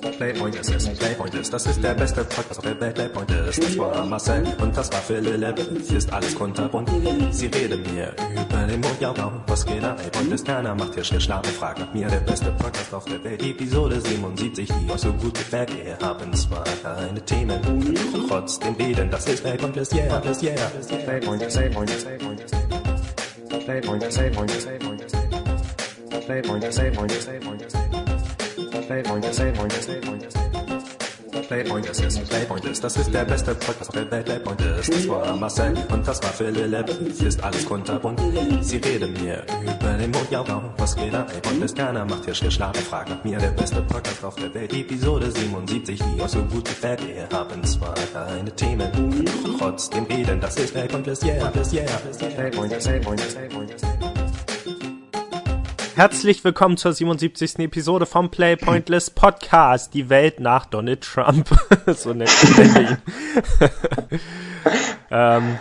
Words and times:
Playpointers 0.00 0.68
ist 0.68 0.98
Playpointers, 0.98 1.50
das 1.50 1.66
ist 1.66 1.82
der 1.82 1.94
beste 1.94 2.24
Podcast 2.24 2.58
auf 2.58 2.64
der 2.64 2.80
Welt. 2.80 2.94
Playpointers, 2.94 3.56
das 3.56 3.78
war 3.78 4.04
Marcel 4.04 4.44
und 4.60 4.76
das 4.76 4.92
war 4.92 5.00
Philipp. 5.00 5.58
Ist 5.90 6.12
alles 6.12 6.34
kunterbunt. 6.34 6.90
Sie 7.30 7.46
reden 7.46 7.82
mir 7.92 8.14
über 8.32 8.66
den 8.66 8.80
Mondjauchbau. 8.80 9.32
Was 9.46 9.64
geht 9.64 9.82
ab? 9.84 9.98
Playpointers, 9.98 10.44
keiner 10.44 10.74
macht 10.74 10.94
hier 10.94 11.04
Schlafen. 11.04 11.52
Fragt 11.52 11.78
nach 11.78 11.92
mir, 11.92 12.08
der 12.08 12.20
beste 12.20 12.50
Podcast 12.52 12.94
auf 12.94 13.04
der 13.04 13.22
Welt. 13.24 13.42
Episode 13.42 14.00
77, 14.00 14.68
die 14.68 14.90
euch 14.92 15.00
so 15.00 15.12
gut 15.12 15.34
gefällt. 15.34 15.70
Wir 15.74 15.98
haben 16.00 16.32
zwar 16.34 16.64
keine 16.82 17.24
Themen, 17.24 17.60
trotzdem 18.28 18.74
reden. 18.74 19.10
Das 19.10 19.26
ist 19.26 19.42
Playpointers, 19.42 19.92
yeah, 19.92 20.20
das 20.20 20.42
yeah. 20.42 20.54
Playpointers, 21.04 21.54
Playpointers, 21.54 22.04
Playpointers. 22.04 22.50
Playpointers, 23.64 24.14
Playpointers, 24.16 24.64
Playpointers. 24.64 24.64
Playpointers, 24.64 24.64
Playpointers, 24.64 24.64
Playpointers. 24.64 25.12
Playpointers, 26.26 26.76
Playpointers, 26.76 26.76
Playpointers. 26.76 27.26
Playpointers 27.26 27.74
ist 27.74 27.85
Playpointers, 31.48 32.80
das 32.80 32.96
ist 32.96 33.12
der 33.12 33.24
beste 33.24 33.54
Podcast 33.54 33.94
der 33.94 34.10
Welt. 34.10 34.24
Playpointers, 34.24 34.86
das 34.86 35.08
war 35.08 35.36
Marcel 35.36 35.74
und 35.92 36.06
das 36.06 36.22
war 36.22 36.30
Philipp. 36.30 36.88
Ist 37.20 37.42
alles 37.42 37.66
kunterbunt. 37.66 38.20
Sie 38.60 38.76
reden 38.76 39.12
mir 39.14 39.44
über 39.62 39.92
den 39.94 40.10
Mondjauchbau. 40.12 40.62
Was 40.76 40.94
geht 40.96 41.14
ab? 41.14 41.28
Playpointers, 41.28 41.74
keiner 41.74 42.04
macht 42.04 42.24
hier 42.24 42.34
Schlafen. 42.34 42.82
Fragt 42.82 43.10
nach 43.10 43.24
mir, 43.24 43.38
der 43.38 43.50
beste 43.50 43.82
Podcast 43.82 44.24
auf 44.24 44.36
der 44.36 44.54
Welt. 44.54 44.72
Episode 44.72 45.30
77, 45.30 46.00
die 46.00 46.22
euch 46.22 46.30
so 46.30 46.42
gut 46.42 46.64
gefällt. 46.64 47.06
Wir 47.06 47.28
haben 47.32 47.64
zwar 47.64 47.94
keine 48.12 48.54
Themen, 48.54 49.24
trotzdem 49.58 50.04
reden. 50.04 50.40
Das 50.40 50.56
ist 50.56 50.72
Playpointers, 50.72 51.22
yeah, 51.24 51.50
das 51.50 51.72
yeah. 51.72 51.84
Playpointers, 52.36 52.84
Playpointers, 52.84 53.34
Playpointers. 53.34 54.25
Herzlich 55.96 56.44
willkommen 56.44 56.76
zur 56.76 56.92
77. 56.92 57.58
Episode 57.60 58.04
vom 58.04 58.30
Play 58.30 58.56
Pointless 58.56 59.08
Podcast. 59.08 59.94
Die 59.94 60.10
Welt 60.10 60.40
nach 60.40 60.66
Donald 60.66 61.00
Trump. 61.00 61.48
so 61.86 62.12
nennt 62.12 62.30
man 62.58 62.76
ihn. 62.82 62.98
ähm, 65.10 65.58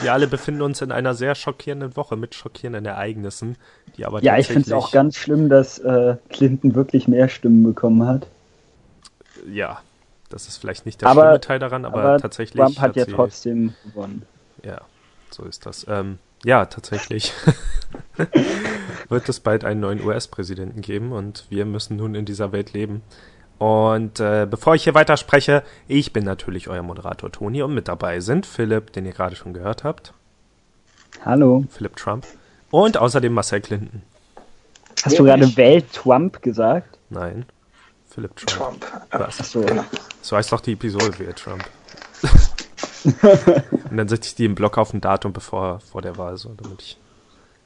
wir 0.00 0.14
alle 0.14 0.28
befinden 0.28 0.62
uns 0.62 0.80
in 0.80 0.92
einer 0.92 1.12
sehr 1.12 1.34
schockierenden 1.34 1.94
Woche 1.94 2.16
mit 2.16 2.34
schockierenden 2.34 2.86
Ereignissen, 2.86 3.56
die 3.98 4.06
aber 4.06 4.22
Ja, 4.22 4.38
ich 4.38 4.46
finde 4.46 4.62
es 4.62 4.72
auch 4.72 4.92
ganz 4.92 5.16
schlimm, 5.16 5.50
dass 5.50 5.78
äh, 5.80 6.16
Clinton 6.30 6.74
wirklich 6.74 7.06
mehr 7.06 7.28
Stimmen 7.28 7.62
bekommen 7.62 8.06
hat. 8.06 8.28
Ja, 9.46 9.82
das 10.30 10.48
ist 10.48 10.56
vielleicht 10.56 10.86
nicht 10.86 11.02
der 11.02 11.08
Aber- 11.10 11.20
schlimme 11.24 11.40
Teil 11.42 11.58
daran, 11.58 11.84
aber, 11.84 12.02
Aber 12.02 12.18
tatsächlich 12.18 12.62
Trump 12.64 12.80
hat 12.80 12.96
ja 12.96 13.04
sie, 13.04 13.12
trotzdem 13.12 13.74
gewonnen. 13.84 14.22
Ja, 14.64 14.80
so 15.30 15.44
ist 15.44 15.66
das. 15.66 15.84
Ähm, 15.86 16.18
ja, 16.44 16.66
tatsächlich 16.66 17.32
wird 19.08 19.28
es 19.28 19.40
bald 19.40 19.64
einen 19.64 19.80
neuen 19.80 20.04
US-Präsidenten 20.04 20.80
geben 20.80 21.12
und 21.12 21.46
wir 21.48 21.64
müssen 21.64 21.96
nun 21.96 22.14
in 22.14 22.24
dieser 22.24 22.52
Welt 22.52 22.72
leben. 22.72 23.02
Und 23.58 24.20
äh, 24.20 24.46
bevor 24.48 24.74
ich 24.74 24.84
hier 24.84 24.94
weiterspreche, 24.94 25.62
ich 25.88 26.12
bin 26.12 26.24
natürlich 26.24 26.68
euer 26.68 26.82
Moderator 26.82 27.32
Toni 27.32 27.62
und 27.62 27.74
mit 27.74 27.88
dabei 27.88 28.20
sind 28.20 28.44
Philipp, 28.44 28.92
den 28.92 29.06
ihr 29.06 29.12
gerade 29.12 29.34
schon 29.34 29.54
gehört 29.54 29.82
habt, 29.82 30.12
Hallo. 31.24 31.64
Philipp 31.70 31.96
Trump 31.96 32.26
und 32.70 32.98
außerdem 32.98 33.32
Marcel 33.32 33.60
Clinton. 33.62 34.02
Hast 35.04 35.18
du 35.18 35.24
gerade 35.24 35.56
Welt-Trump 35.56 36.42
gesagt? 36.42 36.98
Nein, 37.10 37.46
Philipp 38.08 38.36
Trump. 38.36 38.80
Trump. 38.80 39.02
Was? 39.10 39.40
Achso. 39.40 39.64
So 40.20 40.36
heißt 40.36 40.52
doch 40.52 40.60
die 40.60 40.72
Episode 40.72 41.18
wie 41.18 41.32
Trump. 41.32 41.64
und 43.90 43.96
dann 43.96 44.08
setze 44.08 44.28
ich 44.28 44.34
die 44.34 44.44
im 44.44 44.54
Block 44.54 44.78
auf 44.78 44.92
ein 44.92 45.00
Datum 45.00 45.32
bevor 45.32 45.80
vor 45.80 46.02
der 46.02 46.16
Wahl, 46.18 46.36
so 46.36 46.54
damit 46.54 46.82
ich. 46.82 46.98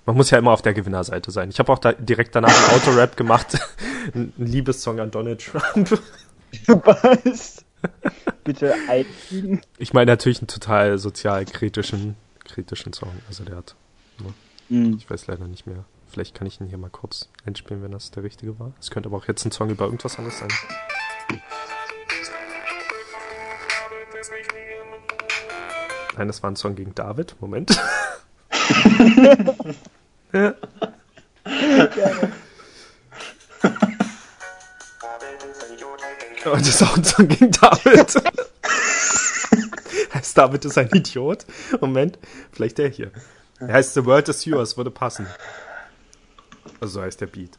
Man 0.07 0.17
muss 0.17 0.31
ja 0.31 0.39
immer 0.39 0.51
auf 0.53 0.63
der 0.63 0.75
Gewinnerseite 0.75 1.31
sein. 1.31 1.51
Ich 1.51 1.59
habe 1.59 1.73
auch 1.73 1.79
da 1.79 1.93
direkt 1.93 2.35
danach 2.35 2.49
einen 2.49 2.81
Autorap 2.81 3.17
gemacht, 3.17 3.59
ein 4.15 4.33
ein 4.39 4.47
Liebessong 4.47 4.99
an 5.01 5.11
Donald 5.11 5.45
Trump. 5.45 6.01
Was? 6.67 7.65
Bitte 8.45 8.75
einfügen. 8.89 9.61
Ich 9.79 9.93
meine 9.93 10.13
natürlich 10.13 10.41
einen 10.41 10.49
total 10.49 10.99
sozial 10.99 11.45
kritischen, 11.45 12.17
kritischen 12.45 12.93
Song. 12.93 13.13
Also 13.29 13.45
der 13.45 13.57
hat, 13.57 13.75
Hm. 14.69 14.97
ich 14.97 15.09
weiß 15.11 15.27
leider 15.27 15.47
nicht 15.47 15.67
mehr. 15.67 15.85
Vielleicht 16.09 16.35
kann 16.35 16.47
ich 16.47 16.61
ihn 16.61 16.67
hier 16.67 16.79
mal 16.79 16.91
kurz 16.91 17.29
einspielen, 17.47 17.83
wenn 17.83 17.93
das 17.93 18.11
der 18.11 18.23
richtige 18.23 18.59
war. 18.59 18.73
Es 18.81 18.91
könnte 18.91 19.09
aber 19.09 19.19
auch 19.19 19.29
jetzt 19.29 19.45
ein 19.45 19.53
Song 19.53 19.71
über 19.71 19.85
irgendwas 19.85 20.19
anderes 20.19 20.39
sein. 20.39 20.49
Nein, 26.17 26.27
das 26.27 26.43
war 26.43 26.51
ein 26.51 26.57
Song 26.57 26.75
gegen 26.75 26.95
David. 26.95 27.37
Moment. 27.41 27.71
Und 36.45 36.63
das 36.63 36.69
ist 36.69 36.83
auch 36.83 36.97
ein 36.97 37.05
Song 37.05 37.29
gegen 37.29 37.51
David. 37.51 38.15
heißt 40.15 40.39
David 40.39 40.65
ist 40.65 40.79
ein 40.79 40.89
Idiot? 40.93 41.45
Moment, 41.81 42.19
vielleicht 42.53 42.79
der 42.79 42.89
hier. 42.89 43.13
Er 43.61 43.75
heißt 43.75 43.95
The 43.95 44.05
World 44.05 44.29
is 44.29 44.45
Yours, 44.45 44.77
würde 44.77 44.91
passen. 44.91 45.27
Also 46.81 46.95
so 46.95 47.03
heißt 47.03 47.21
der 47.21 47.27
Beat. 47.27 47.59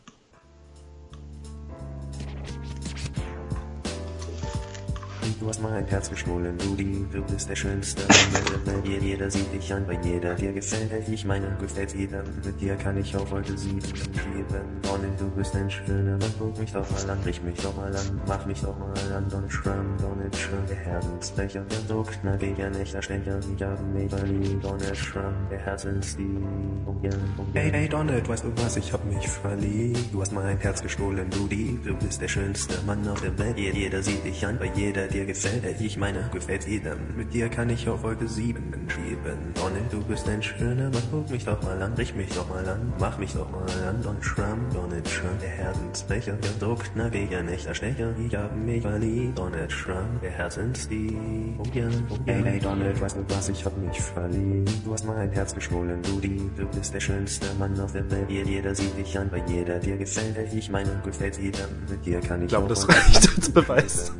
Du 5.41 5.49
hast 5.49 5.59
mein 5.59 5.83
Herz 5.87 6.07
gestohlen, 6.07 6.55
du 6.59 6.75
die, 6.75 7.03
du 7.11 7.23
bist 7.23 7.49
der 7.49 7.55
Schönste. 7.55 8.03
Der 8.05 8.73
Welt, 8.75 9.01
jeder 9.01 9.31
sieht 9.31 9.51
dich 9.51 9.73
an, 9.73 9.83
bei 9.87 9.97
jeder 10.03 10.35
dir 10.35 10.53
gefällt. 10.53 10.91
Ich 11.09 11.25
meine, 11.25 11.57
gefällt 11.59 11.95
jedem. 11.95 12.21
Mit 12.45 12.61
dir 12.61 12.75
kann 12.75 12.95
ich 12.97 13.17
auch 13.17 13.31
heute 13.31 13.57
sieben 13.57 13.81
geben. 13.81 14.61
Donald, 14.83 15.19
du 15.19 15.27
bist 15.31 15.55
ein 15.55 15.67
Schöner, 15.67 16.11
Mann, 16.19 16.33
guck 16.37 16.59
mich 16.59 16.71
doch 16.71 16.87
mal 16.91 17.09
an, 17.09 17.17
rich 17.25 17.41
mich 17.41 17.59
doch 17.59 17.75
mal 17.75 17.87
an, 17.87 18.21
mach 18.27 18.45
mich 18.45 18.61
doch 18.61 18.77
mal 18.77 18.93
an. 19.15 19.27
Donald 19.31 19.51
Trump, 19.51 19.97
Donald 19.99 20.31
Trump, 20.31 20.67
der 20.67 20.77
Herzensbecher, 20.77 21.61
der 21.61 21.79
so 21.87 22.03
knackiger, 22.03 22.69
nächter 22.69 23.01
Stecher, 23.01 23.39
ich 23.39 23.63
hab 23.63 23.81
mich 23.93 24.11
verliebt. 24.11 24.63
Donald 24.63 24.95
Trump, 25.11 25.49
der 25.49 25.59
Herzensdieb. 25.59 26.37
Oh 26.85 26.93
ja, 27.01 27.09
oh 27.39 27.45
ja. 27.55 27.61
Hey, 27.61 27.71
hey, 27.71 27.89
Donald, 27.89 28.29
weißt 28.29 28.43
du 28.43 28.51
was, 28.57 28.77
ich 28.77 28.93
hab 28.93 29.03
mich 29.05 29.27
verliebt. 29.27 30.13
Du 30.13 30.21
hast 30.21 30.33
mein 30.33 30.59
Herz 30.59 30.83
gestohlen, 30.83 31.27
du 31.31 31.47
die, 31.47 31.79
du 31.83 31.95
bist 31.95 32.21
der 32.21 32.27
schönste 32.27 32.75
Mann 32.85 33.07
auf 33.07 33.21
der 33.21 33.35
Welt. 33.39 33.57
Jeder 33.57 34.03
sieht 34.03 34.23
dich 34.23 34.45
an, 34.45 34.59
bei 34.59 34.71
jeder 34.75 35.07
dir 35.07 35.30
gefällt. 35.33 35.81
Ich 35.81 35.97
meine, 35.97 36.29
gefällt 36.33 36.67
jedem. 36.67 36.99
Mit 37.15 37.33
dir 37.33 37.47
kann 37.49 37.69
ich 37.69 37.87
auf 37.87 38.03
Wolke 38.03 38.27
7 38.27 38.61
schieben. 38.89 39.37
Donald, 39.55 39.91
du 39.91 40.01
bist 40.03 40.27
ein 40.27 40.41
schöner 40.43 40.89
Mann, 40.89 41.03
guck 41.11 41.29
mich 41.29 41.45
doch 41.45 41.61
mal 41.63 41.81
an, 41.81 41.93
rich 41.93 42.13
mich 42.15 42.29
doch 42.29 42.47
mal 42.49 42.67
an, 42.67 42.93
mach 42.99 43.17
mich 43.17 43.33
doch 43.33 43.49
mal 43.49 43.61
an. 43.87 44.01
Donald 44.03 44.23
Trump, 44.23 44.73
Donald 44.73 45.05
Trump, 45.05 45.39
der 45.39 45.49
Herzensbecher, 45.49 46.33
der 46.33 46.51
so 46.59 46.75
knackiger, 46.75 47.43
nächter 47.43 47.73
Stecher. 47.73 48.13
Ich 48.25 48.35
hab 48.35 48.55
mich 48.55 48.81
verliebt. 48.81 49.37
Donald 49.37 49.71
Trump, 49.71 50.21
der 50.21 50.31
Herzensdieb. 50.31 51.17
Oh 51.57 51.63
ja, 51.73 51.87
oh 52.09 52.17
ja. 52.25 52.33
Hey, 52.33 52.43
hey, 52.43 52.59
Donald, 52.59 53.01
weißt 53.01 53.17
du 53.17 53.25
was, 53.29 53.49
ich 53.49 53.63
hab 53.65 53.77
mich 53.77 54.01
verliebt. 54.01 54.71
Du 54.85 54.93
hast 54.93 55.05
mein 55.05 55.31
Herz 55.31 55.55
gestohlen, 55.55 56.01
du 56.03 56.19
die, 56.19 56.49
du 56.57 56.65
bist 56.67 56.93
der 56.93 56.99
schönste 56.99 57.47
Mann 57.57 57.79
auf 57.79 57.93
der 57.93 58.09
Welt. 58.11 58.29
Jeder 58.29 58.75
sieht 58.75 58.97
dich 58.97 59.17
an, 59.17 59.29
bei 59.29 59.41
jeder 59.47 59.79
dir 59.79 59.97
gefällt. 59.97 60.53
Ich 60.53 60.69
meine, 60.69 61.01
gefällt 61.03 61.37
jedem. 61.37 61.69
Mit 61.89 62.05
dir 62.05 62.19
kann 62.19 62.39
ich 62.41 62.45
Ich 62.45 62.49
glaube, 62.49 62.67
das 62.67 62.87
reicht 62.89 63.21
7 63.21 63.35
als 63.37 63.49
Beweis. 63.49 64.11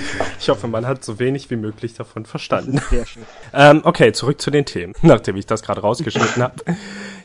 Ich 0.38 0.48
hoffe, 0.48 0.68
man 0.68 0.86
hat 0.86 1.04
so 1.04 1.18
wenig 1.18 1.50
wie 1.50 1.56
möglich 1.56 1.94
davon 1.94 2.26
verstanden. 2.26 2.80
Sehr 2.90 3.06
schön. 3.06 3.24
Ähm, 3.52 3.80
okay, 3.84 4.12
zurück 4.12 4.40
zu 4.40 4.50
den 4.50 4.64
Themen, 4.64 4.92
nachdem 5.02 5.36
ich 5.36 5.46
das 5.46 5.62
gerade 5.62 5.80
rausgeschnitten 5.80 6.42
habe. 6.42 6.54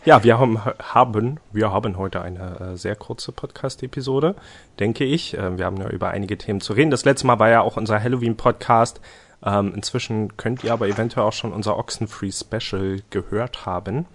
Ja, 0.05 0.23
wir 0.23 0.39
haben, 0.39 0.63
haben, 0.63 1.39
wir 1.51 1.71
haben 1.71 1.97
heute 1.97 2.21
eine 2.21 2.59
äh, 2.59 2.77
sehr 2.77 2.95
kurze 2.95 3.31
Podcast-Episode, 3.31 4.35
denke 4.79 5.03
ich. 5.03 5.37
Ähm, 5.37 5.57
wir 5.57 5.65
haben 5.65 5.77
ja 5.77 5.89
über 5.89 6.09
einige 6.09 6.37
Themen 6.37 6.61
zu 6.61 6.73
reden. 6.73 6.89
Das 6.89 7.05
letzte 7.05 7.27
Mal 7.27 7.39
war 7.39 7.49
ja 7.49 7.61
auch 7.61 7.77
unser 7.77 8.01
Halloween-Podcast. 8.01 9.01
Ähm, 9.43 9.73
inzwischen 9.75 10.37
könnt 10.37 10.63
ihr 10.63 10.73
aber 10.73 10.87
eventuell 10.87 11.25
auch 11.25 11.33
schon 11.33 11.51
unser 11.51 11.77
Oxenfree 11.77 12.31
Special 12.31 13.01
gehört 13.09 13.65
haben, 13.65 14.05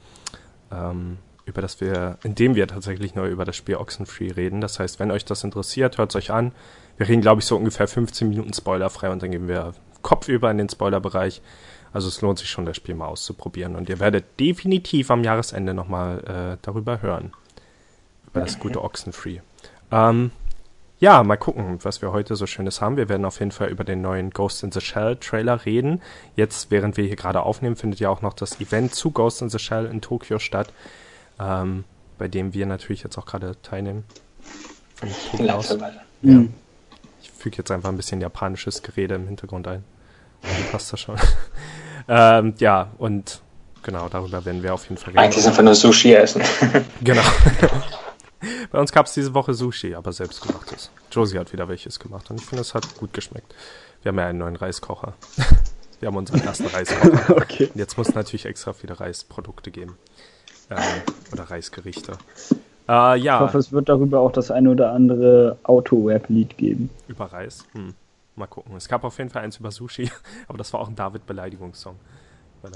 ähm, 0.72 1.18
über 1.44 1.62
das 1.62 1.80
wir, 1.80 2.18
in 2.22 2.34
dem 2.34 2.54
wir 2.54 2.66
tatsächlich 2.66 3.14
nur 3.14 3.26
über 3.26 3.44
das 3.44 3.56
Spiel 3.56 3.76
Oxenfree 3.76 4.32
reden. 4.32 4.60
Das 4.60 4.78
heißt, 4.78 4.98
wenn 4.98 5.10
euch 5.10 5.24
das 5.24 5.44
interessiert, 5.44 5.98
hört 5.98 6.10
es 6.10 6.16
euch 6.16 6.30
an. 6.30 6.52
Wir 6.96 7.08
reden, 7.08 7.20
glaube 7.20 7.40
ich, 7.40 7.46
so 7.46 7.56
ungefähr 7.56 7.88
15 7.88 8.28
Minuten 8.28 8.52
spoilerfrei 8.52 9.10
und 9.10 9.22
dann 9.22 9.30
gehen 9.30 9.48
wir 9.48 9.74
kopfüber 10.02 10.50
in 10.50 10.58
den 10.58 10.68
Spoilerbereich. 10.68 11.42
Also 11.92 12.08
es 12.08 12.20
lohnt 12.20 12.38
sich 12.38 12.48
schon, 12.48 12.66
das 12.66 12.76
Spiel 12.76 12.94
mal 12.94 13.06
auszuprobieren. 13.06 13.74
Und 13.74 13.88
ihr 13.88 14.00
werdet 14.00 14.38
definitiv 14.38 15.10
am 15.10 15.24
Jahresende 15.24 15.74
nochmal 15.74 16.18
äh, 16.24 16.58
darüber 16.62 17.00
hören. 17.02 17.32
Über 18.26 18.40
das 18.40 18.58
gute 18.58 18.82
Oxenfree. 18.82 19.40
Ähm, 19.90 20.30
ja, 20.98 21.22
mal 21.22 21.36
gucken, 21.36 21.78
was 21.82 22.02
wir 22.02 22.12
heute 22.12 22.36
so 22.36 22.46
Schönes 22.46 22.80
haben. 22.80 22.96
Wir 22.96 23.08
werden 23.08 23.24
auf 23.24 23.38
jeden 23.38 23.50
Fall 23.50 23.68
über 23.68 23.84
den 23.84 24.00
neuen 24.00 24.30
Ghost 24.30 24.62
in 24.62 24.72
the 24.72 24.80
Shell 24.80 25.16
Trailer 25.16 25.64
reden. 25.64 26.00
Jetzt, 26.36 26.70
während 26.70 26.96
wir 26.96 27.04
hier 27.04 27.16
gerade 27.16 27.42
aufnehmen, 27.42 27.76
findet 27.76 28.00
ja 28.00 28.08
auch 28.08 28.22
noch 28.22 28.32
das 28.32 28.60
Event 28.60 28.94
zu 28.94 29.10
Ghost 29.10 29.42
in 29.42 29.50
the 29.50 29.58
Shell 29.58 29.86
in 29.86 30.00
Tokio 30.00 30.38
statt, 30.38 30.72
ähm, 31.38 31.84
bei 32.18 32.28
dem 32.28 32.54
wir 32.54 32.66
natürlich 32.66 33.02
jetzt 33.02 33.18
auch 33.18 33.26
gerade 33.26 33.60
teilnehmen. 33.62 34.04
Von 34.94 35.08
Tokio 35.08 35.54
aus. 35.54 35.68
Langsam 35.68 35.80
weiter. 35.80 36.02
Ich 37.46 37.48
füge 37.48 37.58
jetzt 37.58 37.70
einfach 37.70 37.90
ein 37.90 37.96
bisschen 37.96 38.20
japanisches 38.20 38.82
Gerede 38.82 39.14
im 39.14 39.28
Hintergrund 39.28 39.68
ein. 39.68 39.84
Dann 40.42 40.72
passt 40.72 40.92
das 40.92 40.98
schon. 40.98 41.16
Ähm, 42.08 42.54
ja, 42.58 42.92
und 42.98 43.40
genau, 43.82 44.08
darüber 44.08 44.44
werden 44.44 44.62
wir 44.62 44.72
auf 44.72 44.84
jeden 44.84 44.96
Fall 44.96 45.08
reden. 45.08 45.18
Eigentlich 45.18 45.42
sind 45.42 45.56
wir 45.56 45.64
nur 45.64 45.74
Sushi 45.74 46.14
essen. 46.14 46.40
genau. 47.02 47.22
Bei 48.70 48.78
uns 48.78 48.92
gab 48.92 49.06
es 49.06 49.14
diese 49.14 49.34
Woche 49.34 49.54
Sushi, 49.54 49.92
aber 49.92 50.12
selbstgemachtes. 50.12 50.92
Josie 51.10 51.36
hat 51.36 51.52
wieder 51.52 51.66
welches 51.68 51.98
gemacht 51.98 52.30
und 52.30 52.40
ich 52.40 52.46
finde, 52.46 52.62
es 52.62 52.74
hat 52.74 52.96
gut 52.98 53.12
geschmeckt. 53.12 53.52
Wir 54.02 54.10
haben 54.10 54.18
ja 54.20 54.26
einen 54.26 54.38
neuen 54.38 54.54
Reiskocher. 54.54 55.14
Wir 55.98 56.06
haben 56.06 56.16
unseren 56.16 56.42
ersten 56.42 56.68
Reiskocher. 56.68 57.36
okay. 57.38 57.66
Und 57.74 57.76
jetzt 57.76 57.98
muss 57.98 58.10
es 58.10 58.14
natürlich 58.14 58.46
extra 58.46 58.72
viele 58.72 59.00
Reisprodukte 59.00 59.72
geben. 59.72 59.98
Ähm, 60.70 60.76
oder 61.32 61.42
Reisgerichte. 61.50 62.18
Äh, 62.88 63.18
ja. 63.18 63.36
Ich 63.36 63.40
hoffe, 63.40 63.58
es 63.58 63.72
wird 63.72 63.88
darüber 63.88 64.20
auch 64.20 64.32
das 64.32 64.50
eine 64.50 64.70
oder 64.70 64.92
andere 64.92 65.58
Auto-Rap-Lied 65.64 66.56
geben. 66.56 66.90
Über 67.08 67.26
Reis? 67.26 67.66
Hm. 67.72 67.94
Mal 68.36 68.46
gucken. 68.46 68.76
Es 68.76 68.88
gab 68.88 69.02
auf 69.04 69.18
jeden 69.18 69.30
Fall 69.30 69.42
eins 69.42 69.56
über 69.56 69.70
Sushi, 69.70 70.10
aber 70.48 70.58
das 70.58 70.72
war 70.72 70.80
auch 70.80 70.88
ein 70.88 70.94
David-Beleidigungssong. 70.94 71.96
Weil 72.62 72.72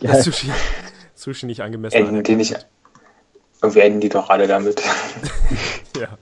er 0.00 0.22
Sushi, 0.22 0.50
Sushi 1.14 1.46
nicht 1.46 1.62
angemessen 1.62 1.96
Enden 1.96 2.22
die 2.22 2.36
nicht, 2.36 2.66
Irgendwie 3.60 3.80
enden 3.80 4.00
die 4.00 4.08
doch 4.08 4.30
alle 4.30 4.46
damit. 4.46 4.80
ja. 5.96 6.16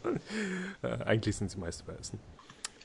Äh, 0.82 1.04
eigentlich 1.04 1.36
sind 1.36 1.50
sie 1.50 1.58
meist 1.58 1.82
überessen. 1.82 2.18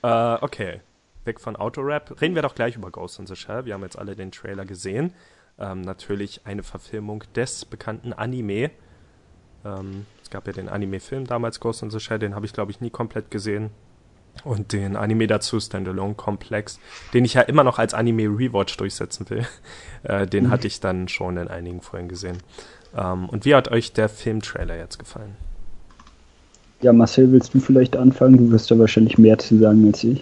Äh, 0.04 0.38
okay. 0.42 0.82
Weg 1.24 1.40
von 1.40 1.56
Autorap. 1.56 2.20
Reden 2.20 2.36
wir 2.36 2.42
doch 2.42 2.56
gleich 2.56 2.76
über 2.76 2.90
Ghost 2.90 3.20
in 3.20 3.28
the 3.28 3.36
Shell. 3.36 3.66
Wir 3.66 3.76
haben 3.76 3.84
jetzt 3.84 3.98
alle 3.98 4.16
den 4.16 4.32
Trailer 4.32 4.66
gesehen. 4.66 5.14
Ähm, 5.60 5.82
natürlich 5.82 6.42
eine 6.46 6.64
Verfilmung 6.64 7.24
des 7.36 7.66
bekannten 7.66 8.12
Anime. 8.12 8.72
Ähm, 9.66 10.06
es 10.24 10.30
gab 10.30 10.48
ja 10.48 10.54
den 10.54 10.70
Anime-Film 10.70 11.26
damals, 11.26 11.60
Ghost 11.60 11.84
in 11.84 11.92
the 11.92 12.00
Shell, 12.00 12.20
den 12.20 12.36
habe 12.36 12.46
ich, 12.46 12.54
glaube 12.54 12.72
ich, 12.72 12.82
nie 12.82 12.90
komplett 12.90 13.32
gesehen. 13.32 13.70
Und 14.46 14.72
den 14.72 14.96
Anime 14.96 15.28
dazu, 15.28 15.60
Standalone 15.60 16.14
Complex, 16.14 16.80
den 17.14 17.26
ich 17.26 17.34
ja 17.34 17.42
immer 17.42 17.64
noch 17.64 17.80
als 17.80 17.94
Anime 17.94 18.24
Rewatch 18.24 18.78
durchsetzen 18.78 19.30
will. 19.30 19.46
Äh, 20.04 20.26
den 20.26 20.46
mhm. 20.46 20.50
hatte 20.50 20.66
ich 20.66 20.80
dann 20.80 21.08
schon 21.10 21.38
in 21.38 21.48
einigen 21.48 21.80
Folgen 21.80 22.08
gesehen. 22.08 22.38
Ähm, 22.98 23.30
und 23.30 23.46
wie 23.46 23.54
hat 23.54 23.70
euch 23.70 23.94
der 23.94 24.10
Filmtrailer 24.10 24.76
jetzt 24.76 24.98
gefallen? 24.98 25.36
Ja, 26.82 26.92
Marcel, 26.92 27.32
willst 27.32 27.54
du 27.54 27.60
vielleicht 27.60 27.96
anfangen? 27.96 28.38
Du 28.38 28.52
wirst 28.52 28.72
da 28.72 28.80
wahrscheinlich 28.80 29.20
mehr 29.20 29.38
zu 29.38 29.60
sagen 29.60 29.86
als 29.86 30.04
ich. 30.04 30.20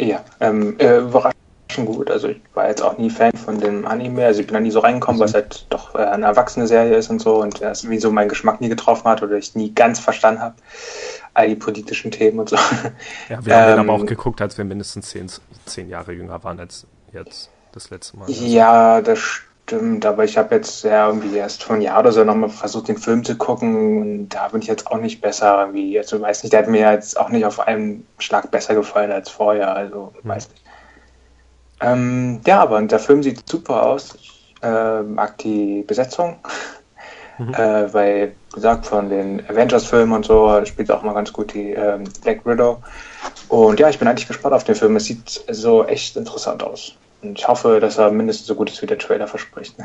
Ja, 0.00 0.24
ähm, 0.40 0.76
äh, 0.80 0.98
überraschend 0.98 1.36
gut. 1.76 2.10
Also 2.10 2.28
ich 2.28 2.40
war 2.54 2.68
jetzt 2.68 2.82
auch 2.82 2.98
nie 2.98 3.10
Fan 3.10 3.32
von 3.32 3.60
dem 3.60 3.86
Anime. 3.86 4.24
Also 4.26 4.40
ich 4.40 4.46
bin 4.46 4.54
da 4.54 4.60
nie 4.60 4.70
so 4.70 4.80
reingekommen, 4.80 5.20
also. 5.20 5.34
weil 5.34 5.42
es 5.42 5.46
halt 5.46 5.66
doch 5.70 5.94
äh, 5.94 5.98
eine 5.98 6.26
erwachsene 6.26 6.66
Serie 6.66 6.96
ist 6.96 7.10
und 7.10 7.20
so 7.20 7.42
und 7.42 7.60
das 7.60 7.88
wie 7.88 7.98
so 7.98 8.10
meinen 8.10 8.28
Geschmack 8.28 8.60
nie 8.60 8.68
getroffen 8.68 9.04
hat 9.04 9.22
oder 9.22 9.36
ich 9.36 9.54
nie 9.54 9.74
ganz 9.74 9.98
verstanden 10.00 10.40
habe. 10.40 10.54
All 11.34 11.48
die 11.48 11.56
politischen 11.56 12.10
Themen 12.10 12.40
und 12.40 12.48
so. 12.48 12.56
Ja, 13.28 13.44
wir 13.44 13.54
haben 13.54 13.62
ähm, 13.62 13.76
den 13.76 13.90
aber 13.90 13.92
auch 13.92 14.06
geguckt, 14.06 14.40
als 14.40 14.58
wir 14.58 14.64
mindestens 14.64 15.10
zehn, 15.10 15.30
zehn 15.66 15.88
Jahre 15.88 16.12
jünger 16.12 16.42
waren 16.42 16.58
als 16.58 16.86
jetzt 17.12 17.50
das 17.72 17.90
letzte 17.90 18.16
Mal. 18.16 18.26
Also. 18.26 18.44
Ja, 18.44 19.00
das 19.00 19.18
stimmt, 19.68 20.06
aber 20.06 20.24
ich 20.24 20.38
habe 20.38 20.54
jetzt 20.54 20.84
ja 20.84 21.08
irgendwie 21.08 21.36
erst 21.36 21.62
vor 21.62 21.74
einem 21.74 21.84
Jahr 21.84 22.00
oder 22.00 22.10
so 22.10 22.24
nochmal 22.24 22.48
versucht, 22.48 22.88
den 22.88 22.96
Film 22.96 23.24
zu 23.24 23.36
gucken 23.36 24.00
und 24.00 24.28
da 24.30 24.48
bin 24.48 24.62
ich 24.62 24.66
jetzt 24.66 24.86
auch 24.86 24.98
nicht 24.98 25.20
besser 25.20 25.60
irgendwie. 25.60 25.98
Also 25.98 26.20
weiß 26.20 26.42
nicht, 26.42 26.52
der 26.52 26.60
hat 26.60 26.68
mir 26.68 26.90
jetzt 26.90 27.20
auch 27.20 27.28
nicht 27.28 27.44
auf 27.44 27.60
einen 27.60 28.06
Schlag 28.18 28.50
besser 28.50 28.74
gefallen 28.74 29.12
als 29.12 29.28
vorher, 29.28 29.76
also 29.76 30.14
mhm. 30.22 30.28
weiß 30.28 30.48
nicht. 30.48 30.62
Ähm, 31.80 32.40
ja, 32.46 32.60
aber 32.60 32.80
der 32.82 32.98
Film 32.98 33.22
sieht 33.22 33.48
super 33.48 33.84
aus. 33.84 34.16
Ich 34.20 34.54
äh, 34.62 35.02
mag 35.02 35.38
die 35.38 35.84
Besetzung, 35.86 36.38
mhm. 37.38 37.54
äh, 37.54 37.92
weil, 37.92 38.32
wie 38.50 38.54
gesagt, 38.54 38.86
von 38.86 39.08
den 39.08 39.48
Avengers-Filmen 39.48 40.12
und 40.12 40.26
so 40.26 40.64
spielt 40.64 40.90
auch 40.90 41.02
mal 41.02 41.14
ganz 41.14 41.32
gut 41.32 41.54
die 41.54 41.72
ähm, 41.72 42.04
Black 42.22 42.44
Widow. 42.44 42.82
Und 43.48 43.80
ja, 43.80 43.88
ich 43.88 43.98
bin 43.98 44.08
eigentlich 44.08 44.28
gespannt 44.28 44.54
auf 44.54 44.64
den 44.64 44.74
Film. 44.74 44.96
Es 44.96 45.04
sieht 45.04 45.44
so 45.48 45.84
echt 45.84 46.16
interessant 46.16 46.62
aus. 46.62 46.94
Und 47.22 47.38
ich 47.38 47.48
hoffe, 47.48 47.80
dass 47.80 47.98
er 47.98 48.10
mindestens 48.10 48.46
so 48.46 48.54
gut 48.54 48.70
ist, 48.70 48.82
wie 48.82 48.86
der 48.86 48.98
Trailer 48.98 49.26
verspricht. 49.26 49.76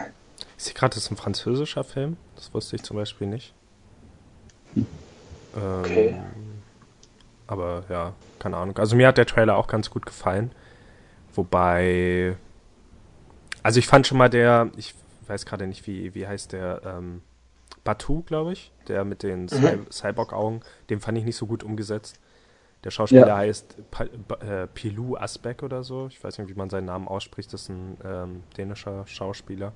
Ich 0.55 0.67
sehe 0.67 0.75
gerade, 0.75 0.95
das 0.95 1.03
ist 1.03 1.11
ein 1.11 1.17
französischer 1.17 1.83
Film. 1.83 2.15
Das 2.37 2.53
wusste 2.53 2.77
ich 2.77 2.83
zum 2.83 2.95
Beispiel 2.95 3.27
nicht. 3.27 3.53
Hm. 4.75 4.85
Okay. 5.81 6.09
Ähm, 6.09 6.23
aber 7.47 7.83
ja, 7.89 8.13
keine 8.39 8.55
Ahnung. 8.55 8.77
Also 8.77 8.95
mir 8.95 9.07
hat 9.07 9.17
der 9.17 9.25
Trailer 9.25 9.57
auch 9.57 9.67
ganz 9.67 9.89
gut 9.89 10.05
gefallen. 10.05 10.51
Wobei. 11.33 12.37
Also 13.61 13.79
ich 13.79 13.87
fand 13.87 14.05
schon 14.07 14.17
mal 14.17 14.29
der, 14.29 14.71
ich 14.75 14.93
weiß 15.27 15.45
gerade 15.45 15.67
nicht, 15.67 15.87
wie, 15.87 16.13
wie 16.15 16.27
heißt 16.27 16.51
der, 16.51 16.81
ähm, 16.85 17.21
Batu, 17.83 18.23
glaube 18.23 18.53
ich, 18.53 18.71
der 18.87 19.03
mit 19.03 19.23
den 19.23 19.43
mhm. 19.43 19.87
Cyborg-Augen, 19.91 20.61
den 20.89 20.99
fand 20.99 21.17
ich 21.17 21.25
nicht 21.25 21.35
so 21.35 21.47
gut 21.47 21.63
umgesetzt. 21.63 22.19
Der 22.83 22.91
Schauspieler 22.91 23.27
ja. 23.27 23.37
heißt 23.37 23.77
pa 23.91 24.03
äh, 24.03 24.67
Pilou 24.67 25.15
Asbeck 25.15 25.63
oder 25.63 25.83
so. 25.83 26.07
Ich 26.07 26.21
weiß 26.21 26.37
nicht, 26.37 26.49
wie 26.49 26.53
man 26.53 26.69
seinen 26.69 26.85
Namen 26.85 27.07
ausspricht. 27.07 27.53
Das 27.53 27.63
ist 27.63 27.69
ein 27.69 27.97
ähm, 28.03 28.43
dänischer 28.57 29.07
Schauspieler. 29.07 29.71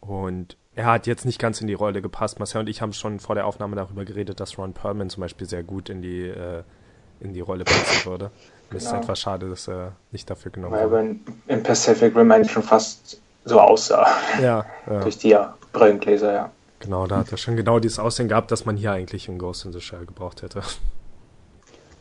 Und 0.00 0.56
er 0.74 0.86
hat 0.86 1.06
jetzt 1.06 1.24
nicht 1.24 1.38
ganz 1.38 1.60
in 1.60 1.68
die 1.68 1.74
Rolle 1.74 2.02
gepasst. 2.02 2.40
Marcel 2.40 2.60
und 2.60 2.68
ich 2.68 2.82
haben 2.82 2.92
schon 2.92 3.20
vor 3.20 3.36
der 3.36 3.46
Aufnahme 3.46 3.76
darüber 3.76 4.04
geredet, 4.04 4.40
dass 4.40 4.58
Ron 4.58 4.74
Perlman 4.74 5.10
zum 5.10 5.20
Beispiel 5.20 5.48
sehr 5.48 5.62
gut 5.62 5.88
in 5.88 6.02
die, 6.02 6.26
äh, 6.26 6.64
in 7.20 7.32
die 7.32 7.40
Rolle 7.40 7.64
passen 7.64 8.10
würde. 8.10 8.30
Genau. 8.70 8.78
Es 8.78 8.84
ist 8.84 8.92
etwas 8.92 9.20
schade, 9.20 9.48
dass 9.48 9.68
er 9.68 9.92
nicht 10.10 10.28
dafür 10.28 10.50
genommen 10.50 10.74
wurde. 10.74 10.90
Weil 10.90 11.16
in 11.48 11.62
Pacific 11.62 12.16
Rim 12.16 12.30
eigentlich 12.30 12.52
schon 12.52 12.62
fast 12.62 13.20
so 13.44 13.60
aussah. 13.60 14.06
Ja. 14.40 14.64
ja. 14.86 15.00
Durch 15.02 15.18
die 15.18 15.28
ja, 15.30 15.54
Brillengläser, 15.72 16.32
ja. 16.32 16.50
Genau, 16.80 17.06
da 17.06 17.18
hat 17.18 17.32
er 17.32 17.38
schon 17.38 17.56
genau 17.56 17.78
dieses 17.78 17.98
Aussehen 17.98 18.28
gehabt, 18.28 18.50
das 18.50 18.66
man 18.66 18.76
hier 18.76 18.92
eigentlich 18.92 19.28
in 19.28 19.38
Ghost 19.38 19.64
in 19.64 19.72
the 19.72 19.80
Shell 19.80 20.06
gebraucht 20.06 20.42
hätte. 20.42 20.62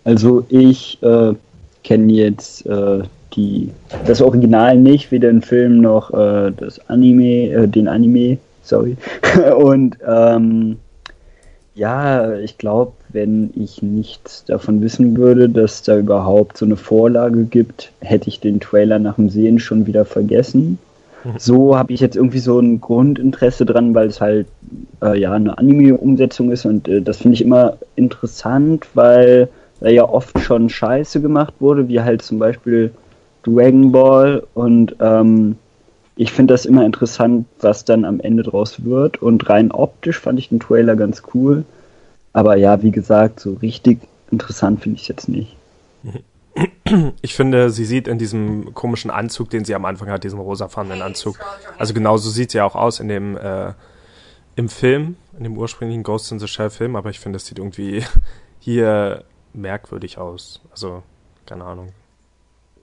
Also 0.06 0.46
ich 0.50 1.02
äh, 1.02 1.34
kenne 1.86 2.12
jetzt 2.12 2.66
äh, 2.66 3.04
die, 3.34 3.72
das 4.06 4.22
Original 4.22 4.76
nicht, 4.76 5.12
weder 5.12 5.30
den 5.30 5.42
Film 5.42 5.80
noch 5.80 6.14
äh, 6.14 6.52
das 6.52 6.90
Anime, 6.90 7.50
äh, 7.50 7.68
den 7.70 7.88
Anime, 7.88 8.38
sorry. 8.64 8.98
Und 9.58 9.98
ähm, 10.06 10.78
ja, 11.76 12.34
ich 12.34 12.58
glaube, 12.58 12.92
wenn 13.14 13.52
ich 13.56 13.82
nichts 13.82 14.44
davon 14.46 14.82
wissen 14.82 15.16
würde, 15.18 15.50
dass 15.50 15.84
da 15.84 15.98
überhaupt 15.98 16.58
so 16.58 16.66
eine 16.66 16.76
Vorlage 16.76 17.44
gibt, 17.44 17.92
hätte 18.02 18.28
ich 18.28 18.40
den 18.40 18.60
Trailer 18.60 19.00
nach 19.00 19.16
dem 19.16 19.30
Sehen 19.30 19.60
schon 19.60 19.86
wieder 19.86 20.06
vergessen. 20.06 20.80
Mhm. 21.24 21.34
So 21.38 21.78
habe 21.78 21.94
ich 21.94 22.00
jetzt 22.00 22.16
irgendwie 22.16 22.40
so 22.40 22.60
ein 22.60 22.82
Grundinteresse 22.82 23.66
dran, 23.66 23.96
weil 23.96 24.08
es 24.08 24.20
halt 24.20 24.48
äh, 25.02 25.18
ja 25.20 25.32
eine 25.32 25.58
Anime-Umsetzung 25.58 26.52
ist 26.52 26.66
und 26.66 26.88
äh, 26.88 27.02
das 27.02 27.18
finde 27.18 27.36
ich 27.36 27.42
immer 27.42 27.78
interessant, 27.96 28.88
weil 28.94 29.50
da 29.80 29.90
ja 29.90 30.08
oft 30.08 30.40
schon 30.40 30.70
Scheiße 30.70 31.22
gemacht 31.22 31.54
wurde, 31.60 31.88
wie 31.88 32.02
halt 32.02 32.22
zum 32.22 32.40
Beispiel 32.40 32.92
Dragon 33.44 33.92
Ball 33.92 34.44
und 34.54 34.96
ähm, 35.00 35.58
ich 36.16 36.32
finde 36.32 36.54
das 36.54 36.66
immer 36.66 36.86
interessant, 36.86 37.48
was 37.60 37.86
dann 37.86 38.06
am 38.06 38.20
Ende 38.20 38.44
draus 38.44 38.86
wird 38.86 39.22
und 39.22 39.50
rein 39.50 39.72
optisch 39.72 40.20
fand 40.20 40.40
ich 40.40 40.50
den 40.50 40.60
Trailer 40.60 40.96
ganz 40.96 41.24
cool, 41.34 41.66
aber 42.34 42.58
ja, 42.58 42.82
wie 42.82 42.92
gesagt, 42.92 43.40
so 43.40 43.54
richtig 43.54 44.00
interessant 44.32 44.82
finde 44.82 44.98
ich 44.98 45.04
es 45.04 45.08
jetzt 45.08 45.30
nicht. 45.30 45.56
Ich 47.22 47.34
finde, 47.34 47.72
sie 47.72 47.86
sieht 47.86 48.08
in 48.08 48.20
diesem 48.20 48.74
komischen 48.76 49.10
Anzug, 49.10 49.50
den 49.50 49.66
sie 49.66 49.74
am 49.74 49.86
Anfang 49.86 50.10
hat, 50.10 50.24
diesem 50.24 50.40
rosafarbenen 50.40 51.02
Anzug, 51.02 51.40
also 51.80 51.94
genauso 51.94 52.30
sieht 52.30 52.52
sie 52.52 52.62
auch 52.62 52.76
aus 52.76 53.00
in 53.00 53.08
dem 53.08 53.38
äh, 53.38 53.74
im 54.56 54.70
Film, 54.70 55.16
in 55.38 55.44
dem 55.44 55.58
ursprünglichen 55.58 56.04
Ghost 56.04 56.32
in 56.32 56.40
the 56.40 56.48
Shell 56.48 56.70
Film, 56.70 56.96
aber 56.96 57.10
ich 57.10 57.20
finde, 57.20 57.38
es 57.38 57.46
sieht 57.46 57.58
irgendwie 57.58 58.04
hier 58.60 59.24
merkwürdig 59.54 60.18
aus. 60.18 60.62
Also, 60.72 61.04
keine 61.46 61.64
Ahnung. 61.64 61.90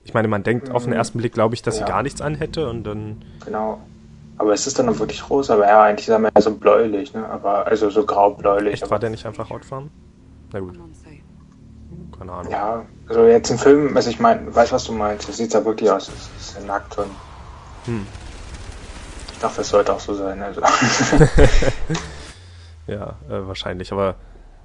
Ich 0.03 0.13
meine, 0.13 0.27
man 0.27 0.43
denkt 0.43 0.71
auf 0.71 0.83
den 0.83 0.91
mhm. 0.91 0.97
ersten 0.97 1.19
Blick, 1.19 1.33
glaube 1.33 1.55
ich, 1.55 1.61
dass 1.61 1.79
ja. 1.79 1.85
sie 1.85 1.91
gar 1.91 2.03
nichts 2.03 2.21
anhätte 2.21 2.69
und 2.69 2.83
dann. 2.83 3.21
Genau. 3.45 3.79
Aber 4.41 4.53
es 4.53 4.65
ist 4.65 4.79
dann 4.79 4.87
wirklich 4.97 5.29
rosa, 5.29 5.53
aber 5.53 5.67
ja, 5.67 5.83
eigentlich 5.83 6.07
ist 6.07 6.13
er 6.13 6.17
mehr 6.17 6.31
so 6.39 6.55
bläulich, 6.55 7.13
ne? 7.13 7.29
Aber 7.29 7.67
also 7.67 7.91
so 7.91 8.03
grau-bläulich. 8.03 8.81
Echt, 8.81 8.89
war 8.89 8.97
der 8.97 9.11
nicht 9.11 9.23
einfach 9.23 9.51
Hautfarben? 9.51 9.91
Na 10.51 10.59
gut. 10.59 10.79
Keine 12.17 12.31
Ahnung. 12.31 12.51
Ja, 12.51 12.83
also 13.07 13.25
jetzt 13.25 13.51
im 13.51 13.59
Film, 13.59 13.95
also 13.95 14.09
ich 14.09 14.19
meine, 14.19 14.55
weißt 14.55 14.71
was 14.71 14.85
du 14.85 14.93
meinst? 14.93 15.29
Es 15.29 15.37
sieht 15.37 15.53
ja 15.53 15.63
wirklich 15.63 15.91
aus, 15.91 16.09
es 16.09 16.31
ist 16.41 16.57
ja 16.57 16.65
nackt 16.65 16.97
und. 16.97 17.11
Hm. 17.85 18.07
Ich 19.31 19.37
dachte, 19.37 19.61
es 19.61 19.69
sollte 19.69 19.93
auch 19.93 19.99
so 19.99 20.15
sein, 20.15 20.41
also. 20.41 20.61
ja, 22.87 23.15
äh, 23.29 23.47
wahrscheinlich, 23.47 23.91
aber 23.91 24.15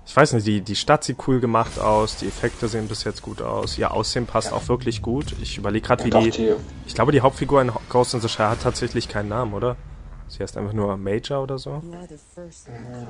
ich 0.07 0.17
weiß 0.17 0.35
nicht, 0.35 0.47
die, 0.47 0.61
die 0.61 0.77
Stadt 0.77 1.03
sieht 1.05 1.19
cool 1.27 1.41
gemacht 1.41 1.81
aus, 1.81 2.17
die 2.17 2.29
Effekte 2.29 2.69
sehen 2.69 2.87
bis 2.87 3.05
jetzt 3.05 3.23
gut 3.23 3.43
aus, 3.43 3.77
ihr 3.77 3.93
Aussehen 3.93 4.27
passt 4.27 4.51
ja. 4.51 4.57
auch 4.57 4.69
wirklich 4.69 5.03
gut. 5.03 5.35
Ich 5.43 5.59
überlege 5.59 5.87
gerade, 5.87 6.05
wie 6.05 6.11
die, 6.11 6.31
die, 6.31 6.55
Ich 6.87 6.95
glaube, 6.95 7.13
die 7.13 7.21
Hauptfigur 7.21 7.61
in 7.61 7.73
Ghost 7.89 8.15
in 8.15 8.21
the 8.21 8.29
Shell 8.29 8.47
hat 8.47 8.63
tatsächlich 8.63 9.09
keinen 9.09 9.29
Namen, 9.29 9.53
oder? 9.53 9.77
Sie 10.29 10.43
heißt 10.43 10.57
einfach 10.57 10.73
nur 10.73 10.97
Major 10.97 11.43
oder 11.43 11.59
so? 11.59 11.83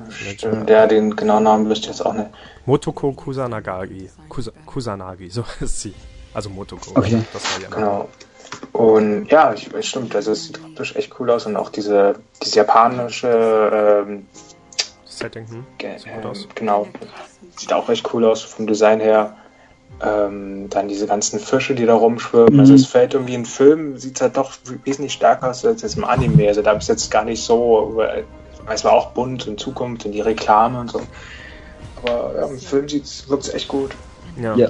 Stimmt, 0.09 0.69
ja, 0.69 0.85
den 0.85 1.15
genauen 1.15 1.43
Namen 1.43 1.69
wüsste 1.69 1.89
ich 1.89 1.97
jetzt 1.97 2.05
auch 2.05 2.13
nicht. 2.13 2.29
Motoko 2.65 3.11
Kusanagagi. 3.11 4.09
Kusa, 4.29 4.51
Kusanagi, 4.65 5.29
so 5.29 5.43
ist 5.59 5.81
sie. 5.81 5.93
Also 6.33 6.49
Motoko. 6.49 6.91
Okay. 6.95 7.23
Das 7.33 7.43
war 7.43 7.61
ihr 7.61 7.69
Name. 7.69 7.81
Genau. 7.81 8.09
Und 8.71 9.27
ja, 9.27 9.53
ich, 9.53 9.69
stimmt, 9.87 10.15
also 10.15 10.31
es 10.31 10.45
sieht 10.45 10.63
optisch 10.63 10.95
echt 10.95 11.19
cool 11.19 11.29
aus 11.31 11.45
und 11.45 11.57
auch 11.57 11.69
diese, 11.69 12.15
diese 12.41 12.57
japanische 12.57 14.03
ähm, 14.07 14.27
Setting, 15.17 15.47
hm? 15.49 15.65
Ge 15.77 15.97
Sieht 15.97 16.13
gut 16.13 16.25
aus. 16.25 16.47
Genau. 16.55 16.87
Sieht 17.57 17.73
auch 17.73 17.89
echt 17.89 18.13
cool 18.13 18.25
aus 18.25 18.41
vom 18.43 18.67
Design 18.67 18.99
her. 18.99 19.35
Ähm, 19.99 20.69
dann 20.69 20.87
diese 20.87 21.07
ganzen 21.07 21.39
Fische, 21.39 21.73
die 21.73 21.85
da 21.85 21.95
rumschwimmen. 21.95 22.53
Mhm. 22.53 22.59
Also 22.59 22.75
es 22.75 22.85
fällt 22.85 23.15
irgendwie 23.15 23.33
im 23.33 23.45
Film, 23.45 23.97
sieht 23.97 24.15
es 24.15 24.21
halt 24.21 24.37
doch 24.37 24.53
wesentlich 24.83 25.13
stärker 25.13 25.49
aus 25.49 25.65
als 25.65 25.81
jetzt 25.81 25.97
im 25.97 26.05
Anime. 26.05 26.47
Also 26.47 26.61
da 26.61 26.77
ich 26.77 26.87
jetzt 26.87 27.09
gar 27.09 27.23
nicht 27.23 27.41
so, 27.41 27.93
weil 27.95 28.25
es 28.69 28.83
war 28.83 28.91
auch 28.91 29.11
bunt 29.11 29.47
in 29.47 29.57
Zukunft 29.57 30.05
und 30.05 30.11
die 30.11 30.21
Reklame 30.21 30.79
und 30.81 30.91
so. 30.91 31.01
Aber 32.03 32.35
ja, 32.35 32.45
im 32.45 32.59
Film 32.59 32.87
wirkt 32.87 33.43
es 33.43 33.53
echt 33.53 33.67
gut. 33.67 33.95
Ja. 34.39 34.55
Ja. 34.55 34.69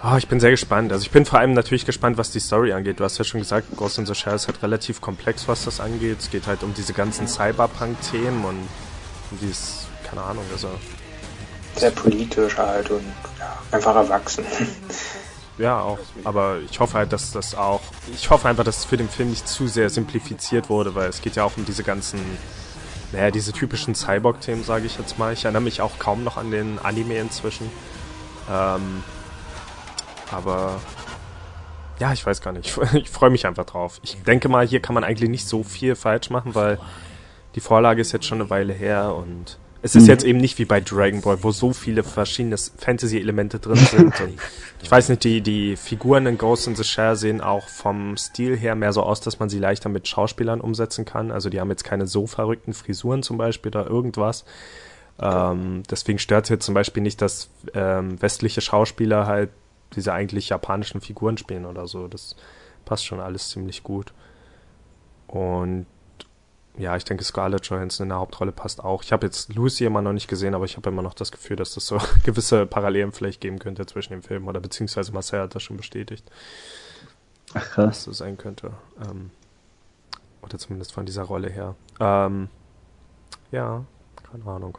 Ah, 0.00 0.18
ich 0.18 0.28
bin 0.28 0.40
sehr 0.40 0.50
gespannt. 0.50 0.92
Also 0.92 1.04
ich 1.04 1.10
bin 1.10 1.24
vor 1.24 1.38
allem 1.38 1.52
natürlich 1.52 1.86
gespannt, 1.86 2.18
was 2.18 2.30
die 2.30 2.40
Story 2.40 2.72
angeht. 2.72 3.00
Du 3.00 3.04
hast 3.04 3.18
ja 3.18 3.24
schon 3.24 3.40
gesagt, 3.40 3.74
Ghost 3.76 3.98
in 3.98 4.06
the 4.06 4.14
Shell 4.14 4.34
ist 4.34 4.46
halt 4.46 4.62
relativ 4.62 5.00
komplex, 5.00 5.48
was 5.48 5.64
das 5.64 5.80
angeht. 5.80 6.18
Es 6.20 6.30
geht 6.30 6.46
halt 6.46 6.62
um 6.62 6.74
diese 6.74 6.92
ganzen 6.92 7.26
Cyberpunk-Themen 7.26 8.44
und 8.44 8.68
um 9.30 9.38
dieses, 9.40 9.86
keine 10.08 10.22
Ahnung, 10.22 10.44
also 10.52 10.68
Sehr 11.74 11.90
politisch 11.90 12.56
halt 12.56 12.90
und 12.90 13.04
ja, 13.38 13.56
einfach 13.72 13.94
erwachsen. 13.96 14.44
Ja, 15.58 15.80
auch. 15.80 15.98
Aber 16.24 16.58
ich 16.70 16.80
hoffe 16.80 16.98
halt, 16.98 17.12
dass 17.14 17.32
das 17.32 17.54
auch. 17.54 17.80
Ich 18.14 18.28
hoffe 18.28 18.46
einfach, 18.46 18.64
dass 18.64 18.80
es 18.80 18.84
für 18.84 18.98
den 18.98 19.08
Film 19.08 19.30
nicht 19.30 19.48
zu 19.48 19.68
sehr 19.68 19.88
simplifiziert 19.88 20.68
wurde, 20.68 20.94
weil 20.94 21.08
es 21.08 21.22
geht 21.22 21.36
ja 21.36 21.44
auch 21.44 21.56
um 21.56 21.64
diese 21.64 21.82
ganzen. 21.82 22.20
Naja, 23.12 23.30
diese 23.30 23.52
typischen 23.52 23.94
Cyborg-Themen, 23.94 24.64
sage 24.64 24.84
ich 24.84 24.98
jetzt 24.98 25.18
mal. 25.18 25.32
Ich 25.32 25.44
erinnere 25.44 25.62
mich 25.62 25.80
auch 25.80 25.98
kaum 25.98 26.24
noch 26.24 26.36
an 26.36 26.50
den 26.50 26.78
Anime 26.78 27.16
inzwischen. 27.18 27.70
Ähm, 28.50 29.02
aber. 30.32 30.80
Ja, 31.98 32.12
ich 32.12 32.24
weiß 32.26 32.40
gar 32.42 32.52
nicht. 32.52 32.78
Ich 32.94 33.10
freue 33.10 33.30
mich 33.30 33.46
einfach 33.46 33.64
drauf. 33.64 34.00
Ich 34.02 34.22
denke 34.22 34.48
mal, 34.48 34.66
hier 34.66 34.80
kann 34.80 34.94
man 34.94 35.04
eigentlich 35.04 35.30
nicht 35.30 35.46
so 35.48 35.62
viel 35.62 35.94
falsch 35.94 36.30
machen, 36.30 36.54
weil 36.54 36.78
die 37.54 37.60
Vorlage 37.60 38.00
ist 38.02 38.12
jetzt 38.12 38.26
schon 38.26 38.40
eine 38.40 38.50
Weile 38.50 38.72
her 38.74 39.14
und 39.14 39.58
es 39.82 39.94
ist 39.94 40.02
Mhm. 40.04 40.08
jetzt 40.08 40.24
eben 40.24 40.38
nicht 40.38 40.58
wie 40.58 40.64
bei 40.64 40.80
Dragon 40.80 41.20
Ball, 41.22 41.42
wo 41.42 41.52
so 41.52 41.72
viele 41.72 42.02
verschiedene 42.02 42.56
Fantasy-Elemente 42.58 43.60
drin 43.60 43.76
sind. 43.76 44.20
Und 44.20 44.38
ich 44.82 44.90
weiß 44.90 45.08
nicht, 45.10 45.24
die, 45.24 45.40
die 45.40 45.76
Figuren 45.76 46.26
in 46.26 46.36
Ghost 46.38 46.66
in 46.66 46.74
the 46.76 46.84
Shell 46.84 47.16
sehen 47.16 47.40
auch 47.40 47.68
vom 47.68 48.16
Stil 48.16 48.56
her 48.58 48.74
mehr 48.74 48.92
so 48.92 49.02
aus, 49.02 49.20
dass 49.20 49.38
man 49.38 49.48
sie 49.48 49.58
leichter 49.58 49.88
mit 49.88 50.06
Schauspielern 50.08 50.60
umsetzen 50.60 51.04
kann. 51.04 51.30
Also 51.30 51.48
die 51.50 51.60
haben 51.60 51.70
jetzt 51.70 51.84
keine 51.84 52.06
so 52.06 52.26
verrückten 52.26 52.74
Frisuren 52.74 53.22
zum 53.22 53.38
Beispiel 53.38 53.70
oder 53.70 53.86
irgendwas. 53.86 54.44
Ähm, 55.20 55.82
deswegen 55.90 56.18
stört 56.18 56.44
es 56.44 56.50
jetzt 56.50 56.66
zum 56.66 56.74
Beispiel 56.74 57.02
nicht, 57.02 57.22
dass 57.22 57.48
ähm, 57.72 58.20
westliche 58.20 58.60
Schauspieler 58.60 59.26
halt 59.26 59.50
diese 59.94 60.12
eigentlich 60.12 60.48
japanischen 60.48 61.00
Figuren 61.00 61.38
spielen 61.38 61.66
oder 61.66 61.86
so. 61.86 62.08
Das 62.08 62.36
passt 62.84 63.04
schon 63.06 63.20
alles 63.20 63.50
ziemlich 63.50 63.82
gut. 63.82 64.12
Und 65.26 65.86
ja, 66.78 66.94
ich 66.96 67.04
denke, 67.04 67.24
Scarlett 67.24 67.66
Johansson 67.66 68.04
in 68.04 68.08
der 68.10 68.18
Hauptrolle 68.18 68.52
passt 68.52 68.84
auch. 68.84 69.02
Ich 69.02 69.12
habe 69.12 69.26
jetzt 69.26 69.54
Lucy 69.54 69.84
immer 69.86 70.02
noch 70.02 70.12
nicht 70.12 70.28
gesehen, 70.28 70.54
aber 70.54 70.66
ich 70.66 70.76
habe 70.76 70.90
immer 70.90 71.02
noch 71.02 71.14
das 71.14 71.32
Gefühl, 71.32 71.56
dass 71.56 71.74
das 71.74 71.86
so 71.86 71.98
gewisse 72.24 72.66
Parallelen 72.66 73.12
vielleicht 73.12 73.40
geben 73.40 73.58
könnte 73.58 73.86
zwischen 73.86 74.12
den 74.12 74.22
Filmen. 74.22 74.48
Oder 74.48 74.60
beziehungsweise 74.60 75.12
Marcel 75.12 75.40
hat 75.40 75.54
das 75.54 75.62
schon 75.62 75.76
bestätigt, 75.78 76.30
Ach 77.54 77.54
dass 77.54 77.70
krass. 77.70 78.04
das 78.04 78.18
sein 78.18 78.36
könnte. 78.36 78.72
Ähm, 79.08 79.30
oder 80.42 80.58
zumindest 80.58 80.92
von 80.92 81.06
dieser 81.06 81.22
Rolle 81.22 81.48
her. 81.48 81.74
Ähm, 81.98 82.48
ja, 83.50 83.84
keine 84.30 84.46
Ahnung. 84.46 84.78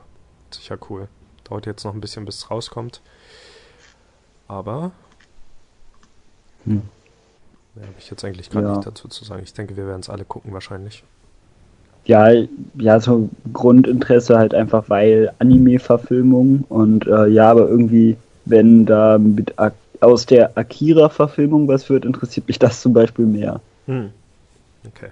Sicher 0.51 0.77
cool. 0.89 1.07
Dauert 1.45 1.65
jetzt 1.65 1.83
noch 1.83 1.93
ein 1.93 2.01
bisschen, 2.01 2.25
bis 2.25 2.35
es 2.37 2.51
rauskommt. 2.51 3.01
Aber 4.47 4.91
Hm. 6.65 6.81
mehr 7.75 7.85
habe 7.87 7.95
ich 7.99 8.09
jetzt 8.09 8.23
eigentlich 8.25 8.49
gerade 8.49 8.67
Ja. 8.67 8.75
nicht 8.75 8.87
dazu 8.87 9.07
zu 9.07 9.23
sagen. 9.25 9.41
Ich 9.43 9.53
denke, 9.53 9.77
wir 9.77 9.87
werden 9.87 10.01
es 10.01 10.09
alle 10.09 10.25
gucken 10.25 10.53
wahrscheinlich. 10.53 11.03
Ja, 12.05 12.29
ja, 12.77 12.99
so 13.01 13.29
Grundinteresse 13.51 14.37
halt 14.37 14.53
einfach, 14.53 14.89
weil 14.89 15.33
Anime-Verfilmung 15.39 16.63
und 16.69 17.05
äh, 17.05 17.27
ja, 17.27 17.51
aber 17.51 17.67
irgendwie, 17.67 18.15
wenn 18.45 18.85
da 18.85 19.17
mit 19.17 19.59
Ak 19.59 19.73
aus 19.99 20.25
der 20.25 20.55
Akira-Verfilmung 20.57 21.67
was 21.67 21.89
wird, 21.89 22.05
interessiert 22.05 22.47
mich 22.47 22.59
das 22.59 22.81
zum 22.81 22.93
Beispiel 22.93 23.25
mehr. 23.25 23.59
Hm. 23.87 24.11
Okay. 24.85 25.09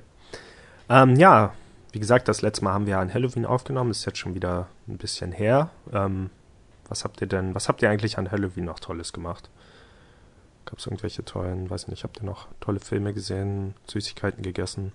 Ähm, 0.89 1.15
ja, 1.15 1.53
wie 1.91 1.99
gesagt, 1.99 2.27
das 2.27 2.41
letzte 2.43 2.63
Mal 2.63 2.73
haben 2.73 2.85
wir 2.85 2.99
an 2.99 3.13
Halloween 3.13 3.45
aufgenommen, 3.45 3.91
ist 3.91 4.05
jetzt 4.05 4.19
schon 4.19 4.35
wieder 4.35 4.67
ein 4.87 4.97
bisschen 4.97 5.31
her. 5.31 5.69
Ähm, 5.91 6.29
was 6.87 7.03
habt 7.03 7.21
ihr 7.21 7.27
denn, 7.27 7.55
was 7.55 7.67
habt 7.67 7.81
ihr 7.81 7.89
eigentlich 7.89 8.17
an 8.17 8.31
Halloween 8.31 8.65
noch 8.65 8.79
Tolles 8.79 9.13
gemacht? 9.13 9.49
Gab 10.65 10.79
es 10.79 10.85
irgendwelche 10.87 11.23
tollen, 11.23 11.69
weiß 11.69 11.87
nicht, 11.89 12.03
habt 12.03 12.17
ihr 12.21 12.25
noch 12.25 12.47
tolle 12.59 12.79
Filme 12.79 13.13
gesehen, 13.13 13.75
Süßigkeiten 13.87 14.41
gegessen? 14.43 14.91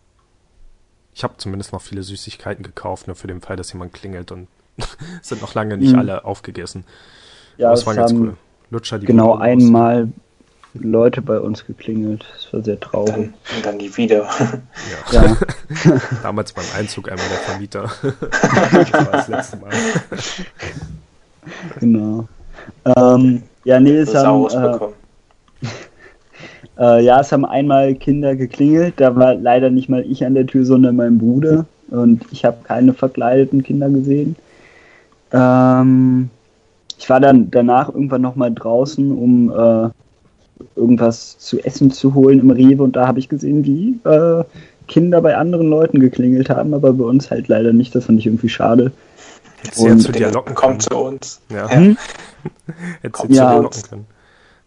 Ich 1.14 1.22
habe 1.24 1.34
zumindest 1.38 1.72
noch 1.72 1.82
viele 1.82 2.02
Süßigkeiten 2.02 2.62
gekauft, 2.64 3.06
nur 3.06 3.16
für 3.16 3.26
den 3.28 3.40
Fall, 3.40 3.56
dass 3.56 3.72
jemand 3.72 3.92
klingelt 3.92 4.32
und 4.32 4.48
sind 5.22 5.40
noch 5.42 5.54
lange 5.54 5.76
nicht 5.76 5.92
Mhm. 5.92 5.98
alle 5.98 6.24
aufgegessen. 6.24 6.84
Ja, 7.56 7.72
es 7.72 7.84
war 7.86 7.94
ganz 7.94 8.12
cool. 8.12 8.36
Lutscher, 8.70 8.98
die 8.98 9.06
genau 9.06 9.34
aus- 9.34 9.40
einmal 9.42 10.08
Leute 10.74 11.20
bei 11.20 11.40
uns 11.40 11.66
geklingelt. 11.66 12.24
Das 12.32 12.52
war 12.52 12.62
sehr 12.62 12.78
traurig. 12.78 13.12
Dann, 13.14 13.34
und 13.56 13.66
dann 13.66 13.76
nie 13.76 13.96
wieder. 13.96 14.28
Ja. 15.12 15.12
Ja, 15.12 15.36
Damals 16.22 16.52
beim 16.52 16.64
Einzug 16.76 17.10
einmal 17.10 17.28
der 17.28 17.38
Vermieter. 17.38 17.90
das 18.02 18.92
war 18.92 19.04
das 19.12 19.28
letzte 19.28 19.56
Mal. 19.56 19.70
Genau. 21.78 22.28
Ähm, 22.96 23.42
ja, 23.64 23.80
nee, 23.80 23.96
es 23.96 24.14
haben, 24.14 24.46
äh. 24.46 24.78
Äh, 26.80 27.04
ja, 27.04 27.20
es 27.20 27.30
haben 27.30 27.44
einmal 27.44 27.94
Kinder 27.94 28.34
geklingelt. 28.34 28.94
Da 28.96 29.14
war 29.14 29.34
leider 29.34 29.68
nicht 29.68 29.90
mal 29.90 30.04
ich 30.08 30.24
an 30.24 30.34
der 30.34 30.46
Tür, 30.46 30.64
sondern 30.64 30.96
mein 30.96 31.18
Bruder. 31.18 31.66
Und 31.90 32.24
ich 32.30 32.44
habe 32.44 32.58
keine 32.64 32.94
verkleideten 32.94 33.62
Kinder 33.62 33.90
gesehen. 33.90 34.36
Ähm, 35.32 36.30
ich 36.98 37.10
war 37.10 37.20
dann 37.20 37.50
danach 37.50 37.92
irgendwann 37.92 38.22
nochmal 38.22 38.52
draußen, 38.52 39.12
um 39.12 39.50
äh, 39.50 39.90
irgendwas 40.74 41.38
zu 41.38 41.58
essen 41.60 41.90
zu 41.90 42.14
holen 42.14 42.40
im 42.40 42.50
Rewe. 42.50 42.82
Und 42.82 42.96
da 42.96 43.06
habe 43.06 43.18
ich 43.18 43.28
gesehen, 43.28 43.64
wie 43.64 43.98
äh, 44.08 44.44
Kinder 44.88 45.20
bei 45.20 45.36
anderen 45.36 45.68
Leuten 45.68 46.00
geklingelt 46.00 46.48
haben, 46.48 46.72
aber 46.72 46.94
bei 46.94 47.04
uns 47.04 47.30
halt 47.30 47.48
leider 47.48 47.74
nicht. 47.74 47.94
Das 47.94 48.06
fand 48.06 48.18
ich 48.18 48.26
irgendwie 48.26 48.48
schade. 48.48 48.90
Hättest 49.62 49.78
du 49.80 49.86
ja 49.88 49.96
zu 49.98 50.12
dir 50.12 50.30
locken 50.32 50.54
können. 50.54 50.78
Kommt 50.78 50.82
zu 50.82 50.96
uns. 50.96 51.40
Ja. 51.48 51.68
Hm? 51.70 51.96
Hättest 53.02 53.24
du 53.24 53.28
Ja. 53.32 53.48
zu 53.50 53.56
dir 53.56 53.62
locken 53.62 53.82
können. 53.82 54.06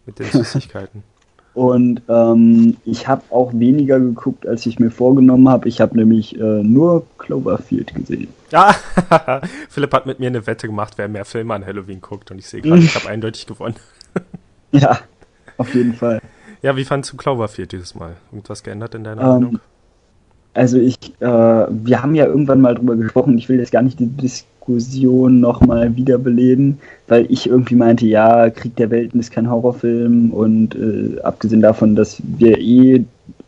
Mit 0.05 0.19
den 0.19 0.25
Süßigkeiten. 0.27 1.03
Und 1.53 2.01
ähm, 2.09 2.77
ich 2.83 3.07
habe 3.07 3.21
auch 3.29 3.53
weniger 3.53 3.99
geguckt, 3.99 4.47
als 4.47 4.65
ich 4.65 4.79
mir 4.79 4.89
vorgenommen 4.89 5.47
habe. 5.49 5.69
Ich 5.69 5.81
habe 5.81 5.95
nämlich 5.95 6.35
äh, 6.39 6.63
nur 6.63 7.05
Cloverfield 7.19 7.93
gesehen. 7.93 8.27
Ja, 8.49 8.73
Philipp 9.69 9.93
hat 9.93 10.07
mit 10.07 10.19
mir 10.19 10.27
eine 10.27 10.47
Wette 10.47 10.65
gemacht, 10.65 10.93
wer 10.97 11.07
mehr 11.07 11.25
Filme 11.25 11.53
an 11.53 11.63
Halloween 11.63 12.01
guckt. 12.01 12.31
Und 12.31 12.39
ich 12.39 12.47
sehe 12.47 12.61
gerade, 12.61 12.81
ich 12.81 12.95
habe 12.95 13.07
eindeutig 13.07 13.45
gewonnen. 13.45 13.75
Ja, 14.71 14.97
auf 15.57 15.71
jeden 15.75 15.93
Fall. 15.93 16.21
Ja, 16.63 16.75
wie 16.75 16.85
fandst 16.85 17.13
du 17.13 17.17
Cloverfield 17.17 17.71
dieses 17.71 17.93
Mal? 17.93 18.15
Irgendwas 18.31 18.63
geändert 18.63 18.95
in 18.95 19.03
deiner 19.03 19.21
Ähm, 19.21 19.27
Meinung? 19.27 19.59
Also 20.53 20.77
ich, 20.77 20.97
äh, 21.19 21.25
wir 21.25 22.03
haben 22.03 22.15
ja 22.15 22.25
irgendwann 22.25 22.61
mal 22.61 22.75
drüber 22.75 22.95
gesprochen. 22.95 23.37
Ich 23.37 23.49
will 23.49 23.59
jetzt 23.59 23.71
gar 23.71 23.81
nicht 23.81 23.99
die 23.99 24.07
Diskussion 24.07 25.39
nochmal 25.39 25.95
wiederbeleben, 25.95 26.79
weil 27.07 27.25
ich 27.29 27.47
irgendwie 27.47 27.75
meinte, 27.75 28.05
ja, 28.05 28.49
Krieg 28.49 28.75
der 28.75 28.91
Welten 28.91 29.19
ist 29.19 29.31
kein 29.31 29.49
Horrorfilm 29.49 30.31
und 30.31 30.75
äh, 30.75 31.19
abgesehen 31.21 31.61
davon, 31.61 31.95
dass 31.95 32.21
wir 32.23 32.59
eh 32.59 33.03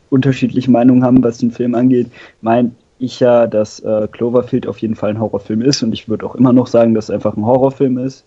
unterschiedliche 0.10 0.72
Meinungen 0.72 1.04
haben, 1.04 1.24
was 1.24 1.38
den 1.38 1.52
Film 1.52 1.76
angeht, 1.76 2.08
meint 2.42 2.74
ich 2.98 3.20
ja, 3.20 3.46
dass 3.48 3.82
äh, 3.82 4.08
Cloverfield 4.12 4.68
auf 4.68 4.80
jeden 4.80 4.96
Fall 4.96 5.12
ein 5.12 5.20
Horrorfilm 5.20 5.62
ist 5.62 5.84
und 5.84 5.94
ich 5.94 6.08
würde 6.08 6.26
auch 6.26 6.36
immer 6.36 6.54
noch 6.54 6.68
sagen, 6.68 6.94
dass 6.94 7.06
es 7.06 7.12
einfach 7.12 7.36
ein 7.36 7.46
Horrorfilm 7.46 7.98
ist. 7.98 8.24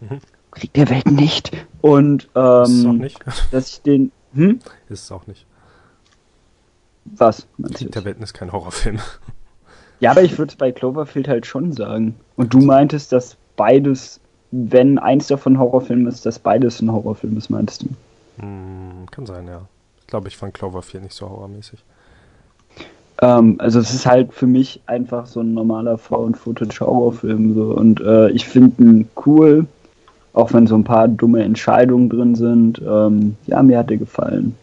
Mhm. 0.00 0.18
Krieg 0.52 0.72
der 0.72 0.88
Welten 0.88 1.16
nicht. 1.16 1.52
Und 1.82 2.24
Ist 2.24 2.30
es 2.34 2.36
auch 2.36 2.90
ähm, 2.90 2.98
nicht. 2.98 3.18
dass 3.52 3.68
ich 3.68 3.82
den, 3.82 4.12
hm? 4.34 4.60
Ist 4.88 5.04
es 5.04 5.12
auch 5.12 5.26
nicht. 5.26 5.44
Was? 7.16 7.46
meinst 7.56 7.94
der 7.94 8.04
Welten 8.04 8.22
ist 8.22 8.34
kein 8.34 8.52
Horrorfilm. 8.52 8.98
Ja, 9.98 10.10
aber 10.10 10.22
ich 10.22 10.36
würde 10.36 10.50
es 10.50 10.56
bei 10.56 10.72
Cloverfield 10.72 11.26
halt 11.26 11.46
schon 11.46 11.72
sagen. 11.72 12.16
Und 12.36 12.52
du 12.52 12.58
meintest, 12.58 13.12
dass 13.12 13.36
beides, 13.56 14.20
wenn 14.50 14.98
eins 14.98 15.28
davon 15.28 15.58
Horrorfilm 15.58 16.06
ist, 16.06 16.26
dass 16.26 16.38
beides 16.38 16.82
ein 16.82 16.92
Horrorfilm 16.92 17.36
ist, 17.38 17.48
meintest 17.48 17.84
du? 17.84 17.88
Hm, 18.38 19.06
kann 19.10 19.24
sein, 19.24 19.48
ja. 19.48 19.62
Ich 20.00 20.06
glaube, 20.08 20.28
ich 20.28 20.36
fand 20.36 20.54
Cloverfield 20.54 21.02
nicht 21.04 21.14
so 21.14 21.28
horrormäßig. 21.28 21.82
Ähm, 23.22 23.56
also 23.58 23.80
es 23.80 23.94
ist 23.94 24.06
halt 24.06 24.32
für 24.32 24.46
mich 24.46 24.80
einfach 24.86 25.26
so 25.26 25.40
ein 25.40 25.54
normaler 25.54 25.96
Found-Footage-Horrorfilm. 25.96 27.54
So. 27.54 27.74
Und 27.74 28.00
äh, 28.00 28.30
ich 28.30 28.46
finde 28.46 28.82
ihn 28.82 29.08
cool, 29.24 29.66
auch 30.34 30.52
wenn 30.52 30.66
so 30.66 30.74
ein 30.74 30.84
paar 30.84 31.08
dumme 31.08 31.42
Entscheidungen 31.42 32.10
drin 32.10 32.34
sind. 32.34 32.82
Ähm, 32.86 33.36
ja, 33.46 33.62
mir 33.62 33.78
hat 33.78 33.90
er 33.90 33.96
gefallen. 33.96 34.54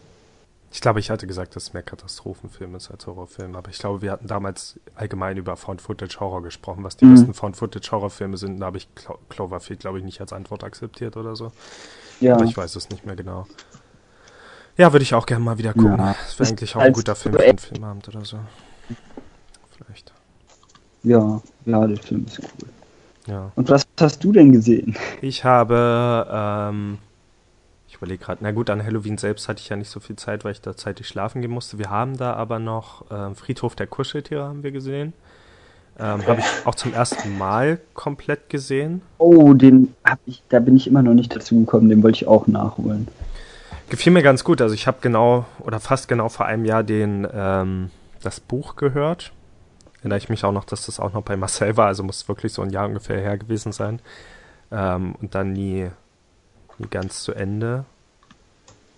Ich 0.74 0.80
glaube, 0.80 0.98
ich 0.98 1.08
hatte 1.08 1.28
gesagt, 1.28 1.54
dass 1.54 1.62
es 1.62 1.72
mehr 1.72 1.84
Katastrophenfilm 1.84 2.74
ist 2.74 2.90
als 2.90 3.06
Horrorfilm, 3.06 3.54
aber 3.54 3.70
ich 3.70 3.78
glaube, 3.78 4.02
wir 4.02 4.10
hatten 4.10 4.26
damals 4.26 4.80
allgemein 4.96 5.36
über 5.36 5.56
Found-Footage-Horror 5.56 6.42
gesprochen, 6.42 6.82
was 6.82 6.96
die 6.96 7.04
Mhm. 7.04 7.14
besten 7.14 7.32
Found-Footage-Horrorfilme 7.34 8.36
sind. 8.36 8.58
Da 8.58 8.66
habe 8.66 8.78
ich 8.78 8.92
Clo 8.96 9.16
Cloverfield, 9.28 9.78
glaube 9.78 9.98
ich, 9.98 10.04
nicht 10.04 10.20
als 10.20 10.32
Antwort 10.32 10.64
akzeptiert 10.64 11.16
oder 11.16 11.36
so. 11.36 11.52
Ja, 12.18 12.34
Aber 12.34 12.44
ich 12.44 12.56
weiß 12.56 12.74
es 12.74 12.90
nicht 12.90 13.06
mehr 13.06 13.14
genau. 13.14 13.46
Ja, 14.76 14.92
würde 14.92 15.04
ich 15.04 15.14
auch 15.14 15.26
gerne 15.26 15.44
mal 15.44 15.58
wieder 15.58 15.74
gucken. 15.74 15.96
Ja. 15.96 16.16
Das 16.26 16.40
wäre 16.40 16.48
eigentlich 16.50 16.74
auch 16.74 16.80
ein 16.80 16.92
guter 16.92 17.14
Film 17.14 17.36
für 17.36 17.44
einen 17.44 17.58
Filmabend 17.58 18.08
oder 18.08 18.24
so. 18.24 18.38
Vielleicht. 19.76 20.12
ja, 21.04 21.40
ja, 21.66 21.86
der 21.86 21.98
Film 21.98 22.26
ist 22.26 22.40
cool. 22.40 22.68
Ja. 23.28 23.52
Und 23.54 23.68
was 23.70 23.86
hast 24.00 24.24
du 24.24 24.32
denn 24.32 24.50
gesehen? 24.50 24.96
Ich 25.22 25.44
habe, 25.44 26.26
ähm, 26.30 26.98
überlege 28.04 28.24
gerade, 28.24 28.42
na 28.42 28.52
gut, 28.52 28.70
an 28.70 28.84
Halloween 28.84 29.18
selbst 29.18 29.48
hatte 29.48 29.60
ich 29.60 29.68
ja 29.68 29.76
nicht 29.76 29.90
so 29.90 29.98
viel 30.00 30.16
Zeit, 30.16 30.44
weil 30.44 30.52
ich 30.52 30.60
da 30.60 30.76
zeitig 30.76 31.08
schlafen 31.08 31.40
gehen 31.40 31.50
musste. 31.50 31.78
Wir 31.78 31.90
haben 31.90 32.16
da 32.16 32.34
aber 32.34 32.58
noch 32.58 33.06
ähm, 33.10 33.34
Friedhof 33.34 33.74
der 33.74 33.86
Kuscheltiere 33.86 34.44
haben 34.44 34.62
wir 34.62 34.72
gesehen. 34.72 35.14
Ähm, 35.98 36.20
Okay. 36.20 36.26
Habe 36.26 36.40
ich 36.40 36.66
auch 36.66 36.74
zum 36.74 36.92
ersten 36.92 37.38
Mal 37.38 37.78
komplett 37.94 38.50
gesehen. 38.50 39.02
Oh, 39.18 39.54
den 39.54 39.94
hab 40.04 40.18
ich, 40.26 40.42
da 40.48 40.58
bin 40.58 40.76
ich 40.76 40.86
immer 40.86 41.02
noch 41.02 41.14
nicht 41.14 41.34
dazu 41.34 41.60
gekommen, 41.60 41.88
den 41.88 42.02
wollte 42.02 42.16
ich 42.16 42.26
auch 42.26 42.46
nachholen. 42.46 43.08
Gefiel 43.88 44.12
mir 44.12 44.22
ganz 44.22 44.44
gut. 44.44 44.60
Also 44.60 44.74
ich 44.74 44.86
habe 44.86 44.98
genau 45.00 45.46
oder 45.60 45.78
fast 45.78 46.08
genau 46.08 46.28
vor 46.28 46.46
einem 46.46 46.64
Jahr 46.64 46.82
den 46.82 47.26
ähm, 47.32 47.90
das 48.22 48.40
Buch 48.40 48.76
gehört. 48.76 49.32
Erinnere 49.98 50.18
ich 50.18 50.28
mich 50.28 50.44
auch 50.44 50.52
noch, 50.52 50.64
dass 50.64 50.86
das 50.86 50.98
auch 50.98 51.12
noch 51.12 51.22
bei 51.22 51.36
Marcel 51.36 51.76
war. 51.76 51.86
Also 51.86 52.02
muss 52.02 52.28
wirklich 52.28 52.52
so 52.52 52.62
ein 52.62 52.70
Jahr 52.70 52.86
ungefähr 52.86 53.20
her 53.20 53.38
gewesen 53.38 53.72
sein. 53.72 54.00
Ähm, 54.72 55.14
und 55.20 55.34
dann 55.34 55.52
nie, 55.52 55.90
nie 56.78 56.88
ganz 56.88 57.22
zu 57.22 57.32
Ende. 57.32 57.84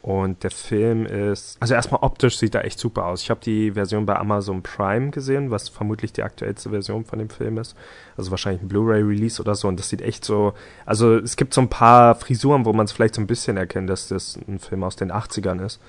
Und 0.06 0.44
der 0.44 0.52
Film 0.52 1.04
ist, 1.04 1.56
also 1.58 1.74
erstmal 1.74 2.00
optisch 2.04 2.38
sieht 2.38 2.54
er 2.54 2.64
echt 2.64 2.78
super 2.78 3.06
aus. 3.06 3.22
Ich 3.22 3.30
habe 3.30 3.40
die 3.40 3.72
Version 3.72 4.06
bei 4.06 4.14
Amazon 4.14 4.62
Prime 4.62 5.10
gesehen, 5.10 5.50
was 5.50 5.68
vermutlich 5.68 6.12
die 6.12 6.22
aktuellste 6.22 6.70
Version 6.70 7.04
von 7.04 7.18
dem 7.18 7.28
Film 7.28 7.58
ist. 7.58 7.74
Also 8.16 8.30
wahrscheinlich 8.30 8.62
ein 8.62 8.68
Blu-ray-Release 8.68 9.42
oder 9.42 9.56
so. 9.56 9.66
Und 9.66 9.80
das 9.80 9.88
sieht 9.88 10.02
echt 10.02 10.24
so, 10.24 10.54
also 10.84 11.16
es 11.16 11.34
gibt 11.34 11.52
so 11.54 11.60
ein 11.60 11.68
paar 11.68 12.14
Frisuren, 12.14 12.66
wo 12.66 12.72
man 12.72 12.84
es 12.84 12.92
vielleicht 12.92 13.16
so 13.16 13.20
ein 13.20 13.26
bisschen 13.26 13.56
erkennt, 13.56 13.90
dass 13.90 14.06
das 14.06 14.38
ein 14.46 14.60
Film 14.60 14.84
aus 14.84 14.94
den 14.94 15.10
80ern 15.10 15.66
ist. 15.66 15.80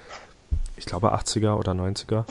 Ich 0.77 0.87
glaube 0.87 1.13
80er 1.13 1.53
oder 1.53 1.73
90er. 1.73 2.25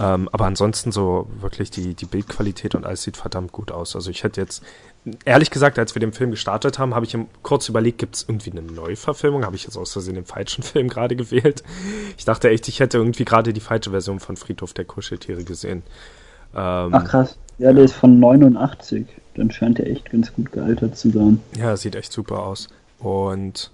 Ähm, 0.00 0.30
aber 0.32 0.46
ansonsten 0.46 0.90
so 0.90 1.28
wirklich 1.40 1.70
die, 1.70 1.92
die 1.92 2.06
Bildqualität 2.06 2.74
und 2.74 2.86
alles 2.86 3.02
sieht 3.02 3.18
verdammt 3.18 3.52
gut 3.52 3.72
aus. 3.72 3.94
Also 3.94 4.10
ich 4.10 4.24
hätte 4.24 4.40
jetzt, 4.40 4.62
ehrlich 5.24 5.50
gesagt, 5.50 5.78
als 5.78 5.94
wir 5.94 6.00
den 6.00 6.12
Film 6.12 6.30
gestartet 6.30 6.78
haben, 6.78 6.94
habe 6.94 7.06
ich 7.06 7.16
kurz 7.42 7.68
überlegt, 7.68 7.98
gibt 7.98 8.16
es 8.16 8.24
irgendwie 8.28 8.50
eine 8.50 8.62
Neuverfilmung? 8.62 9.44
Habe 9.44 9.56
ich 9.56 9.64
jetzt 9.64 9.76
aus 9.76 9.92
Versehen 9.92 10.14
den 10.14 10.24
falschen 10.24 10.62
Film 10.64 10.88
gerade 10.88 11.16
gewählt? 11.16 11.62
Ich 12.16 12.24
dachte 12.24 12.50
echt, 12.50 12.68
ich 12.68 12.80
hätte 12.80 12.98
irgendwie 12.98 13.24
gerade 13.24 13.52
die 13.52 13.60
falsche 13.60 13.90
Version 13.90 14.20
von 14.20 14.36
Friedhof 14.36 14.72
der 14.72 14.84
Kuscheltiere 14.84 15.44
gesehen. 15.44 15.82
Ähm, 16.54 16.90
Ach 16.92 17.04
krass. 17.04 17.38
Ja, 17.58 17.72
der 17.72 17.84
ist 17.84 17.94
von 17.94 18.18
89. 18.18 19.06
Dann 19.34 19.50
scheint 19.50 19.78
er 19.78 19.86
echt 19.86 20.10
ganz 20.10 20.32
gut 20.32 20.52
gealtert 20.52 20.96
zu 20.96 21.10
sein. 21.10 21.40
Ja, 21.58 21.76
sieht 21.76 21.94
echt 21.94 22.12
super 22.12 22.42
aus. 22.42 22.68
Und 22.98 23.70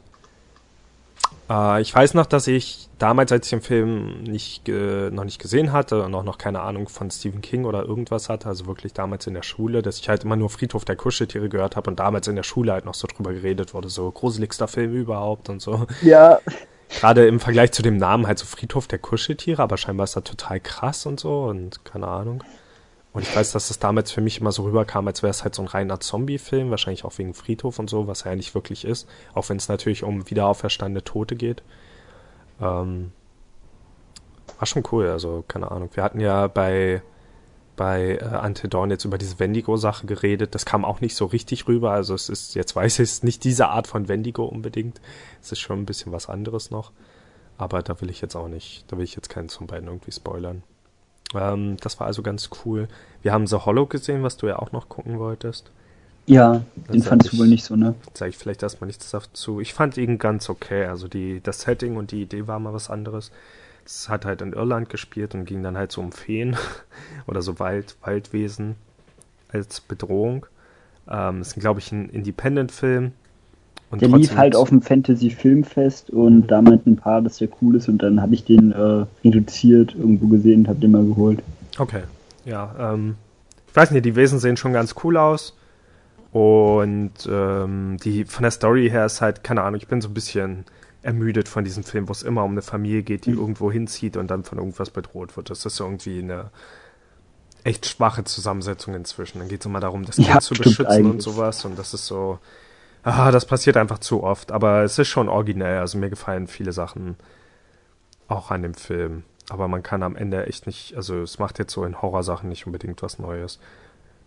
äh, 1.52 1.80
ich 1.82 1.94
weiß 1.94 2.14
noch, 2.14 2.26
dass 2.26 2.46
ich 2.46 2.88
damals, 2.98 3.32
als 3.32 3.46
ich 3.46 3.50
den 3.50 3.60
Film 3.62 4.22
nicht, 4.22 4.64
ge- 4.64 5.10
noch 5.10 5.24
nicht 5.24 5.40
gesehen 5.40 5.72
hatte 5.72 6.02
und 6.04 6.14
auch 6.14 6.22
noch 6.24 6.38
keine 6.38 6.60
Ahnung 6.60 6.88
von 6.88 7.10
Stephen 7.10 7.40
King 7.40 7.64
oder 7.64 7.84
irgendwas 7.84 8.28
hatte, 8.28 8.48
also 8.48 8.66
wirklich 8.66 8.92
damals 8.92 9.26
in 9.26 9.34
der 9.34 9.42
Schule, 9.42 9.82
dass 9.82 9.98
ich 9.98 10.08
halt 10.08 10.24
immer 10.24 10.36
nur 10.36 10.50
Friedhof 10.50 10.84
der 10.84 10.96
Kuscheltiere 10.96 11.48
gehört 11.48 11.76
habe 11.76 11.90
und 11.90 11.98
damals 12.00 12.28
in 12.28 12.36
der 12.36 12.42
Schule 12.44 12.72
halt 12.72 12.84
noch 12.84 12.94
so 12.94 13.06
drüber 13.06 13.32
geredet 13.32 13.74
wurde, 13.74 13.88
so 13.88 14.10
gruseligster 14.10 14.68
Film 14.68 14.94
überhaupt 14.94 15.48
und 15.48 15.60
so. 15.60 15.86
Ja, 16.00 16.38
Gerade 16.88 17.26
im 17.26 17.40
Vergleich 17.40 17.72
zu 17.72 17.82
dem 17.82 17.96
Namen 17.96 18.26
halt 18.26 18.38
so 18.38 18.44
Friedhof 18.46 18.86
der 18.86 18.98
Kuscheltiere, 18.98 19.62
aber 19.62 19.78
scheinbar 19.78 20.04
ist 20.04 20.16
er 20.16 20.24
total 20.24 20.60
krass 20.60 21.06
und 21.06 21.18
so 21.20 21.44
und 21.44 21.84
keine 21.84 22.06
Ahnung. 22.06 22.44
Und 23.12 23.22
ich 23.22 23.36
weiß, 23.36 23.52
dass 23.52 23.68
das 23.68 23.78
damals 23.78 24.10
für 24.10 24.22
mich 24.22 24.40
immer 24.40 24.52
so 24.52 24.62
rüberkam, 24.62 25.06
als 25.06 25.22
wäre 25.22 25.30
es 25.30 25.44
halt 25.44 25.54
so 25.54 25.62
ein 25.62 25.68
reiner 25.68 26.00
Zombie-Film, 26.00 26.70
wahrscheinlich 26.70 27.04
auch 27.04 27.18
wegen 27.18 27.34
Friedhof 27.34 27.78
und 27.78 27.90
so, 27.90 28.06
was 28.06 28.22
er 28.22 28.32
ja 28.32 28.36
nicht 28.36 28.54
wirklich 28.54 28.86
ist, 28.86 29.06
auch 29.34 29.48
wenn 29.50 29.58
es 29.58 29.68
natürlich 29.68 30.02
um 30.02 30.30
wiederauferstandene 30.30 31.04
Tote 31.04 31.36
geht. 31.36 31.62
Ähm, 32.60 33.12
war 34.58 34.66
schon 34.66 34.84
cool, 34.92 35.08
also 35.08 35.44
keine 35.46 35.70
Ahnung. 35.70 35.90
Wir 35.92 36.02
hatten 36.02 36.20
ja 36.20 36.46
bei 36.46 37.02
bei 37.76 38.18
äh, 38.20 38.24
Ante 38.24 38.68
Dawn 38.68 38.90
jetzt 38.90 39.04
über 39.04 39.18
diese 39.18 39.38
Wendigo-Sache 39.38 40.06
geredet. 40.06 40.54
Das 40.54 40.64
kam 40.64 40.84
auch 40.84 41.00
nicht 41.00 41.14
so 41.14 41.26
richtig 41.26 41.68
rüber. 41.68 41.92
Also 41.92 42.14
es 42.14 42.28
ist, 42.28 42.54
jetzt 42.54 42.76
weiß 42.76 42.98
ich, 42.98 43.08
es 43.08 43.22
nicht 43.22 43.44
diese 43.44 43.68
Art 43.68 43.86
von 43.86 44.08
Wendigo 44.08 44.44
unbedingt. 44.44 45.00
Es 45.40 45.52
ist 45.52 45.60
schon 45.60 45.80
ein 45.80 45.86
bisschen 45.86 46.12
was 46.12 46.28
anderes 46.28 46.70
noch. 46.70 46.92
Aber 47.58 47.82
da 47.82 48.00
will 48.00 48.10
ich 48.10 48.20
jetzt 48.20 48.36
auch 48.36 48.48
nicht, 48.48 48.84
da 48.88 48.96
will 48.96 49.04
ich 49.04 49.14
jetzt 49.14 49.30
keinen 49.30 49.48
von 49.48 49.66
beiden 49.66 49.88
irgendwie 49.88 50.12
spoilern. 50.12 50.62
Ähm, 51.34 51.76
das 51.80 51.98
war 52.00 52.06
also 52.06 52.22
ganz 52.22 52.50
cool. 52.64 52.88
Wir 53.22 53.32
haben 53.32 53.46
The 53.46 53.56
Hollow 53.56 53.86
gesehen, 53.86 54.22
was 54.22 54.36
du 54.36 54.46
ja 54.48 54.58
auch 54.58 54.72
noch 54.72 54.88
gucken 54.88 55.18
wolltest. 55.18 55.70
ja, 56.26 56.62
den 56.74 56.98
Das 57.00 57.06
fandst 57.08 57.28
hab 57.28 57.30
du 57.30 57.36
ich- 57.36 57.38
wohl 57.40 57.48
nicht 57.48 57.64
so, 57.64 57.76
ne? 57.76 57.94
Sage 58.14 58.30
ich 58.30 58.36
vielleicht 58.38 58.62
erstmal 58.62 58.86
nichts 58.86 59.10
dazu. 59.10 59.60
Ich 59.60 59.74
fand 59.74 59.96
ihn 59.96 60.18
ganz 60.18 60.48
okay. 60.50 60.86
Also 60.86 61.08
die, 61.08 61.40
das 61.42 61.62
Setting 61.62 61.96
und 61.96 62.10
die 62.12 62.22
Idee 62.22 62.46
war 62.46 62.58
mal 62.58 62.72
was 62.72 62.90
anderes. 62.90 63.30
Es 63.84 64.08
hat 64.08 64.24
halt 64.24 64.42
in 64.42 64.52
Irland 64.52 64.88
gespielt 64.90 65.34
und 65.34 65.44
ging 65.44 65.62
dann 65.62 65.76
halt 65.76 65.90
so 65.92 66.00
um 66.00 66.12
Feen 66.12 66.56
oder 67.26 67.42
so 67.42 67.58
Wald, 67.58 67.96
Waldwesen 68.02 68.76
als 69.48 69.80
Bedrohung. 69.80 70.46
Ähm, 71.10 71.40
ist, 71.40 71.54
glaube 71.58 71.80
ich, 71.80 71.90
ein 71.90 72.08
Independent-Film. 72.08 73.12
Und 73.92 74.00
Der 74.00 74.08
lief 74.08 74.36
halt 74.36 74.56
auf 74.56 74.70
dem 74.70 74.80
Fantasy-Filmfest 74.82 76.10
und 76.10 76.46
da 76.48 76.60
meinten 76.62 76.92
ein 76.92 76.96
paar, 76.96 77.20
dass 77.22 77.36
der 77.38 77.48
cool 77.60 77.76
ist 77.76 77.88
und 77.88 77.98
dann 78.02 78.20
habe 78.20 78.34
ich 78.34 78.42
den 78.44 78.72
äh, 78.72 79.04
reduziert 79.22 79.94
irgendwo 79.94 80.26
gesehen 80.28 80.60
und 80.62 80.68
habe 80.68 80.80
den 80.80 80.90
mal 80.92 81.04
geholt. 81.04 81.40
Okay, 81.78 82.02
ja. 82.44 82.74
Ähm, 82.94 83.16
ich 83.68 83.76
weiß 83.76 83.90
nicht, 83.90 84.04
die 84.04 84.16
Wesen 84.16 84.38
sehen 84.38 84.56
schon 84.56 84.72
ganz 84.72 84.94
cool 85.04 85.16
aus. 85.16 85.54
Und 86.32 87.12
ähm, 87.30 87.98
die 88.02 88.24
von 88.24 88.42
der 88.42 88.50
Story 88.50 88.88
her 88.88 89.04
ist 89.04 89.20
halt, 89.20 89.44
keine 89.44 89.62
Ahnung, 89.62 89.78
ich 89.78 89.86
bin 89.88 90.00
so 90.00 90.08
ein 90.08 90.14
bisschen 90.14 90.64
ermüdet 91.02 91.48
von 91.48 91.62
diesem 91.64 91.84
Film, 91.84 92.08
wo 92.08 92.12
es 92.12 92.22
immer 92.22 92.44
um 92.44 92.52
eine 92.52 92.62
Familie 92.62 93.02
geht, 93.02 93.26
die 93.26 93.32
Mhm. 93.32 93.38
irgendwo 93.38 93.70
hinzieht 93.70 94.16
und 94.16 94.30
dann 94.30 94.42
von 94.44 94.56
irgendwas 94.56 94.88
bedroht 94.90 95.36
wird. 95.36 95.50
Das 95.50 95.66
ist 95.66 95.78
irgendwie 95.80 96.20
eine 96.20 96.46
echt 97.64 97.84
schwache 97.86 98.24
Zusammensetzung 98.24 98.94
inzwischen. 98.94 99.40
Dann 99.40 99.48
geht 99.48 99.60
es 99.60 99.66
immer 99.66 99.80
darum, 99.80 100.06
das 100.06 100.16
Ja, 100.16 100.24
Kind 100.32 100.42
zu 100.42 100.54
stimmt 100.54 100.64
beschützen 100.78 101.04
und 101.04 101.10
eigentlich. 101.10 101.22
sowas. 101.22 101.64
Und 101.66 101.78
das 101.78 101.92
ist 101.92 102.06
so, 102.06 102.38
ah, 103.02 103.30
das 103.30 103.46
passiert 103.46 103.76
einfach 103.76 103.98
zu 103.98 104.22
oft. 104.22 104.52
Aber 104.52 104.82
es 104.82 104.98
ist 104.98 105.08
schon 105.08 105.28
originell. 105.28 105.78
Also 105.78 105.98
mir 105.98 106.10
gefallen 106.10 106.46
viele 106.46 106.72
Sachen 106.72 107.16
auch 108.28 108.50
an 108.50 108.62
dem 108.62 108.74
Film. 108.74 109.24
Aber 109.50 109.68
man 109.68 109.82
kann 109.82 110.02
am 110.02 110.16
Ende 110.16 110.46
echt 110.46 110.66
nicht, 110.66 110.94
also 110.96 111.20
es 111.22 111.38
macht 111.38 111.58
jetzt 111.58 111.72
so 111.72 111.84
in 111.84 112.00
Horrorsachen 112.00 112.48
nicht 112.48 112.66
unbedingt 112.66 113.02
was 113.02 113.18
Neues. 113.18 113.58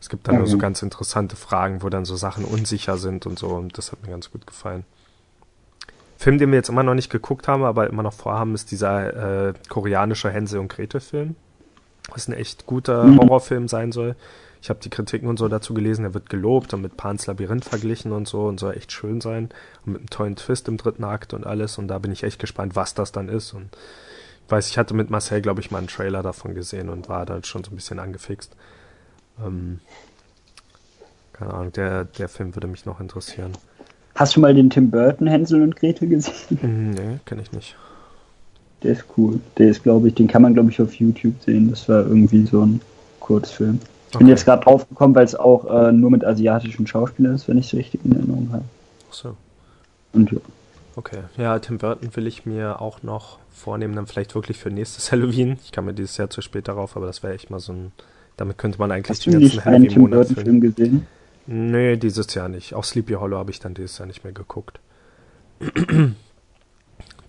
Es 0.02 0.10
gibt 0.10 0.28
dann 0.28 0.36
nur 0.38 0.46
so 0.48 0.58
Mhm. 0.58 0.62
ganz 0.62 0.82
interessante 0.84 1.36
Fragen, 1.36 1.82
wo 1.82 1.90
dann 1.90 2.06
so 2.06 2.16
Sachen 2.16 2.46
unsicher 2.46 2.98
sind 2.98 3.26
und 3.26 3.40
so. 3.40 3.48
Und 3.48 3.78
das 3.78 3.92
hat 3.92 4.04
mir 4.04 4.10
ganz 4.12 4.30
gut 4.32 4.46
gefallen. 4.46 4.84
Film, 6.18 6.38
den 6.38 6.52
wir 6.52 6.58
jetzt 6.58 6.70
immer 6.70 6.84
noch 6.84 6.94
nicht 6.94 7.10
geguckt 7.10 7.48
haben, 7.48 7.64
aber 7.64 7.88
immer 7.90 8.04
noch 8.04 8.14
vorhaben, 8.14 8.54
ist 8.56 8.72
dieser 8.72 9.50
äh, 9.50 9.54
koreanische 9.70 10.30
Hänsel 10.30 10.60
und 10.60 10.68
Gretel 10.70 11.00
Film. 11.02 11.36
Was 12.14 12.28
ein 12.28 12.34
echt 12.34 12.66
guter 12.66 13.04
Mhm. 13.06 13.20
Horrorfilm 13.20 13.68
sein 13.68 13.92
soll. 13.92 14.16
Ich 14.66 14.70
habe 14.72 14.80
die 14.80 14.90
Kritiken 14.90 15.30
und 15.30 15.38
so 15.38 15.48
dazu 15.48 15.76
gelesen, 15.76 16.06
er 16.06 16.16
wird 16.16 16.28
gelobt 16.28 16.74
und 16.74 16.82
mit 16.82 16.98
Pans 16.98 17.28
Labyrinth 17.28 17.66
verglichen 17.66 18.12
und 18.12 18.28
so 18.28 18.48
und 18.48 18.60
soll 18.60 18.76
echt 18.76 18.92
schön 18.92 19.22
sein. 19.22 19.50
Und 19.86 19.94
mit 19.94 20.00
einem 20.00 20.10
tollen 20.10 20.36
Twist 20.36 20.68
im 20.68 20.78
dritten 20.78 21.04
Akt 21.04 21.36
und 21.36 21.46
alles. 21.46 21.78
Und 21.78 21.88
da 21.88 22.00
bin 22.00 22.12
ich 22.12 22.24
echt 22.24 22.40
gespannt, 22.40 22.76
was 22.76 22.96
das 22.96 23.12
dann 23.12 23.30
ist. 23.30 23.54
Und 23.54 23.68
ich 24.44 24.52
weiß, 24.52 24.68
ich 24.68 24.80
hatte 24.80 24.96
mit 24.96 25.12
Marcel, 25.12 25.44
glaube 25.44 25.62
ich, 25.62 25.70
mal 25.70 25.78
einen 25.78 25.88
Trailer 25.88 26.24
davon 26.24 26.56
gesehen 26.56 26.90
und 26.90 27.10
war 27.10 27.28
dann 27.28 27.44
schon 27.44 27.64
so 27.64 27.70
ein 27.70 27.76
bisschen 27.76 28.00
angefixt. 28.00 28.56
Ähm, 29.40 29.82
keine 31.34 31.54
Ahnung, 31.54 31.72
der, 31.74 32.06
der 32.06 32.28
Film 32.28 32.56
würde 32.56 32.66
mich 32.66 32.88
noch 32.88 33.00
interessieren. 33.00 33.52
Hast 34.16 34.36
du 34.36 34.40
mal 34.40 34.56
den 34.56 34.72
Tim 34.72 34.90
Burton 34.90 35.28
Hänsel 35.28 35.62
und 35.62 35.76
Gretel 35.76 36.10
gesehen? 36.10 36.58
Hm, 36.60 36.90
nee, 36.90 37.20
kenne 37.26 37.44
ich 37.44 37.52
nicht. 37.52 37.76
Der 38.82 38.94
ist 38.94 39.06
cool. 39.16 39.40
Der 39.60 39.70
ist, 39.70 39.84
glaube 39.84 40.08
ich, 40.08 40.16
den 40.16 40.26
kann 40.28 40.42
man, 40.42 40.56
glaube 40.56 40.72
ich, 40.72 40.82
auf 40.82 40.96
YouTube 40.96 41.36
sehen. 41.44 41.70
Das 41.70 41.88
war 41.88 42.00
irgendwie 42.00 42.48
so 42.48 42.66
ein 42.66 42.82
Kurzfilm. 43.20 43.80
Ich 44.16 44.20
bin 44.20 44.28
Okay. 44.28 44.32
jetzt 44.32 44.46
gerade 44.46 44.64
drauf 44.64 44.88
gekommen, 44.88 45.14
weil 45.16 45.26
es 45.26 45.36
auch 45.36 45.66
äh, 45.66 45.92
nur 45.92 46.10
mit 46.10 46.24
asiatischen 46.24 46.88
Schauspielern 46.88 47.36
ist, 47.36 47.48
wenn 47.48 47.58
ich 47.58 47.68
es 47.68 47.74
richtig 47.78 48.00
in 48.06 48.16
Erinnerung 48.16 48.50
habe. 48.54 48.64
Ach 49.10 49.14
so. 49.14 49.36
Und 50.14 50.32
ja. 50.32 50.38
Okay. 50.96 51.20
Ja, 51.38 51.60
Tim 51.60 51.78
Burton 51.78 52.16
will 52.16 52.26
ich 52.26 52.46
mir 52.46 52.82
auch 52.82 53.04
noch 53.04 53.40
vornehmen, 53.54 53.96
dann 53.96 54.08
vielleicht 54.08 54.34
wirklich 54.36 54.58
für 54.58 54.70
nächstes 54.72 55.12
Halloween. 55.12 55.58
Ich 55.64 55.72
kam 55.72 55.86
mir 55.86 55.94
dieses 55.94 56.16
Jahr 56.18 56.30
zu 56.30 56.42
spät 56.42 56.68
darauf, 56.70 56.96
aber 56.96 57.06
das 57.08 57.24
wäre 57.24 57.34
echt 57.34 57.50
mal 57.50 57.60
so 57.60 57.74
ein. 57.74 57.92
Damit 58.38 58.58
könnte 58.58 58.80
man 58.80 58.92
eigentlich 58.92 59.10
Hast 59.18 59.26
den 59.26 59.34
ganzen 59.34 59.46
nicht 59.46 59.66
einen 59.68 59.84
Tim 59.90 60.04
Halloween-Monat 60.04 60.28
füllen. 60.28 60.60
Burton-Film 60.60 60.62
gesehen? 60.62 61.08
Nee, 61.48 61.96
dieses 61.98 62.34
Jahr 62.34 62.50
nicht. 62.50 62.74
Auch 62.74 62.84
Sleepy 62.84 63.14
Hollow 63.14 63.38
habe 63.38 63.52
ich 63.52 63.60
dann 63.60 63.74
dieses 63.76 63.98
Jahr 63.98 64.08
nicht 64.08 64.24
mehr 64.24 64.34
geguckt. 64.34 64.80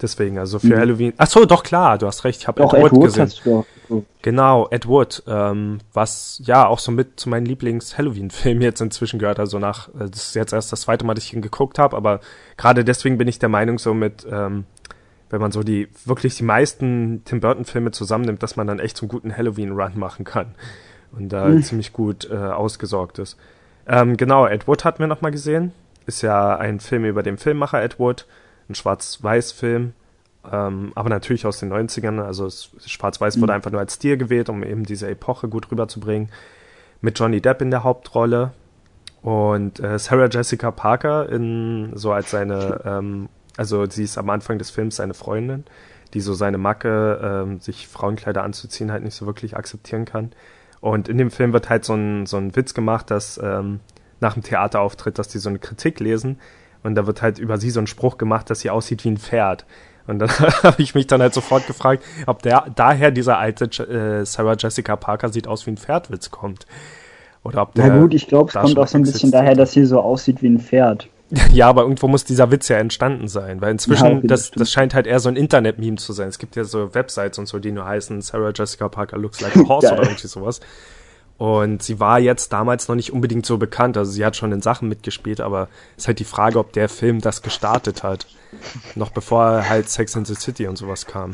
Deswegen, 0.02 0.38
also 0.38 0.58
für 0.58 0.66
Mhm. 0.76 0.78
Halloween. 0.80 1.12
Ach 1.16 1.26
so, 1.26 1.44
doch 1.46 1.62
klar, 1.62 1.96
du 1.96 2.06
hast 2.06 2.24
recht. 2.24 2.40
Ich 2.42 2.48
habe 2.48 2.60
Doch, 2.60 2.74
Ed 2.74 2.82
Wood 2.82 2.92
Ed 2.92 2.96
Wood 2.98 3.04
gesehen. 3.04 3.32
du 3.44 3.64
geguckt. 3.88 4.06
Genau, 4.22 4.68
Ed 4.70 4.86
Wood, 4.86 5.22
ähm, 5.26 5.78
was 5.94 6.40
ja 6.44 6.66
auch 6.66 6.78
so 6.78 6.92
mit 6.92 7.18
zu 7.18 7.28
meinen 7.30 7.46
Lieblings-Halloween-Filmen 7.46 8.60
jetzt 8.62 8.80
inzwischen 8.80 9.18
gehört. 9.18 9.38
Also 9.38 9.58
nach, 9.58 9.88
äh, 9.88 10.10
das 10.10 10.28
ist 10.28 10.34
jetzt 10.34 10.52
erst 10.52 10.70
das 10.72 10.82
zweite 10.82 11.06
Mal, 11.06 11.14
dass 11.14 11.24
ich 11.24 11.32
ihn 11.32 11.40
geguckt 11.42 11.78
habe, 11.78 11.96
aber 11.96 12.20
gerade 12.56 12.84
deswegen 12.84 13.16
bin 13.16 13.28
ich 13.28 13.38
der 13.38 13.48
Meinung, 13.48 13.78
so 13.78 13.94
mit, 13.94 14.26
ähm, 14.30 14.64
wenn 15.30 15.40
man 15.40 15.50
so 15.52 15.62
die 15.62 15.88
wirklich 16.04 16.36
die 16.36 16.44
meisten 16.44 17.22
Tim 17.24 17.40
Burton-Filme 17.40 17.90
zusammennimmt, 17.90 18.42
dass 18.42 18.56
man 18.56 18.66
dann 18.66 18.78
echt 18.80 18.96
so 18.96 19.04
einen 19.04 19.08
guten 19.10 19.34
Halloween-Run 19.36 19.92
machen 19.98 20.24
kann 20.24 20.54
und 21.12 21.30
da 21.30 21.46
Hm. 21.46 21.62
ziemlich 21.62 21.92
gut 21.92 22.28
äh, 22.30 22.34
ausgesorgt 22.36 23.18
ist. 23.18 23.36
Ähm, 23.88 24.16
genau, 24.16 24.46
Ed 24.46 24.66
Wood 24.68 24.84
hatten 24.84 24.98
wir 24.98 25.06
nochmal 25.06 25.30
gesehen. 25.30 25.72
Ist 26.06 26.22
ja 26.22 26.56
ein 26.56 26.80
Film 26.80 27.04
über 27.04 27.22
den 27.22 27.38
Filmmacher 27.38 27.82
Ed 27.82 27.98
Wood, 27.98 28.26
ein 28.68 28.74
Schwarz-Weiß-Film. 28.74 29.92
Ähm, 30.50 30.92
aber 30.94 31.08
natürlich 31.08 31.44
aus 31.46 31.58
den 31.58 31.72
90ern, 31.72 32.20
also 32.22 32.48
Schwarz-Weiß 32.48 33.40
wurde 33.40 33.52
Mhm. 33.52 33.56
einfach 33.56 33.70
nur 33.70 33.80
als 33.80 33.94
Stil 33.94 34.16
gewählt, 34.16 34.48
um 34.48 34.62
eben 34.62 34.84
diese 34.84 35.08
Epoche 35.08 35.48
gut 35.48 35.70
rüberzubringen. 35.70 36.30
Mit 37.00 37.18
Johnny 37.18 37.40
Depp 37.40 37.62
in 37.62 37.70
der 37.70 37.84
Hauptrolle. 37.84 38.52
Und 39.22 39.80
äh, 39.80 39.98
Sarah 39.98 40.28
Jessica 40.30 40.70
Parker 40.70 41.28
in 41.28 41.90
so 41.94 42.12
als 42.12 42.30
seine, 42.30 42.80
ähm, 42.84 43.28
also 43.56 43.86
sie 43.86 44.04
ist 44.04 44.18
am 44.18 44.30
Anfang 44.30 44.58
des 44.58 44.70
Films 44.70 44.96
seine 44.96 45.14
Freundin, 45.14 45.64
die 46.14 46.20
so 46.20 46.32
seine 46.34 46.58
Macke, 46.58 47.20
ähm, 47.22 47.60
sich 47.60 47.88
Frauenkleider 47.88 48.44
anzuziehen, 48.44 48.92
halt 48.92 49.02
nicht 49.02 49.14
so 49.16 49.26
wirklich 49.26 49.56
akzeptieren 49.56 50.04
kann. 50.04 50.30
Und 50.80 51.08
in 51.08 51.18
dem 51.18 51.32
Film 51.32 51.52
wird 51.52 51.68
halt 51.70 51.84
so 51.84 51.94
ein, 51.94 52.26
so 52.26 52.36
ein 52.36 52.54
Witz 52.54 52.72
gemacht, 52.72 53.10
dass 53.10 53.40
ähm, 53.42 53.80
nach 54.20 54.34
dem 54.34 54.44
Theaterauftritt, 54.44 55.18
dass 55.18 55.26
die 55.26 55.38
so 55.38 55.48
eine 55.48 55.58
Kritik 55.58 55.98
lesen 55.98 56.38
und 56.86 56.94
da 56.94 57.06
wird 57.06 57.22
halt 57.22 57.38
über 57.38 57.58
sie 57.58 57.70
so 57.70 57.80
ein 57.80 57.86
Spruch 57.86 58.16
gemacht, 58.16 58.48
dass 58.48 58.60
sie 58.60 58.70
aussieht 58.70 59.04
wie 59.04 59.10
ein 59.10 59.18
Pferd. 59.18 59.66
Und 60.06 60.20
dann 60.20 60.30
habe 60.62 60.80
ich 60.82 60.94
mich 60.94 61.06
dann 61.06 61.20
halt 61.20 61.34
sofort 61.34 61.66
gefragt, 61.66 62.04
ob 62.26 62.42
der 62.42 62.66
daher 62.74 63.10
dieser 63.10 63.38
alte 63.38 63.64
äh, 63.64 64.24
Sarah 64.24 64.56
Jessica 64.58 64.96
Parker 64.96 65.28
sieht 65.28 65.48
aus 65.48 65.66
wie 65.66 65.72
ein 65.72 65.76
Pferdwitz 65.76 66.30
kommt. 66.30 66.66
Oder 67.42 67.62
ob 67.62 67.74
der 67.74 67.88
Na 67.88 68.00
gut, 68.00 68.14
ich 68.14 68.26
glaube, 68.26 68.48
es 68.48 68.54
kommt 68.54 68.78
auch 68.78 68.88
so 68.88 68.98
ein 68.98 69.02
bisschen 69.02 69.30
daher, 69.30 69.54
dass 69.54 69.72
sie 69.72 69.84
so 69.84 70.00
aussieht 70.00 70.42
wie 70.42 70.48
ein 70.48 70.60
Pferd. 70.60 71.08
Ja, 71.52 71.68
aber 71.68 71.82
irgendwo 71.82 72.06
muss 72.06 72.24
dieser 72.24 72.52
Witz 72.52 72.68
ja 72.68 72.76
entstanden 72.76 73.26
sein, 73.26 73.60
weil 73.60 73.72
inzwischen, 73.72 74.06
ja, 74.06 74.20
das, 74.22 74.52
das, 74.52 74.70
scheint 74.70 74.94
halt 74.94 75.08
eher 75.08 75.18
so 75.18 75.28
ein 75.28 75.34
Internet-Meme 75.34 75.96
zu 75.96 76.12
sein. 76.12 76.28
Es 76.28 76.38
gibt 76.38 76.54
ja 76.54 76.62
so 76.62 76.94
Websites 76.94 77.36
und 77.40 77.46
so, 77.46 77.58
die 77.58 77.72
nur 77.72 77.84
heißen 77.84 78.22
Sarah 78.22 78.52
Jessica 78.54 78.88
Parker 78.88 79.18
looks 79.18 79.40
like 79.40 79.56
a 79.56 79.64
horse 79.68 79.92
oder 79.92 80.04
irgendwie 80.04 80.28
sowas. 80.28 80.60
Und 81.38 81.82
sie 81.82 82.00
war 82.00 82.18
jetzt 82.18 82.52
damals 82.52 82.88
noch 82.88 82.96
nicht 82.96 83.12
unbedingt 83.12 83.44
so 83.44 83.58
bekannt. 83.58 83.96
Also 83.96 84.10
sie 84.10 84.24
hat 84.24 84.36
schon 84.36 84.52
in 84.52 84.62
Sachen 84.62 84.88
mitgespielt, 84.88 85.40
aber 85.40 85.68
es 85.96 86.04
ist 86.04 86.08
halt 86.08 86.18
die 86.18 86.24
Frage, 86.24 86.58
ob 86.58 86.72
der 86.72 86.88
Film 86.88 87.20
das 87.20 87.42
gestartet 87.42 88.02
hat. 88.02 88.26
noch 88.94 89.10
bevor 89.10 89.68
halt 89.68 89.88
Sex 89.90 90.14
in 90.16 90.24
the 90.24 90.34
City 90.34 90.66
und 90.66 90.76
sowas 90.76 91.06
kam. 91.06 91.32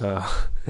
Äh, 0.00 0.20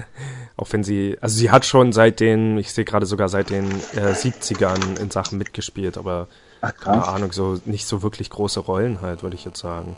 auch 0.56 0.72
wenn 0.72 0.82
sie, 0.82 1.16
also 1.20 1.36
sie 1.36 1.50
hat 1.50 1.64
schon 1.64 1.92
seit 1.92 2.18
den, 2.18 2.58
ich 2.58 2.72
sehe 2.72 2.84
gerade 2.84 3.06
sogar 3.06 3.28
seit 3.28 3.50
den 3.50 3.70
äh, 3.94 4.12
70ern 4.12 4.98
in 4.98 5.10
Sachen 5.10 5.38
mitgespielt, 5.38 5.96
aber 5.96 6.26
Ach, 6.60 6.74
keine 6.74 7.06
Ahnung, 7.06 7.32
so 7.32 7.60
nicht 7.64 7.86
so 7.86 8.02
wirklich 8.02 8.30
große 8.30 8.60
Rollen 8.60 9.00
halt, 9.02 9.22
würde 9.22 9.36
ich 9.36 9.44
jetzt 9.44 9.60
sagen. 9.60 9.94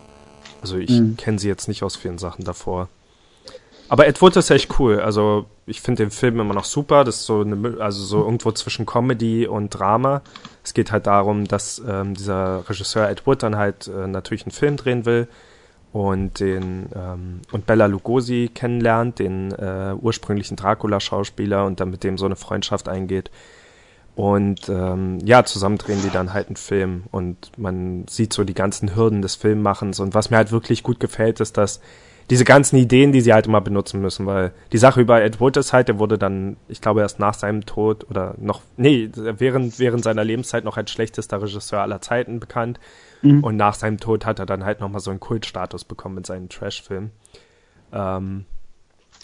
Also 0.60 0.76
ich 0.76 0.90
mhm. 0.90 1.16
kenne 1.16 1.38
sie 1.38 1.48
jetzt 1.48 1.68
nicht 1.68 1.82
aus 1.82 1.96
vielen 1.96 2.18
Sachen 2.18 2.44
davor. 2.44 2.88
Aber 3.88 4.06
Ed 4.06 4.20
Wood 4.20 4.36
ist 4.36 4.50
echt 4.50 4.78
cool. 4.78 5.00
Also 5.00 5.46
ich 5.66 5.80
finde 5.80 6.04
den 6.04 6.10
Film 6.10 6.40
immer 6.40 6.54
noch 6.54 6.64
super. 6.64 7.04
Das 7.04 7.16
ist 7.16 7.26
so 7.26 7.40
eine, 7.40 7.76
also 7.80 8.02
so 8.02 8.22
irgendwo 8.22 8.52
zwischen 8.52 8.86
Comedy 8.86 9.46
und 9.46 9.70
Drama. 9.70 10.22
Es 10.62 10.74
geht 10.74 10.92
halt 10.92 11.06
darum, 11.06 11.46
dass 11.46 11.82
ähm, 11.86 12.14
dieser 12.14 12.68
Regisseur 12.68 13.08
Ed 13.08 13.26
Wood 13.26 13.42
dann 13.42 13.56
halt 13.56 13.88
äh, 13.88 14.06
natürlich 14.06 14.44
einen 14.44 14.52
Film 14.52 14.76
drehen 14.76 15.06
will 15.06 15.28
und 15.92 16.40
den 16.40 16.90
ähm, 16.94 17.40
und 17.50 17.66
Bella 17.66 17.86
Lugosi 17.86 18.50
kennenlernt, 18.52 19.18
den 19.18 19.52
äh, 19.52 19.94
ursprünglichen 19.98 20.56
Dracula-Schauspieler 20.56 21.64
und 21.64 21.80
dann 21.80 21.90
mit 21.90 22.04
dem 22.04 22.18
so 22.18 22.26
eine 22.26 22.36
Freundschaft 22.36 22.88
eingeht. 22.88 23.30
Und 24.14 24.68
ähm, 24.68 25.18
ja, 25.24 25.44
zusammen 25.44 25.78
drehen 25.78 26.02
die 26.02 26.10
dann 26.10 26.34
halt 26.34 26.48
einen 26.48 26.56
Film 26.56 27.04
und 27.12 27.52
man 27.56 28.04
sieht 28.08 28.32
so 28.32 28.44
die 28.44 28.54
ganzen 28.54 28.96
Hürden 28.96 29.22
des 29.22 29.36
Filmmachens. 29.36 30.00
Und 30.00 30.12
was 30.12 30.28
mir 30.30 30.36
halt 30.36 30.50
wirklich 30.50 30.82
gut 30.82 31.00
gefällt, 31.00 31.40
ist, 31.40 31.56
dass 31.56 31.80
diese 32.30 32.44
ganzen 32.44 32.76
Ideen, 32.76 33.12
die 33.12 33.22
sie 33.22 33.32
halt 33.32 33.46
immer 33.46 33.60
benutzen 33.60 34.00
müssen, 34.02 34.26
weil 34.26 34.52
die 34.72 34.78
Sache 34.78 35.00
über 35.00 35.22
Ed 35.22 35.40
Wood 35.40 35.56
ist 35.56 35.72
halt, 35.72 35.88
der 35.88 35.98
wurde 35.98 36.18
dann, 36.18 36.58
ich 36.68 36.80
glaube, 36.80 37.00
erst 37.00 37.18
nach 37.18 37.34
seinem 37.34 37.64
Tod 37.64 38.08
oder 38.10 38.34
noch, 38.38 38.60
nee, 38.76 39.10
während, 39.14 39.78
während 39.78 40.04
seiner 40.04 40.24
Lebenszeit 40.24 40.64
noch 40.64 40.76
als 40.76 40.90
schlechtester 40.90 41.40
Regisseur 41.40 41.80
aller 41.80 42.02
Zeiten 42.02 42.38
bekannt. 42.38 42.78
Mhm. 43.22 43.42
Und 43.42 43.56
nach 43.56 43.74
seinem 43.74 43.98
Tod 43.98 44.26
hat 44.26 44.38
er 44.38 44.46
dann 44.46 44.64
halt 44.64 44.80
nochmal 44.80 45.00
so 45.00 45.10
einen 45.10 45.20
Kultstatus 45.20 45.84
bekommen 45.84 46.16
mit 46.16 46.26
seinen 46.26 46.50
Trash-Filmen. 46.50 47.12
Ähm, 47.92 48.44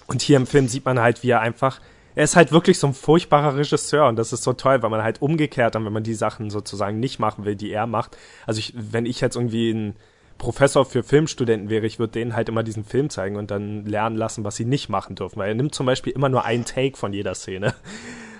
und 0.06 0.22
hier 0.22 0.38
im 0.38 0.46
Film 0.46 0.68
sieht 0.68 0.86
man 0.86 0.98
halt, 0.98 1.22
wie 1.22 1.30
er 1.30 1.40
einfach, 1.40 1.80
er 2.14 2.24
ist 2.24 2.36
halt 2.36 2.52
wirklich 2.52 2.78
so 2.78 2.86
ein 2.86 2.94
furchtbarer 2.94 3.56
Regisseur 3.56 4.08
und 4.08 4.16
das 4.16 4.32
ist 4.32 4.44
so 4.44 4.54
toll, 4.54 4.82
weil 4.82 4.90
man 4.90 5.02
halt 5.02 5.20
umgekehrt 5.20 5.74
dann, 5.74 5.84
wenn 5.84 5.92
man 5.92 6.04
die 6.04 6.14
Sachen 6.14 6.48
sozusagen 6.48 7.00
nicht 7.00 7.18
machen 7.18 7.44
will, 7.44 7.56
die 7.56 7.70
er 7.70 7.86
macht. 7.86 8.16
Also 8.46 8.60
ich, 8.60 8.72
wenn 8.76 9.04
ich 9.04 9.20
jetzt 9.20 9.36
irgendwie 9.36 9.72
ein 9.72 9.96
Professor 10.44 10.84
für 10.84 11.02
Filmstudenten 11.02 11.70
wäre, 11.70 11.86
ich 11.86 11.98
würde 11.98 12.12
denen 12.12 12.36
halt 12.36 12.50
immer 12.50 12.62
diesen 12.62 12.84
Film 12.84 13.08
zeigen 13.08 13.36
und 13.36 13.50
dann 13.50 13.86
lernen 13.86 14.14
lassen, 14.14 14.44
was 14.44 14.56
sie 14.56 14.66
nicht 14.66 14.90
machen 14.90 15.16
dürfen. 15.16 15.38
Weil 15.38 15.48
er 15.48 15.54
nimmt 15.54 15.74
zum 15.74 15.86
Beispiel 15.86 16.12
immer 16.12 16.28
nur 16.28 16.44
einen 16.44 16.66
Take 16.66 16.98
von 16.98 17.14
jeder 17.14 17.34
Szene. 17.34 17.74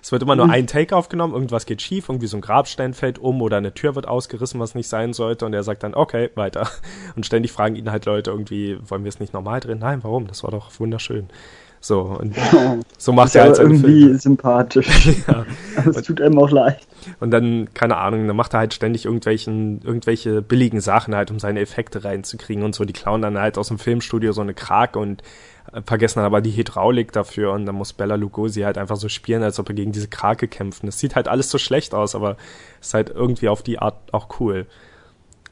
Es 0.03 0.13
wird 0.13 0.23
immer 0.23 0.37
nur 0.37 0.45
mhm. 0.45 0.53
ein 0.53 0.67
Take 0.67 0.95
aufgenommen, 0.95 1.33
irgendwas 1.33 1.65
geht 1.65 1.81
schief, 1.81 2.11
irgendwie 2.11 2.27
so 2.27 2.37
ein 2.37 2.43
Grabstein 2.43 2.93
fällt 2.93 3.19
um 3.19 3.41
oder 3.41 3.57
eine 3.57 3.73
Tür 3.73 3.95
wird 3.95 4.07
ausgerissen, 4.07 4.61
was 4.61 4.75
nicht 4.75 4.87
sein 4.87 5.15
sollte 5.15 5.47
und 5.47 5.55
er 5.55 5.63
sagt 5.63 5.83
dann, 5.83 5.95
okay, 5.95 6.29
weiter. 6.35 6.69
Und 7.17 7.25
ständig 7.25 7.53
fragen 7.53 7.75
ihn 7.75 7.91
halt 7.91 8.05
Leute 8.05 8.31
irgendwie, 8.31 8.79
wollen 8.87 9.05
wir 9.05 9.09
es 9.09 9.19
nicht 9.19 9.33
normal 9.33 9.61
drehen? 9.61 9.79
Nein, 9.79 10.05
warum? 10.05 10.27
Das 10.27 10.45
war 10.45 10.51
doch 10.51 10.79
wunderschön. 10.79 11.31
So, 11.85 12.01
und 12.19 12.35
so 12.97 13.13
macht 13.13 13.35
er 13.35 13.43
halt 13.43 13.57
seine 13.57 13.69
irgendwie 13.69 14.05
Filme. 14.05 14.19
sympathisch. 14.19 15.07
ja. 15.29 15.45
Es 15.85 16.01
tut 16.01 16.23
einem 16.23 16.39
auch 16.39 16.51
leid. 16.51 16.79
Und 17.21 17.31
dann, 17.31 17.69
keine 17.75 17.99
Ahnung, 17.99 18.27
dann 18.27 18.37
macht 18.37 18.55
er 18.55 18.61
halt 18.61 18.73
ständig 18.73 19.05
irgendwelchen, 19.05 19.83
irgendwelche 19.83 20.41
billigen 20.41 20.81
Sachen 20.81 21.15
halt, 21.15 21.31
um 21.31 21.39
seine 21.39 21.61
Effekte 21.61 22.03
reinzukriegen 22.03 22.65
und 22.65 22.75
so. 22.75 22.87
Die 22.87 22.95
klauen 22.95 23.21
dann 23.21 23.39
halt 23.39 23.59
aus 23.59 23.69
dem 23.69 23.79
Filmstudio 23.79 24.33
so 24.33 24.41
eine 24.41 24.55
Krake 24.55 24.99
und 24.99 25.23
äh, 25.75 25.83
vergessen 25.85 26.21
dann 26.21 26.27
aber 26.27 26.41
die 26.41 26.57
Hydraulik 26.57 27.13
dafür 27.13 27.53
und 27.53 27.67
dann 27.67 27.75
muss 27.75 27.93
Bella 27.93 28.15
Lugosi 28.15 28.63
halt 28.63 28.79
einfach 28.79 28.97
so 28.97 29.11
spielen, 29.11 29.43
als 29.43 29.59
ob 29.59 29.69
er 29.69 29.75
gegen 29.75 29.93
diese 29.93 30.09
Krake 30.09 30.49
kämpfen. 30.49 30.89
Es 30.89 30.99
sieht 30.99 31.15
halt 31.15 31.29
alles 31.29 31.51
so 31.51 31.59
schlecht 31.59 31.93
aus, 31.93 32.15
aber 32.15 32.39
ist 32.81 32.95
halt 32.95 33.11
irgendwie 33.11 33.51
auf 33.51 33.63
die 33.63 33.79
Art 33.79 34.15
auch 34.15 34.41
cool. 34.41 34.67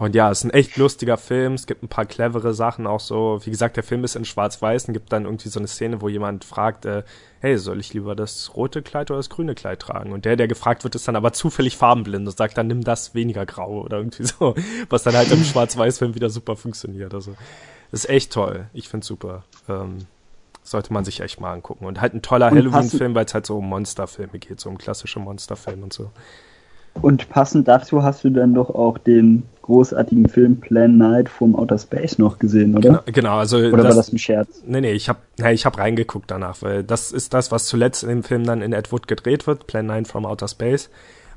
Und 0.03 0.17
ja, 0.17 0.33
es 0.33 0.39
ist 0.41 0.45
ein 0.47 0.51
echt 0.51 0.77
lustiger 0.79 1.17
Film. 1.17 1.53
Es 1.53 1.69
gibt 1.69 1.85
ein 1.85 1.89
paar 1.89 2.07
clevere 2.07 2.55
Sachen 2.55 2.89
auch 2.89 2.99
so. 2.99 3.39
Wie 3.45 3.51
gesagt, 3.51 3.77
der 3.77 3.85
Film 3.85 4.03
ist 4.03 4.17
in 4.17 4.25
Schwarz-Weiß 4.25 4.89
und 4.89 4.95
gibt 4.95 5.13
dann 5.13 5.27
irgendwie 5.27 5.49
so 5.49 5.61
eine 5.61 5.69
Szene, 5.69 6.01
wo 6.01 6.09
jemand 6.09 6.45
fragt, 6.45 6.87
äh, 6.87 7.05
hey, 7.39 7.57
soll 7.57 7.79
ich 7.79 7.95
lieber 7.95 8.17
das 8.17 8.57
rote 8.57 8.83
Kleid 8.83 9.13
oder 9.13 9.21
das 9.21 9.31
grüne 9.31 9.55
Kleid 9.55 9.79
tragen? 9.79 10.11
Und 10.11 10.25
der, 10.25 10.35
der 10.35 10.49
gefragt 10.49 10.83
wird, 10.83 10.97
ist 10.97 11.07
dann 11.07 11.15
aber 11.15 11.33
zufällig 11.33 11.77
farbenblind 11.77 12.27
und 12.27 12.37
sagt 12.37 12.59
dann, 12.59 12.67
nimm 12.67 12.83
das 12.83 13.15
weniger 13.15 13.47
grau 13.47 13.83
oder 13.83 13.99
irgendwie 13.99 14.25
so. 14.41 14.57
Was 14.91 15.05
dann 15.05 15.15
halt 15.15 15.31
im 15.31 15.45
Schwarz-Weiß-Film 15.45 16.17
wieder 16.17 16.31
super 16.31 16.57
funktioniert. 16.57 17.15
Also, 17.15 17.37
ist 17.93 18.09
echt 18.09 18.33
toll. 18.33 18.67
Ich 18.73 18.89
find's 18.89 19.07
super. 19.07 19.45
Ähm, 19.69 19.99
sollte 20.65 20.93
man 20.93 21.05
sich 21.05 21.21
echt 21.21 21.41
mal 21.41 21.53
angucken. 21.53 21.87
Und 21.87 22.01
halt 22.01 22.13
ein 22.13 22.23
toller 22.23 22.51
Halloween-Film, 22.51 23.15
weil 23.15 23.27
es 23.27 23.35
halt 23.35 23.47
so 23.47 23.59
um 23.59 23.69
Monsterfilme 23.69 24.41
geht, 24.41 24.59
so 24.59 24.69
um 24.69 24.79
klassische 24.79 25.21
Monsterfilme 25.21 25.85
und 25.85 25.93
so. 25.93 26.11
Und 27.01 27.29
passend 27.29 27.69
dazu 27.69 28.03
hast 28.03 28.25
du 28.25 28.31
dann 28.31 28.55
doch 28.55 28.71
auch 28.71 28.99
den 28.99 29.45
großartigen 29.63 30.29
Film 30.29 30.61
Plan 30.61 30.99
Night 30.99 31.29
vom 31.29 31.55
Outer 31.55 31.79
Space 31.79 32.19
noch 32.19 32.39
gesehen, 32.39 32.77
oder? 32.77 32.89
Genau, 32.89 33.01
genau 33.07 33.37
also 33.39 33.59
oder 33.59 33.79
das, 33.79 33.85
war 33.85 33.95
das 33.95 34.13
ein 34.13 34.19
Scherz? 34.19 34.63
Nee, 34.67 34.81
nee, 34.81 34.93
ich 34.93 35.09
habe 35.09 35.21
nee, 35.39 35.53
ich 35.53 35.65
hab 35.65 35.79
reingeguckt 35.79 36.31
danach, 36.31 36.61
weil 36.63 36.83
das 36.83 37.13
ist 37.13 37.33
das, 37.33 37.51
was 37.53 37.67
zuletzt 37.67 38.03
in 38.03 38.09
dem 38.09 38.23
Film 38.23 38.45
dann 38.45 38.61
in 38.61 38.73
Ed 38.73 38.93
Wood 38.93 39.09
gedreht 39.09 39.47
wird, 39.47 39.67
Plan 39.67 39.87
9 39.87 40.05
from 40.05 40.27
Outer 40.27 40.49
Space. 40.49 40.91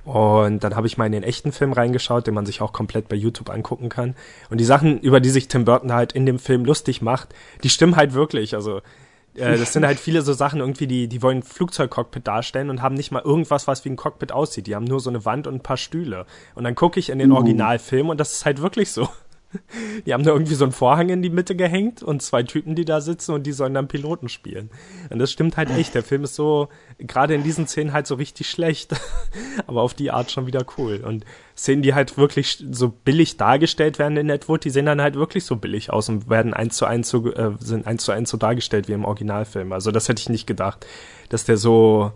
Und 0.05 0.63
dann 0.63 0.75
habe 0.75 0.85
ich 0.85 0.97
mal 0.97 1.07
in 1.07 1.13
den 1.13 1.23
echten 1.23 1.51
Film 1.51 1.73
reingeschaut, 1.73 2.27
den 2.27 2.35
man 2.35 2.45
sich 2.45 2.61
auch 2.61 2.73
komplett 2.73 3.09
bei 3.09 3.15
YouTube 3.15 3.49
angucken 3.49 3.89
kann. 3.89 4.13
Und 4.51 4.59
die 4.59 4.65
Sachen, 4.65 4.99
über 4.99 5.19
die 5.19 5.31
sich 5.31 5.47
Tim 5.47 5.65
Burton 5.65 5.93
halt 5.93 6.13
in 6.13 6.27
dem 6.27 6.37
Film 6.37 6.63
lustig 6.63 7.01
macht, 7.01 7.29
die 7.63 7.69
stimmen 7.69 7.95
halt 7.95 8.13
wirklich. 8.13 8.53
Also 8.53 8.81
äh, 9.35 9.57
das 9.57 9.73
sind 9.73 9.85
halt 9.85 9.99
viele 9.99 10.21
so 10.21 10.33
Sachen 10.33 10.59
irgendwie, 10.59 10.87
die, 10.87 11.07
die 11.07 11.21
wollen 11.21 11.39
ein 11.39 11.43
Flugzeugcockpit 11.43 12.25
darstellen 12.25 12.69
und 12.69 12.81
haben 12.81 12.95
nicht 12.95 13.11
mal 13.11 13.21
irgendwas, 13.21 13.67
was 13.67 13.85
wie 13.85 13.89
ein 13.89 13.95
Cockpit 13.95 14.31
aussieht. 14.31 14.67
Die 14.67 14.75
haben 14.75 14.85
nur 14.85 14.99
so 14.99 15.09
eine 15.09 15.25
Wand 15.25 15.47
und 15.47 15.55
ein 15.55 15.63
paar 15.63 15.77
Stühle. 15.77 16.25
Und 16.55 16.63
dann 16.63 16.75
gucke 16.75 16.99
ich 16.99 17.09
in 17.09 17.19
den 17.19 17.31
uh. 17.31 17.35
Originalfilm 17.35 18.09
und 18.09 18.19
das 18.19 18.33
ist 18.33 18.45
halt 18.45 18.61
wirklich 18.61 18.91
so. 18.91 19.07
Die 20.05 20.13
haben 20.13 20.23
da 20.23 20.31
irgendwie 20.31 20.55
so 20.55 20.65
einen 20.65 20.71
Vorhang 20.71 21.09
in 21.09 21.21
die 21.21 21.29
Mitte 21.29 21.55
gehängt 21.55 22.03
und 22.03 22.21
zwei 22.21 22.43
Typen, 22.43 22.75
die 22.75 22.85
da 22.85 23.01
sitzen 23.01 23.33
und 23.33 23.43
die 23.43 23.51
sollen 23.51 23.73
dann 23.73 23.87
Piloten 23.87 24.29
spielen. 24.29 24.69
Und 25.09 25.19
das 25.19 25.31
stimmt 25.31 25.57
halt 25.57 25.69
echt. 25.69 25.95
Der 25.95 26.03
Film 26.03 26.23
ist 26.23 26.35
so, 26.35 26.69
gerade 26.99 27.35
in 27.35 27.43
diesen 27.43 27.67
Szenen 27.67 27.93
halt 27.93 28.07
so 28.07 28.15
richtig 28.15 28.49
schlecht, 28.49 28.93
aber 29.67 29.81
auf 29.81 29.93
die 29.93 30.11
Art 30.11 30.31
schon 30.31 30.47
wieder 30.47 30.65
cool. 30.77 31.01
Und 31.05 31.25
Szenen, 31.55 31.81
die 31.81 31.93
halt 31.93 32.17
wirklich 32.17 32.63
so 32.71 32.89
billig 32.89 33.37
dargestellt 33.37 33.99
werden 33.99 34.17
in 34.17 34.29
Edward, 34.29 34.63
die 34.65 34.69
sehen 34.69 34.85
dann 34.85 35.01
halt 35.01 35.15
wirklich 35.15 35.45
so 35.45 35.55
billig 35.55 35.91
aus 35.91 36.09
und 36.09 36.29
werden 36.29 36.53
eins 36.53 36.77
zu 36.77 36.85
eins 36.85 37.09
so, 37.09 37.31
äh, 37.33 37.53
sind 37.59 37.87
eins 37.87 38.03
zu 38.03 38.11
eins 38.11 38.29
so 38.29 38.37
dargestellt 38.37 38.87
wie 38.87 38.93
im 38.93 39.05
Originalfilm. 39.05 39.71
Also 39.71 39.91
das 39.91 40.09
hätte 40.09 40.21
ich 40.21 40.29
nicht 40.29 40.47
gedacht, 40.47 40.85
dass 41.29 41.45
der 41.45 41.57
so, 41.57 42.11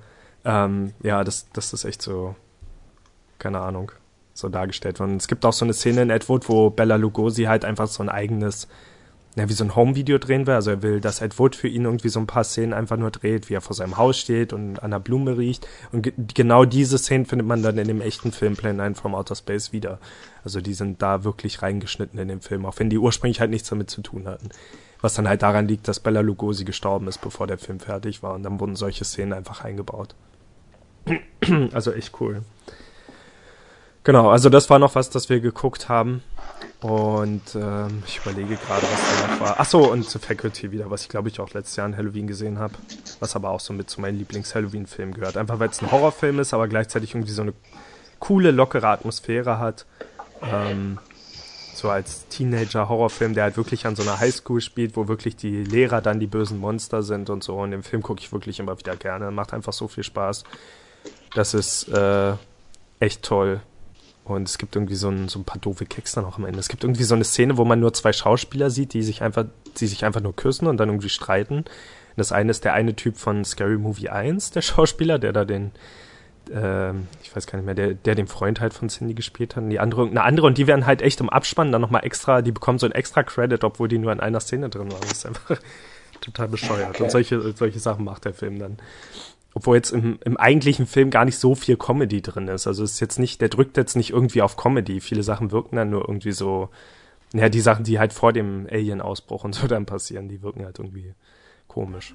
ähm, 0.46 0.94
ja, 1.04 1.24
das, 1.24 1.48
das 1.54 1.74
ist 1.74 1.86
echt 1.86 2.02
so, 2.02 2.36
keine 3.38 3.60
Ahnung 3.60 3.92
so 4.40 4.50
dargestellt 4.50 5.00
worden. 5.00 5.18
Es 5.18 5.28
gibt 5.28 5.46
auch 5.46 5.54
so 5.54 5.66
eine 5.66 5.74
Szene 5.74 6.02
in 6.02 6.10
Ed 6.10 6.30
Wood, 6.30 6.50
wo 6.50 6.70
Bella 6.70 6.96
Lugosi 6.96 7.44
halt 7.44 7.66
einfach 7.66 7.88
so 7.88 8.02
ein 8.04 8.10
eigenes, 8.10 8.68
ja, 9.36 9.48
wie 9.48 9.54
so 9.54 9.64
ein 9.64 9.76
Home-Video 9.76 10.18
drehen 10.18 10.48
will. 10.48 10.56
Also 10.56 10.72
er 10.72 10.82
will, 10.82 11.02
dass 11.02 11.22
Ed 11.22 11.38
Wood 11.38 11.56
für 11.56 11.68
ihn 11.68 11.86
irgendwie 11.86 12.10
so 12.10 12.20
ein 12.20 12.28
paar 12.28 12.44
Szenen 12.44 12.74
einfach 12.74 12.98
nur 12.98 13.12
dreht, 13.12 13.50
wie 13.50 13.54
er 13.54 13.62
vor 13.62 13.76
seinem 13.76 13.98
Haus 13.98 14.18
steht 14.18 14.54
und 14.54 14.80
an 14.80 14.92
der 14.92 15.00
Blume 15.00 15.38
riecht. 15.38 15.68
Und 15.92 16.02
ge 16.04 16.14
genau 16.34 16.66
diese 16.66 16.98
Szenen 16.98 17.26
findet 17.26 17.48
man 17.48 17.62
dann 17.62 17.78
in 17.78 17.88
dem 17.88 18.02
echten 18.02 18.32
Film 18.32 18.56
Plan 18.56 18.78
9 18.78 18.96
from 18.96 19.16
Outer 19.16 19.36
Space 19.36 19.72
wieder. 19.72 20.00
Also 20.44 20.62
die 20.62 20.74
sind 20.74 21.02
da 21.02 21.24
wirklich 21.24 21.62
reingeschnitten 21.62 22.20
in 22.20 22.28
den 22.28 22.42
Film, 22.42 22.66
auch 22.66 22.80
wenn 22.80 22.90
die 22.90 22.98
ursprünglich 22.98 23.40
halt 23.40 23.52
nichts 23.52 23.70
damit 23.70 23.90
zu 23.90 24.02
tun 24.02 24.28
hatten. 24.28 24.50
Was 25.02 25.14
dann 25.14 25.30
halt 25.30 25.42
daran 25.42 25.68
liegt, 25.68 25.88
dass 25.88 26.02
Bella 26.02 26.20
Lugosi 26.22 26.66
gestorben 26.66 27.08
ist, 27.08 27.22
bevor 27.22 27.48
der 27.48 27.58
Film 27.58 27.80
fertig 27.80 28.22
war. 28.22 28.34
Und 28.34 28.44
dann 28.44 28.60
wurden 28.60 28.76
solche 28.76 29.06
Szenen 29.06 29.34
einfach 29.34 29.64
eingebaut. 29.64 30.16
also 31.74 31.92
echt 31.94 32.20
cool. 32.20 32.42
Genau, 34.04 34.30
also 34.30 34.50
das 34.50 34.70
war 34.70 34.80
noch 34.80 34.96
was, 34.96 35.10
das 35.10 35.30
wir 35.30 35.40
geguckt 35.40 35.90
haben. 35.90 36.24
Und 36.82 37.56
ähm, 37.56 38.04
ich 38.08 38.20
überlege 38.20 38.56
gerade, 38.56 38.84
was 38.84 39.22
da 39.22 39.28
noch 39.28 39.42
war. 39.42 39.60
Achso, 39.60 39.80
und 39.80 40.06
The 40.06 40.18
Faculty 40.18 40.72
wieder, 40.72 40.90
was 40.90 41.02
ich 41.02 41.10
glaube 41.10 41.28
ich 41.28 41.40
auch 41.42 41.52
letztes 41.52 41.76
Jahr 41.76 41.88
in 41.88 41.98
Halloween 41.98 42.26
gesehen 42.26 42.58
habe. 42.58 42.74
Was 43.20 43.36
aber 43.36 43.50
auch 43.50 43.60
so 43.60 43.74
mit 43.74 43.90
zu 43.90 44.00
meinen 44.00 44.18
Lieblings-Halloween-Filmen 44.18 45.14
gehört. 45.14 45.36
Einfach 45.36 45.60
weil 45.60 45.70
es 45.70 45.82
ein 45.82 45.92
Horrorfilm 45.92 46.40
ist, 46.40 46.54
aber 46.54 46.70
gleichzeitig 46.70 47.14
irgendwie 47.14 47.34
so 47.34 47.42
eine 47.42 47.54
coole, 48.20 48.52
lockere 48.52 48.88
Atmosphäre 48.88 49.60
hat. 49.60 49.86
Ähm, 50.42 51.00
so 51.74 51.90
als 51.90 52.28
Teenager-Horrorfilm, 52.30 53.34
der 53.34 53.44
halt 53.44 53.58
wirklich 53.58 53.86
an 53.86 53.98
so 53.98 54.04
einer 54.04 54.20
Highschool 54.20 54.62
spielt, 54.62 54.96
wo 54.96 55.10
wirklich 55.10 55.36
die 55.36 55.64
Lehrer 55.64 56.02
dann 56.02 56.22
die 56.22 56.28
bösen 56.28 56.60
Monster 56.60 57.04
sind 57.04 57.30
und 57.30 57.44
so. 57.44 57.58
Und 57.58 57.72
den 57.72 57.84
Film 57.84 58.02
gucke 58.02 58.22
ich 58.22 58.32
wirklich 58.32 58.60
immer 58.60 58.78
wieder 58.80 58.96
gerne. 58.96 59.32
Macht 59.32 59.54
einfach 59.54 59.74
so 59.74 59.90
viel 59.90 60.04
Spaß. 60.06 60.46
Das 61.34 61.54
ist 61.54 61.90
äh, 61.90 62.34
echt 63.00 63.24
toll. 63.24 63.62
Und 64.30 64.48
es 64.48 64.58
gibt 64.58 64.76
irgendwie 64.76 64.96
so 64.96 65.10
ein, 65.10 65.28
so 65.28 65.40
ein 65.40 65.44
paar 65.44 65.60
doofe 65.60 65.86
Kicks 65.86 66.14
dann 66.14 66.26
auch 66.26 66.38
am 66.38 66.46
Ende. 66.46 66.60
Es 66.60 66.70
gibt 66.70 66.84
irgendwie 66.84 67.04
so 67.04 67.16
eine 67.16 67.24
Szene, 67.24 67.58
wo 67.58 67.66
man 67.66 67.80
nur 67.80 67.94
zwei 67.94 68.14
Schauspieler 68.14 68.70
sieht, 68.70 68.94
die 68.94 69.04
sich 69.04 69.22
einfach, 69.22 69.46
die 69.78 69.88
sich 69.88 70.06
einfach 70.06 70.22
nur 70.22 70.36
küssen 70.36 70.68
und 70.68 70.78
dann 70.78 70.90
irgendwie 70.90 71.10
streiten. 71.10 71.66
Das 72.16 72.32
eine 72.32 72.52
ist 72.52 72.66
der 72.66 72.74
eine 72.74 72.96
Typ 72.96 73.18
von 73.18 73.46
Scary 73.46 73.78
Movie 73.78 74.10
1, 74.10 74.52
der 74.52 74.62
Schauspieler, 74.62 75.20
der 75.20 75.34
da 75.34 75.46
den, 75.46 75.72
äh, 76.52 76.92
ich 77.24 77.36
weiß 77.36 77.48
gar 77.48 77.58
nicht 77.58 77.66
mehr, 77.66 77.76
der, 77.76 77.94
der 77.94 78.16
den 78.16 78.28
Freund 78.28 78.60
halt 78.60 78.74
von 78.74 78.90
Cindy 78.90 79.14
gespielt 79.14 79.56
hat. 79.56 79.64
Und 79.64 79.70
die 79.70 79.80
andere, 79.80 80.08
eine 80.08 80.24
andere, 80.24 80.48
und 80.48 80.58
die 80.58 80.68
werden 80.68 80.86
halt 80.86 81.02
echt 81.02 81.20
im 81.22 81.30
Abspann 81.30 81.72
dann 81.72 81.82
nochmal 81.82 82.06
extra, 82.06 82.42
die 82.42 82.52
bekommen 82.52 82.80
so 82.80 82.86
ein 82.86 82.92
extra 82.92 83.24
Credit, 83.24 83.64
obwohl 83.64 83.88
die 83.88 83.98
nur 83.98 84.12
in 84.12 84.20
einer 84.20 84.40
Szene 84.40 84.70
drin 84.70 84.92
waren. 84.92 85.02
Das 85.02 85.14
ist 85.14 85.26
einfach 85.26 85.58
total 86.22 86.48
bescheuert. 86.50 86.90
Okay. 86.90 87.04
Und 87.04 87.12
solche, 87.12 87.54
solche 87.54 87.80
Sachen 87.80 88.06
macht 88.06 88.26
der 88.26 88.34
Film 88.34 88.60
dann 88.60 88.78
obwohl 89.60 89.76
jetzt 89.76 89.92
im, 89.92 90.20
im 90.24 90.38
eigentlichen 90.38 90.88
Film 90.88 91.10
gar 91.10 91.26
nicht 91.26 91.38
so 91.38 91.54
viel 91.54 91.76
Comedy 91.76 92.22
drin 92.22 92.48
ist. 92.48 92.66
Also 92.66 92.82
es 92.82 92.94
ist 92.94 93.00
jetzt 93.02 93.20
nicht, 93.20 93.42
der 93.42 93.50
drückt 93.50 93.76
jetzt 93.76 93.98
nicht 93.98 94.12
irgendwie 94.12 94.42
auf 94.42 94.56
Comedy. 94.56 95.02
Viele 95.02 95.22
Sachen 95.22 95.52
wirken 95.52 95.76
dann 95.76 95.90
nur 95.90 96.08
irgendwie 96.08 96.32
so, 96.32 96.70
naja, 97.34 97.50
die 97.50 97.60
Sachen, 97.60 97.84
die 97.84 98.00
halt 98.00 98.14
vor 98.14 98.32
dem 98.32 98.68
Alien-Ausbruch 98.72 99.44
und 99.44 99.54
so 99.54 99.68
dann 99.68 99.86
passieren, 99.86 100.30
die 100.30 100.42
wirken 100.42 100.64
halt 100.64 100.80
irgendwie 100.80 101.14
komisch. 101.68 102.14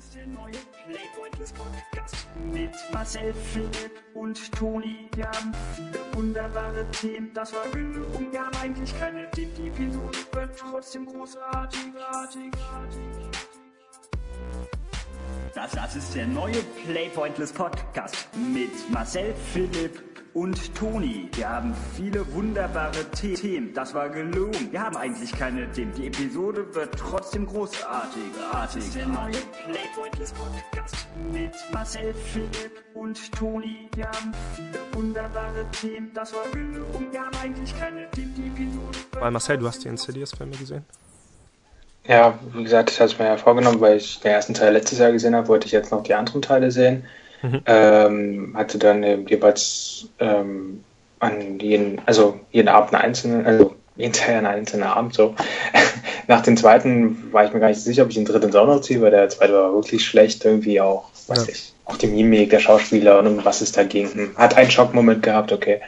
Mit 2.51 2.71
Marcel, 2.95 3.35
Philipp 3.35 3.93
und 4.15 4.53
Toni, 4.53 5.11
wir 5.15 5.27
haben 5.27 5.53
viele 5.77 6.01
wunderbare 6.15 6.87
Themen. 6.93 7.31
Das 7.35 7.53
war 7.53 7.65
haben 7.67 8.57
eigentlich 8.63 8.99
keine 8.99 9.31
Themen. 9.33 9.53
Die 9.59 9.69
Episode 9.69 10.19
wird 10.33 10.59
trotzdem 10.59 11.05
großartig, 11.05 11.93
artig, 12.11 12.53
artig. 12.73 13.54
Das, 15.55 15.71
das 15.71 15.95
ist 15.95 16.15
der 16.17 16.27
neue 16.27 16.61
Playpointless 16.85 17.53
Podcast 17.53 18.29
mit 18.53 18.71
Marcel, 18.91 19.33
Philipp 19.53 20.03
und 20.33 20.75
Toni. 20.75 21.29
Wir 21.33 21.49
haben 21.49 21.73
viele 21.97 22.27
wunderbare 22.33 23.09
Themen. 23.13 23.73
Das 23.73 23.95
war 23.95 24.09
gelogen. 24.09 24.73
Wir 24.73 24.83
haben 24.83 24.97
eigentlich 24.97 25.31
keine 25.31 25.71
Themen. 25.71 25.93
Die 25.95 26.09
Episode 26.09 26.75
wird 26.75 26.99
trotzdem 26.99 27.47
großartig. 27.47 28.21
Artig. 28.53 28.75
Das 28.75 28.77
ist 28.85 28.97
der 28.97 29.07
neue 29.07 29.37
Playpointless 29.65 30.33
Podcast 30.33 31.07
mit 31.33 31.55
Marcel, 31.73 32.13
Philipp 32.15 32.83
und 32.95 33.33
Toni. 33.33 33.89
Wir 33.95 34.07
haben 34.09 34.33
viele 34.57 34.81
wunderbare 34.93 35.71
Themen. 35.71 36.11
Das 36.15 36.35
war 36.35 36.49
gelogen. 36.53 37.13
Wir 37.13 37.21
haben 37.21 37.37
eigentlich 37.41 37.79
keine 37.79 38.11
Themen. 38.11 38.35
Die 38.35 38.49
Episode. 38.49 38.99
Weil 39.21 39.31
Marcel, 39.31 39.59
du 39.59 39.69
hast 39.69 39.85
die 39.85 39.89
Insidious-Filme 39.89 40.57
gesehen? 40.57 40.85
Ja, 42.07 42.39
wie 42.53 42.63
gesagt, 42.63 42.91
ich 42.91 43.01
hatte 43.01 43.13
es 43.13 43.19
mir 43.19 43.27
ja 43.27 43.37
vorgenommen, 43.37 43.81
weil 43.81 43.97
ich 43.97 44.21
den 44.21 44.33
ersten 44.33 44.55
Teil 44.55 44.75
letztes 44.75 44.99
Jahr 44.99 45.13
gesehen 45.13 45.35
habe, 45.35 45.49
wollte 45.49 45.67
ich 45.67 45.73
jetzt 45.73 45.91
noch 45.91 46.03
die 46.03 46.15
anderen 46.15 46.43
Teile 46.43 46.71
sehen. 46.71 47.05
Mhm. 47.43 47.63
Ähm, 47.67 48.55
hatte 48.57 48.79
dann 48.79 49.03
eben 49.03 49.27
jeweils 49.27 50.09
ähm, 50.19 50.85
an 51.21 51.59
jeden, 51.59 52.01
also 52.07 52.41
jeden 52.51 52.69
Abend 52.69 52.95
einen 52.95 53.05
einzelnen, 53.05 53.47
also 53.47 53.75
jeden 53.97 54.13
Teil 54.13 54.37
einen 54.37 54.47
einzelnen 54.47 54.85
Abend 54.85 55.15
so. 55.15 55.35
Nach 56.27 56.43
dem 56.43 56.57
zweiten 56.57 57.33
war 57.33 57.45
ich 57.45 57.53
mir 57.53 57.61
gar 57.61 57.69
nicht 57.69 57.81
sicher, 57.81 58.03
ob 58.03 58.09
ich 58.09 58.17
den 58.17 58.25
dritten 58.25 58.55
auch 58.57 58.67
noch 58.67 58.81
ziehe, 58.81 59.01
weil 59.01 59.11
der 59.11 59.29
zweite 59.29 59.53
war 59.53 59.73
wirklich 59.73 60.05
schlecht, 60.05 60.45
irgendwie 60.45 60.81
auch, 60.81 61.11
weiß 61.29 61.47
ja. 61.47 61.53
ich, 61.53 61.74
auch 61.87 61.97
die 61.99 62.07
Mimik 62.07 62.51
der 62.51 62.61
Schauspieler 62.61 63.19
und 63.19 63.27
um 63.27 63.45
was 63.45 63.61
es 63.61 63.73
da 63.73 63.85
ging. 63.85 64.09
Hm, 64.09 64.31
hat 64.37 64.57
einen 64.57 64.71
Schockmoment 64.71 65.23
gehabt, 65.23 65.53
okay. 65.53 65.81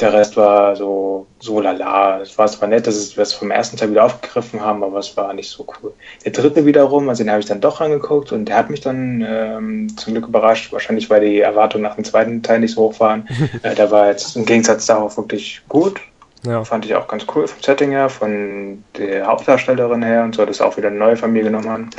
Der 0.00 0.12
Rest 0.12 0.36
war 0.36 0.74
so, 0.74 1.26
so 1.38 1.60
lala. 1.60 2.20
Es 2.20 2.38
war 2.38 2.46
zwar 2.46 2.68
nett, 2.68 2.86
dass 2.86 3.16
wir 3.16 3.22
es 3.22 3.34
vom 3.34 3.50
ersten 3.50 3.76
Teil 3.76 3.90
wieder 3.90 4.04
aufgegriffen 4.04 4.60
haben, 4.60 4.82
aber 4.82 4.98
es 4.98 5.16
war 5.16 5.34
nicht 5.34 5.50
so 5.50 5.66
cool. 5.82 5.92
Der 6.24 6.32
dritte 6.32 6.64
wiederum, 6.64 7.08
also 7.08 7.22
den 7.22 7.30
habe 7.30 7.40
ich 7.40 7.46
dann 7.46 7.60
doch 7.60 7.80
angeguckt 7.80 8.32
und 8.32 8.46
der 8.46 8.56
hat 8.56 8.70
mich 8.70 8.80
dann 8.80 9.24
ähm, 9.26 9.96
zum 9.98 10.14
Glück 10.14 10.28
überrascht, 10.28 10.72
wahrscheinlich 10.72 11.10
weil 11.10 11.20
die 11.20 11.40
Erwartungen 11.40 11.84
nach 11.84 11.96
dem 11.96 12.04
zweiten 12.04 12.42
Teil 12.42 12.60
nicht 12.60 12.74
so 12.74 12.82
hoch 12.82 13.00
waren. 13.00 13.28
äh, 13.62 13.74
der 13.74 13.90
war 13.90 14.08
jetzt 14.08 14.34
im 14.34 14.46
Gegensatz 14.46 14.86
darauf 14.86 15.18
wirklich 15.18 15.60
gut. 15.68 16.00
Ja. 16.46 16.64
Fand 16.64 16.86
ich 16.86 16.94
auch 16.94 17.08
ganz 17.08 17.26
cool 17.34 17.46
vom 17.46 17.62
Setting 17.62 17.90
her, 17.90 18.08
von 18.08 18.84
der 18.96 19.26
Hauptdarstellerin 19.26 20.04
her 20.04 20.22
und 20.22 20.36
so, 20.36 20.46
dass 20.46 20.60
auch 20.60 20.76
wieder 20.76 20.88
eine 20.88 20.98
neue 20.98 21.16
Familie 21.16 21.50
genommen 21.50 21.68
haben. 21.68 21.90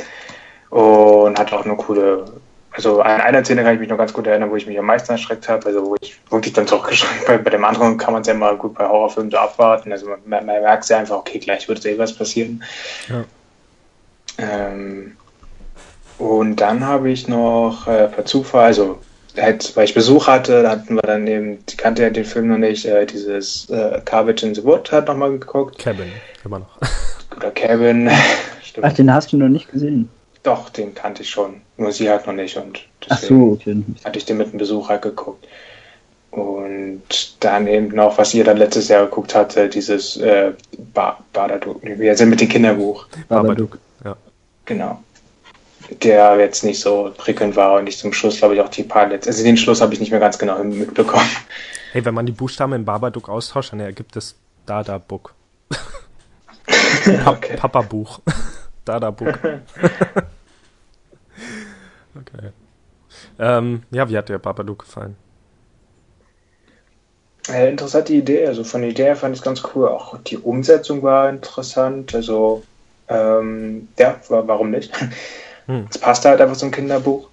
Und 0.70 1.38
hat 1.38 1.52
auch 1.52 1.64
eine 1.64 1.76
coole 1.76 2.24
also 2.72 3.00
an 3.00 3.20
einer 3.20 3.44
Szene 3.44 3.62
kann 3.62 3.74
ich 3.74 3.80
mich 3.80 3.88
noch 3.88 3.98
ganz 3.98 4.12
gut 4.12 4.26
erinnern, 4.26 4.50
wo 4.50 4.56
ich 4.56 4.66
mich 4.66 4.78
am 4.78 4.86
meisten 4.86 5.10
erschreckt 5.10 5.48
habe, 5.48 5.66
also 5.66 5.86
wo 5.86 5.96
ich 6.00 6.18
wirklich 6.30 6.52
dann 6.52 6.66
doch 6.66 6.88
geschreckt 6.88 7.24
bei, 7.26 7.38
bei 7.38 7.50
dem 7.50 7.64
anderen 7.64 7.96
kann 7.98 8.12
man 8.12 8.22
es 8.22 8.28
ja 8.28 8.34
immer 8.34 8.54
gut 8.54 8.74
bei 8.74 8.86
Horrorfilmen 8.86 9.30
so 9.30 9.38
abwarten. 9.38 9.90
Also 9.92 10.06
man, 10.06 10.20
man 10.26 10.46
merkt 10.46 10.88
ja 10.88 10.98
einfach, 10.98 11.16
okay, 11.16 11.38
gleich 11.38 11.68
wird 11.68 11.84
eh 11.84 11.98
was 11.98 12.14
passieren. 12.14 12.62
Ja. 13.08 13.24
Ähm, 14.38 15.16
und 16.18 16.56
dann 16.56 16.86
habe 16.86 17.10
ich 17.10 17.28
noch 17.28 17.86
äh, 17.86 18.06
per 18.08 18.24
Zufall, 18.24 18.66
also 18.66 18.98
halt, 19.36 19.74
weil 19.76 19.84
ich 19.84 19.94
Besuch 19.94 20.26
hatte, 20.26 20.62
da 20.62 20.70
hatten 20.70 20.94
wir 20.94 21.02
dann 21.02 21.26
eben, 21.26 21.64
die 21.66 21.76
kannte 21.76 22.02
ja 22.02 22.10
den 22.10 22.24
Film 22.24 22.48
noch 22.48 22.58
nicht, 22.58 22.84
äh, 22.84 23.06
dieses 23.06 23.68
äh, 23.70 24.00
Carvage 24.04 24.46
in 24.46 24.54
the 24.54 24.64
Wood 24.64 24.92
hat 24.92 25.08
nochmal 25.08 25.30
geguckt. 25.30 25.78
Cabin, 25.78 26.12
immer 26.44 26.60
noch. 26.60 26.78
Oder 27.36 27.50
Cabin. 27.50 28.10
Ach, 28.82 28.92
den 28.92 29.12
hast 29.12 29.32
du 29.32 29.36
noch 29.36 29.48
nicht 29.48 29.70
gesehen. 29.70 30.08
Doch, 30.42 30.70
den 30.70 30.94
kannte 30.94 31.22
ich 31.22 31.30
schon. 31.30 31.60
Nur 31.76 31.92
sie 31.92 32.08
halt 32.08 32.26
noch 32.26 32.32
nicht. 32.32 32.56
Und 32.56 32.80
Ach 33.08 33.18
so, 33.18 33.58
okay. 33.60 33.82
hatte 34.04 34.18
ich 34.18 34.24
den 34.24 34.38
mit 34.38 34.48
einem 34.48 34.58
Besucher 34.58 34.98
geguckt. 34.98 35.46
Und 36.30 37.02
dann 37.40 37.66
eben 37.66 37.88
noch, 37.88 38.16
was 38.16 38.32
ihr 38.34 38.44
dann 38.44 38.56
letztes 38.56 38.88
Jahr 38.88 39.04
geguckt 39.04 39.34
hatte, 39.34 39.68
dieses 39.68 40.16
äh, 40.16 40.52
ba 40.94 41.18
Babadook, 41.32 41.82
wir 41.82 42.16
sind 42.16 42.30
mit 42.30 42.40
dem 42.40 42.48
Kinderbuch. 42.48 43.06
Babadook, 43.28 43.78
ja. 44.04 44.16
Genau. 44.64 45.02
Der 46.02 46.36
jetzt 46.38 46.62
nicht 46.62 46.80
so 46.80 47.12
prickelnd 47.16 47.56
war 47.56 47.78
und 47.78 47.88
ich 47.88 47.98
zum 47.98 48.12
Schluss, 48.12 48.38
glaube 48.38 48.54
ich, 48.54 48.60
auch 48.60 48.68
die 48.68 48.84
paar 48.84 49.08
letzten, 49.08 49.30
also 49.30 49.42
den 49.42 49.56
Schluss 49.56 49.80
habe 49.80 49.92
ich 49.92 49.98
nicht 49.98 50.12
mehr 50.12 50.20
ganz 50.20 50.38
genau 50.38 50.62
mitbekommen. 50.62 51.26
Hey, 51.90 52.04
wenn 52.04 52.14
man 52.14 52.26
die 52.26 52.32
Buchstaben 52.32 52.74
in 52.74 52.84
Babadook 52.84 53.28
austauscht, 53.28 53.72
dann 53.72 53.80
ergibt 53.80 54.14
es 54.14 54.36
Dada 54.66 54.98
Book. 54.98 55.34
okay. 57.26 57.56
Papa 57.56 57.82
Buch. 58.90 59.00
Dada 59.00 59.10
Book. 59.10 59.38
okay. 62.16 62.50
Ähm, 63.38 63.82
ja, 63.90 64.08
wie 64.08 64.16
hat 64.16 64.28
dir 64.28 64.38
Babadook 64.38 64.80
gefallen? 64.80 65.16
Äh, 67.48 67.70
interessante 67.70 68.12
Idee. 68.12 68.46
Also 68.46 68.64
von 68.64 68.82
der 68.82 68.90
Idee 68.90 69.14
fand 69.14 69.34
ich 69.34 69.40
es 69.40 69.44
ganz 69.44 69.62
cool. 69.74 69.88
Auch 69.88 70.18
die 70.18 70.38
Umsetzung 70.38 71.02
war 71.02 71.28
interessant. 71.28 72.14
Also 72.14 72.62
ähm, 73.08 73.88
ja, 73.98 74.20
warum 74.28 74.70
nicht? 74.70 74.92
Hm. 75.66 75.86
Es 75.90 75.98
passt 75.98 76.24
halt 76.24 76.40
einfach 76.40 76.56
zum 76.56 76.70
Kinderbuch. 76.70 77.28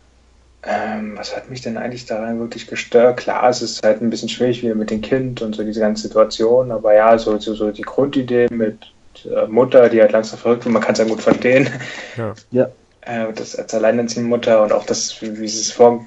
Ähm, 0.63 1.17
was 1.17 1.35
hat 1.35 1.49
mich 1.49 1.61
denn 1.61 1.77
eigentlich 1.77 2.05
daran 2.05 2.39
wirklich 2.39 2.67
gestört? 2.67 3.17
Klar, 3.17 3.49
es 3.49 3.61
ist 3.61 3.83
halt 3.83 4.01
ein 4.01 4.09
bisschen 4.09 4.29
schwierig 4.29 4.61
wieder 4.61 4.75
mit 4.75 4.91
dem 4.91 5.01
Kind 5.01 5.41
und 5.41 5.55
so 5.55 5.63
diese 5.63 5.79
ganze 5.79 6.03
Situation, 6.03 6.71
aber 6.71 6.93
ja, 6.93 7.17
so, 7.17 7.37
so, 7.37 7.55
so 7.55 7.71
die 7.71 7.83
Grundidee 7.83 8.47
mit 8.49 8.91
Mutter, 9.47 9.89
die 9.89 10.01
halt 10.01 10.11
langsam 10.11 10.39
verrückt 10.39 10.65
wird, 10.65 10.73
man 10.73 10.81
kann 10.81 10.93
es 10.93 10.99
ja 10.99 11.05
gut 11.05 11.21
verstehen. 11.21 11.69
Ja. 12.17 12.33
ja. 12.51 12.69
Äh, 13.01 13.31
das 13.33 13.55
als 13.55 13.73
alleinerziehende 13.73 14.29
Mutter 14.29 14.61
und 14.63 14.73
auch 14.73 14.85
das, 14.85 15.21
wie, 15.21 15.39
wie 15.39 15.45
es 15.45 15.71
vor, 15.71 16.05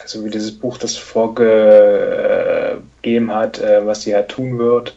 also 0.00 0.24
wie 0.24 0.30
dieses 0.30 0.58
Buch 0.58 0.78
das 0.78 0.96
vorgegeben 0.96 3.34
hat, 3.34 3.60
äh, 3.60 3.84
was 3.84 4.02
sie 4.02 4.14
halt 4.14 4.28
tun 4.28 4.58
wird, 4.58 4.96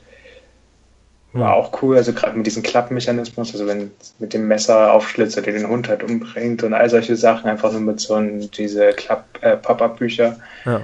war 1.34 1.56
auch 1.56 1.82
cool. 1.82 1.98
Also 1.98 2.14
gerade 2.14 2.38
mit 2.38 2.46
diesem 2.46 2.64
Klappmechanismus, 2.64 3.54
also 3.54 3.68
wenn 3.68 3.92
mit 4.20 4.34
dem 4.34 4.48
Messer 4.48 4.94
aufschlitzt, 4.94 5.38
der 5.38 5.44
den 5.44 5.68
Hund 5.68 5.88
halt 5.88 6.04
umbringt 6.04 6.64
und 6.64 6.74
all 6.74 6.90
solche 6.90 7.16
Sachen, 7.16 7.50
einfach 7.50 7.72
nur 7.72 7.82
mit 7.82 8.00
so 8.00 8.16
einem, 8.16 8.52
diese 8.52 8.92
Klapp-Pop-Up-Bücher. 8.92 10.38
Äh, 10.66 10.70
ja. 10.70 10.82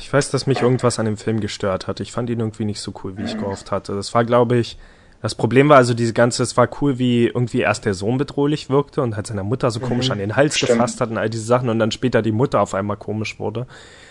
Ich 0.00 0.12
weiß, 0.12 0.30
dass 0.30 0.46
mich 0.46 0.62
irgendwas 0.62 0.98
an 0.98 1.06
dem 1.06 1.16
Film 1.16 1.40
gestört 1.40 1.86
hat. 1.86 2.00
Ich 2.00 2.12
fand 2.12 2.30
ihn 2.30 2.40
irgendwie 2.40 2.64
nicht 2.64 2.80
so 2.80 2.92
cool, 3.02 3.16
wie 3.16 3.24
ich 3.24 3.36
gehofft 3.36 3.70
hatte. 3.70 3.94
Das 3.94 4.14
war, 4.14 4.24
glaube 4.24 4.56
ich, 4.56 4.78
das 5.22 5.34
Problem 5.34 5.68
war 5.68 5.78
also 5.78 5.94
diese 5.94 6.12
ganze, 6.12 6.42
es 6.42 6.56
war 6.56 6.68
cool, 6.80 6.98
wie 6.98 7.26
irgendwie 7.26 7.60
erst 7.60 7.84
der 7.84 7.94
Sohn 7.94 8.18
bedrohlich 8.18 8.68
wirkte 8.68 9.02
und 9.02 9.16
halt 9.16 9.26
seiner 9.26 9.44
Mutter 9.44 9.70
so 9.70 9.80
komisch 9.80 10.06
mhm. 10.06 10.12
an 10.12 10.18
den 10.18 10.36
Hals 10.36 10.56
Stimmt. 10.56 10.72
gefasst 10.72 11.00
hat 11.00 11.10
und 11.10 11.18
all 11.18 11.30
diese 11.30 11.44
Sachen 11.44 11.68
und 11.68 11.78
dann 11.78 11.90
später 11.90 12.22
die 12.22 12.32
Mutter 12.32 12.60
auf 12.60 12.74
einmal 12.74 12.96
komisch 12.96 13.40
wurde. 13.40 13.66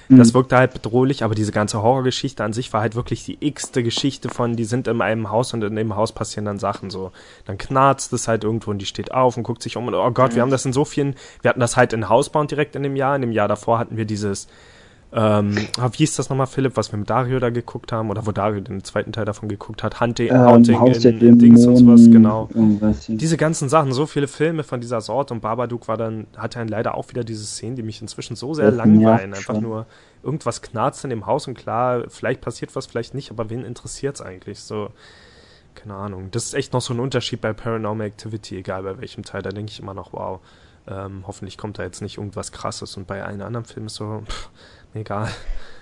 Mhm. 0.10 0.18
Das 0.18 0.34
wirkte 0.34 0.58
halt 0.58 0.74
bedrohlich, 0.74 1.24
aber 1.24 1.36
diese 1.36 1.52
ganze 1.52 1.82
Horrorgeschichte 1.82 2.44
an 2.44 2.54
sich 2.54 2.74
war 2.74 2.82
halt 2.82 2.96
wirklich 2.96 3.24
die 3.24 3.38
x-te 3.40 3.84
Geschichte 3.84 4.30
von, 4.30 4.56
die 4.56 4.66
sind 4.66 4.88
in 4.88 5.02
einem 5.02 5.30
Haus 5.30 5.54
und 5.54 5.64
in 5.64 5.76
dem 5.76 5.96
Haus 5.96 6.12
passieren 6.12 6.46
dann 6.46 6.60
Sachen 6.60 6.90
so. 6.90 7.12
Dann 7.46 7.58
knarzt 7.58 8.12
es 8.12 8.28
halt 8.28 8.44
irgendwo 8.44 8.72
und 8.72 8.80
die 8.80 8.86
steht 8.86 9.12
auf 9.12 9.38
und 9.38 9.44
guckt 9.44 9.62
sich 9.62 9.78
um 9.78 9.88
und 9.88 9.94
oh 9.94 10.12
Gott, 10.12 10.32
mhm. 10.32 10.36
wir 10.36 10.42
haben 10.42 10.52
das 10.52 10.66
in 10.66 10.74
so 10.74 10.86
vielen, 10.86 11.16
wir 11.42 11.50
hatten 11.50 11.60
das 11.60 11.78
halt 11.78 11.94
in 11.94 12.10
Housebound 12.10 12.50
direkt 12.50 12.76
in 12.76 12.84
dem 12.84 12.96
Jahr, 12.96 13.16
in 13.16 13.22
dem 13.22 13.32
Jahr 13.32 13.48
davor 13.48 13.78
hatten 13.78 13.96
wir 13.96 14.06
dieses 14.06 14.48
Ähm, 15.18 15.56
wie 15.94 16.04
ist 16.04 16.20
das 16.20 16.30
nochmal, 16.30 16.46
Philipp, 16.48 16.76
was 16.76 16.92
wir 16.92 17.00
mit 17.00 17.10
Dario 17.10 17.40
da 17.40 17.50
geguckt 17.50 17.94
haben 17.94 18.10
oder 18.10 18.28
wo 18.28 18.34
Dario 18.34 18.60
den 18.60 18.84
zweiten 18.84 19.14
Teil 19.14 19.24
davon 19.24 19.48
geguckt 19.48 19.82
hat? 19.82 20.02
Hunting, 20.02 20.28
Ähm, 20.30 20.40
Haunting 20.40 20.78
Haus 20.78 21.00
der 21.00 21.14
in 21.14 21.40
Dings 21.40 21.66
und 21.66 21.78
sowas, 21.78 22.02
genau. 22.12 22.50
Diese 23.08 23.38
ganzen 23.38 23.70
Sachen, 23.70 23.94
so 23.94 24.08
viele 24.08 24.28
Filme 24.28 24.64
von 24.64 24.82
dieser 24.82 25.00
Sorte 25.00 25.34
und 25.34 25.40
Babadook 25.40 25.88
war 25.88 25.96
dann, 25.96 26.28
hatte 26.36 26.60
dann 26.60 26.68
leider 26.68 26.96
auch 26.96 27.08
wieder 27.10 27.24
diese 27.24 27.46
Szenen, 27.46 27.78
die 27.78 27.84
mich 27.84 28.02
inzwischen 28.02 28.36
so 28.36 28.54
sehr 28.54 28.72
Das 28.72 28.76
langweilen. 28.76 29.34
Einfach 29.34 29.54
schon. 29.54 29.64
nur 29.64 29.86
irgendwas 30.22 30.62
knarzt 30.62 31.06
in 31.06 31.12
dem 31.12 31.26
Haus 31.26 31.48
und 31.48 31.54
klar, 31.58 32.04
vielleicht 32.10 32.42
passiert 32.42 32.76
was, 32.76 32.86
vielleicht 32.86 33.14
nicht, 33.14 33.32
aber 33.32 33.50
wen 33.50 33.64
interessiert's 33.64 34.20
eigentlich? 34.22 34.60
So, 34.60 34.90
keine 35.76 35.94
Ahnung. 35.94 36.28
Das 36.32 36.44
ist 36.44 36.56
echt 36.56 36.74
noch 36.74 36.82
so 36.82 36.94
ein 36.94 37.00
Unterschied 37.00 37.40
bei 37.40 37.54
Paranormal 37.54 38.08
Activity, 38.08 38.58
egal 38.58 38.84
bei 38.84 39.00
welchem 39.00 39.24
Teil. 39.24 39.42
Da 39.44 39.52
denke 39.52 39.72
ich 39.72 39.80
immer 39.80 39.94
noch, 39.94 40.12
wow, 40.12 40.42
ähm, 40.88 41.24
hoffentlich 41.26 41.58
kommt 41.58 41.80
da 41.80 41.84
jetzt 41.84 42.02
nicht 42.02 42.18
irgendwas 42.18 42.52
krasses. 42.52 42.98
Und 42.98 43.08
bei 43.08 43.24
allen 43.24 43.42
anderen 43.42 43.66
Filmen 43.66 43.90
so, 43.90 44.24
pff, 44.26 44.50
egal. 44.96 45.30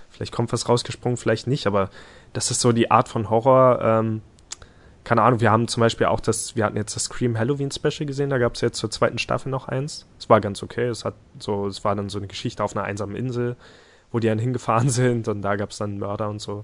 Vielleicht 0.09 0.31
kommt 0.31 0.53
was 0.53 0.69
rausgesprungen, 0.69 1.17
vielleicht 1.17 1.47
nicht, 1.47 1.65
aber 1.65 1.89
das 2.33 2.51
ist 2.51 2.61
so 2.61 2.71
die 2.71 2.91
Art 2.91 3.09
von 3.09 3.29
Horror, 3.29 3.79
ähm, 3.81 4.21
keine 5.03 5.21
Ahnung, 5.21 5.41
wir 5.41 5.51
haben 5.51 5.67
zum 5.67 5.81
Beispiel 5.81 6.07
auch 6.07 6.19
das, 6.19 6.55
wir 6.55 6.65
hatten 6.65 6.77
jetzt 6.77 6.95
das 6.95 7.05
Scream 7.05 7.37
Halloween 7.37 7.71
Special 7.71 8.05
gesehen, 8.05 8.29
da 8.29 8.37
gab 8.37 8.55
es 8.55 8.61
jetzt 8.61 8.77
zur 8.77 8.89
zweiten 8.89 9.17
Staffel 9.17 9.49
noch 9.49 9.67
eins. 9.67 10.07
Es 10.17 10.29
war 10.29 10.39
ganz 10.39 10.63
okay, 10.63 10.87
es 10.87 11.03
hat 11.03 11.15
so, 11.39 11.67
es 11.67 11.83
war 11.83 11.95
dann 11.95 12.09
so 12.09 12.19
eine 12.19 12.27
Geschichte 12.27 12.63
auf 12.63 12.75
einer 12.75 12.85
einsamen 12.85 13.15
Insel, 13.15 13.57
wo 14.11 14.19
die 14.19 14.27
dann 14.27 14.39
hingefahren 14.39 14.89
sind 14.91 15.27
und 15.27 15.41
da 15.41 15.55
gab 15.55 15.71
es 15.71 15.77
dann 15.77 15.97
Mörder 15.97 16.29
und 16.29 16.39
so. 16.39 16.63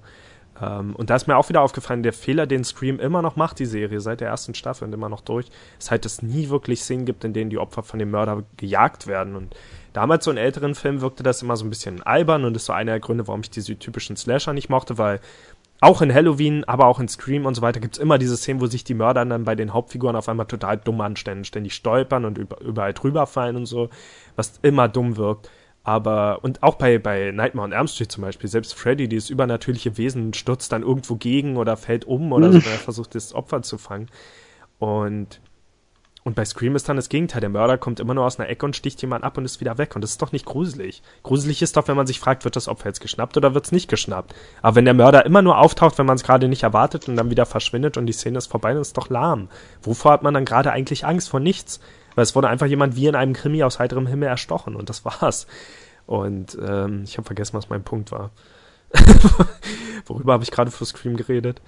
Ähm, 0.61 0.95
und 0.95 1.09
da 1.09 1.15
ist 1.15 1.27
mir 1.27 1.37
auch 1.37 1.49
wieder 1.49 1.61
aufgefallen, 1.61 2.03
der 2.03 2.13
Fehler, 2.13 2.47
den 2.47 2.63
Scream 2.63 2.99
immer 2.99 3.21
noch 3.21 3.35
macht, 3.35 3.59
die 3.59 3.65
Serie, 3.65 3.99
seit 3.99 4.21
der 4.21 4.29
ersten 4.29 4.53
Staffel 4.53 4.85
und 4.85 4.93
immer 4.93 5.09
noch 5.09 5.21
durch, 5.21 5.47
ist 5.77 5.91
halt, 5.91 6.05
dass 6.05 6.13
es 6.13 6.21
nie 6.21 6.49
wirklich 6.49 6.81
Szenen 6.81 7.05
gibt, 7.05 7.23
in 7.23 7.33
denen 7.33 7.49
die 7.49 7.57
Opfer 7.57 7.83
von 7.83 7.99
dem 7.99 8.11
Mörder 8.11 8.43
gejagt 8.57 9.07
werden. 9.07 9.35
Und 9.35 9.55
damals 9.93 10.25
so 10.25 10.31
in 10.31 10.37
älteren 10.37 10.75
Filmen 10.75 11.01
wirkte 11.01 11.23
das 11.23 11.41
immer 11.41 11.57
so 11.57 11.65
ein 11.65 11.69
bisschen 11.69 12.01
albern 12.03 12.45
und 12.45 12.55
ist 12.55 12.65
so 12.65 12.73
einer 12.73 12.91
der 12.93 12.99
Gründe, 12.99 13.27
warum 13.27 13.41
ich 13.41 13.49
diese 13.49 13.77
typischen 13.77 14.15
Slasher 14.15 14.53
nicht 14.53 14.69
mochte, 14.69 14.97
weil 14.97 15.19
auch 15.81 16.01
in 16.01 16.13
Halloween, 16.13 16.65
aber 16.65 16.87
auch 16.87 16.99
in 16.99 17.07
Scream 17.07 17.45
und 17.45 17.55
so 17.55 17.61
weiter 17.61 17.79
gibt's 17.79 17.97
immer 17.97 18.17
diese 18.17 18.35
Szenen, 18.35 18.59
wo 18.59 18.65
sich 18.65 18.83
die 18.83 18.93
Mörder 18.93 19.25
dann 19.25 19.45
bei 19.45 19.55
den 19.55 19.73
Hauptfiguren 19.73 20.15
auf 20.15 20.27
einmal 20.27 20.45
total 20.45 20.77
dumm 20.77 20.99
anstellen, 20.99 21.45
ständig 21.45 21.73
stolpern 21.73 22.25
und 22.25 22.37
über, 22.37 22.59
überall 22.61 22.93
drüber 22.93 23.25
fallen 23.27 23.55
und 23.55 23.65
so, 23.65 23.89
was 24.35 24.59
immer 24.61 24.89
dumm 24.89 25.15
wirkt. 25.15 25.49
Aber, 25.83 26.39
und 26.43 26.61
auch 26.61 26.75
bei, 26.75 26.99
bei 26.99 27.31
Nightmare 27.31 27.65
on 27.65 27.71
Elm 27.71 27.87
Street 27.87 28.11
zum 28.11 28.23
Beispiel, 28.23 28.49
selbst 28.49 28.75
Freddy, 28.75 29.07
dieses 29.07 29.29
übernatürliche 29.29 29.97
Wesen, 29.97 30.33
stürzt 30.33 30.71
dann 30.73 30.83
irgendwo 30.83 31.15
gegen 31.15 31.55
oder 31.55 31.77
fällt 31.77 32.05
um 32.05 32.33
oder 32.33 32.51
so, 32.51 32.61
wenn 32.65 32.71
er 32.71 32.77
versucht, 32.77 33.15
das 33.15 33.33
Opfer 33.33 33.61
zu 33.61 33.77
fangen. 33.77 34.07
Und, 34.79 35.39
und 36.23 36.35
bei 36.35 36.43
Scream 36.43 36.75
ist 36.75 36.89
dann 36.89 36.97
das 36.97 37.09
Gegenteil. 37.09 37.39
Der 37.39 37.49
Mörder 37.49 37.77
kommt 37.77 37.99
immer 37.99 38.13
nur 38.13 38.25
aus 38.25 38.39
einer 38.39 38.49
Ecke 38.49 38.65
und 38.65 38.75
sticht 38.75 39.01
jemand 39.01 39.23
ab 39.23 39.37
und 39.37 39.45
ist 39.45 39.61
wieder 39.61 39.77
weg. 39.77 39.95
Und 39.95 40.01
das 40.01 40.11
ist 40.11 40.21
doch 40.21 40.33
nicht 40.33 40.45
gruselig. 40.45 41.01
Gruselig 41.23 41.61
ist 41.61 41.77
doch, 41.77 41.87
wenn 41.87 41.95
man 41.95 42.07
sich 42.07 42.19
fragt, 42.19 42.43
wird 42.43 42.55
das 42.55 42.67
Opfer 42.67 42.89
jetzt 42.89 42.99
geschnappt 42.99 43.37
oder 43.37 43.53
wird's 43.53 43.71
nicht 43.71 43.89
geschnappt. 43.89 44.35
Aber 44.61 44.75
wenn 44.75 44.85
der 44.85 44.93
Mörder 44.93 45.25
immer 45.25 45.41
nur 45.41 45.57
auftaucht, 45.57 45.97
wenn 45.97 46.05
man 46.05 46.17
es 46.17 46.23
gerade 46.23 46.49
nicht 46.49 46.63
erwartet 46.63 47.07
und 47.07 47.15
dann 47.15 47.29
wieder 47.29 47.45
verschwindet 47.45 47.95
und 47.95 48.05
die 48.05 48.13
Szene 48.13 48.37
ist 48.37 48.47
vorbei, 48.47 48.73
dann 48.73 48.81
ist 48.81 48.97
doch 48.97 49.09
lahm. 49.09 49.47
Wovor 49.81 50.11
hat 50.11 50.23
man 50.23 50.33
dann 50.33 50.45
gerade 50.45 50.71
eigentlich 50.71 51.05
Angst? 51.05 51.29
Vor 51.29 51.39
nichts. 51.39 51.79
Weil 52.15 52.23
es 52.23 52.35
wurde 52.35 52.49
einfach 52.49 52.67
jemand 52.67 52.97
wie 52.97 53.07
in 53.07 53.15
einem 53.15 53.33
Krimi 53.33 53.63
aus 53.63 53.79
heiterem 53.79 54.07
Himmel 54.07 54.27
erstochen 54.27 54.75
und 54.75 54.89
das 54.89 55.05
war's. 55.05 55.47
Und 56.05 56.57
ähm, 56.61 57.03
ich 57.05 57.17
habe 57.17 57.25
vergessen, 57.25 57.55
was 57.55 57.69
mein 57.69 57.83
Punkt 57.83 58.11
war. 58.11 58.31
Worüber 60.05 60.33
habe 60.33 60.43
ich 60.43 60.51
gerade 60.51 60.71
für 60.71 60.85
Scream 60.85 61.15
geredet? 61.15 61.61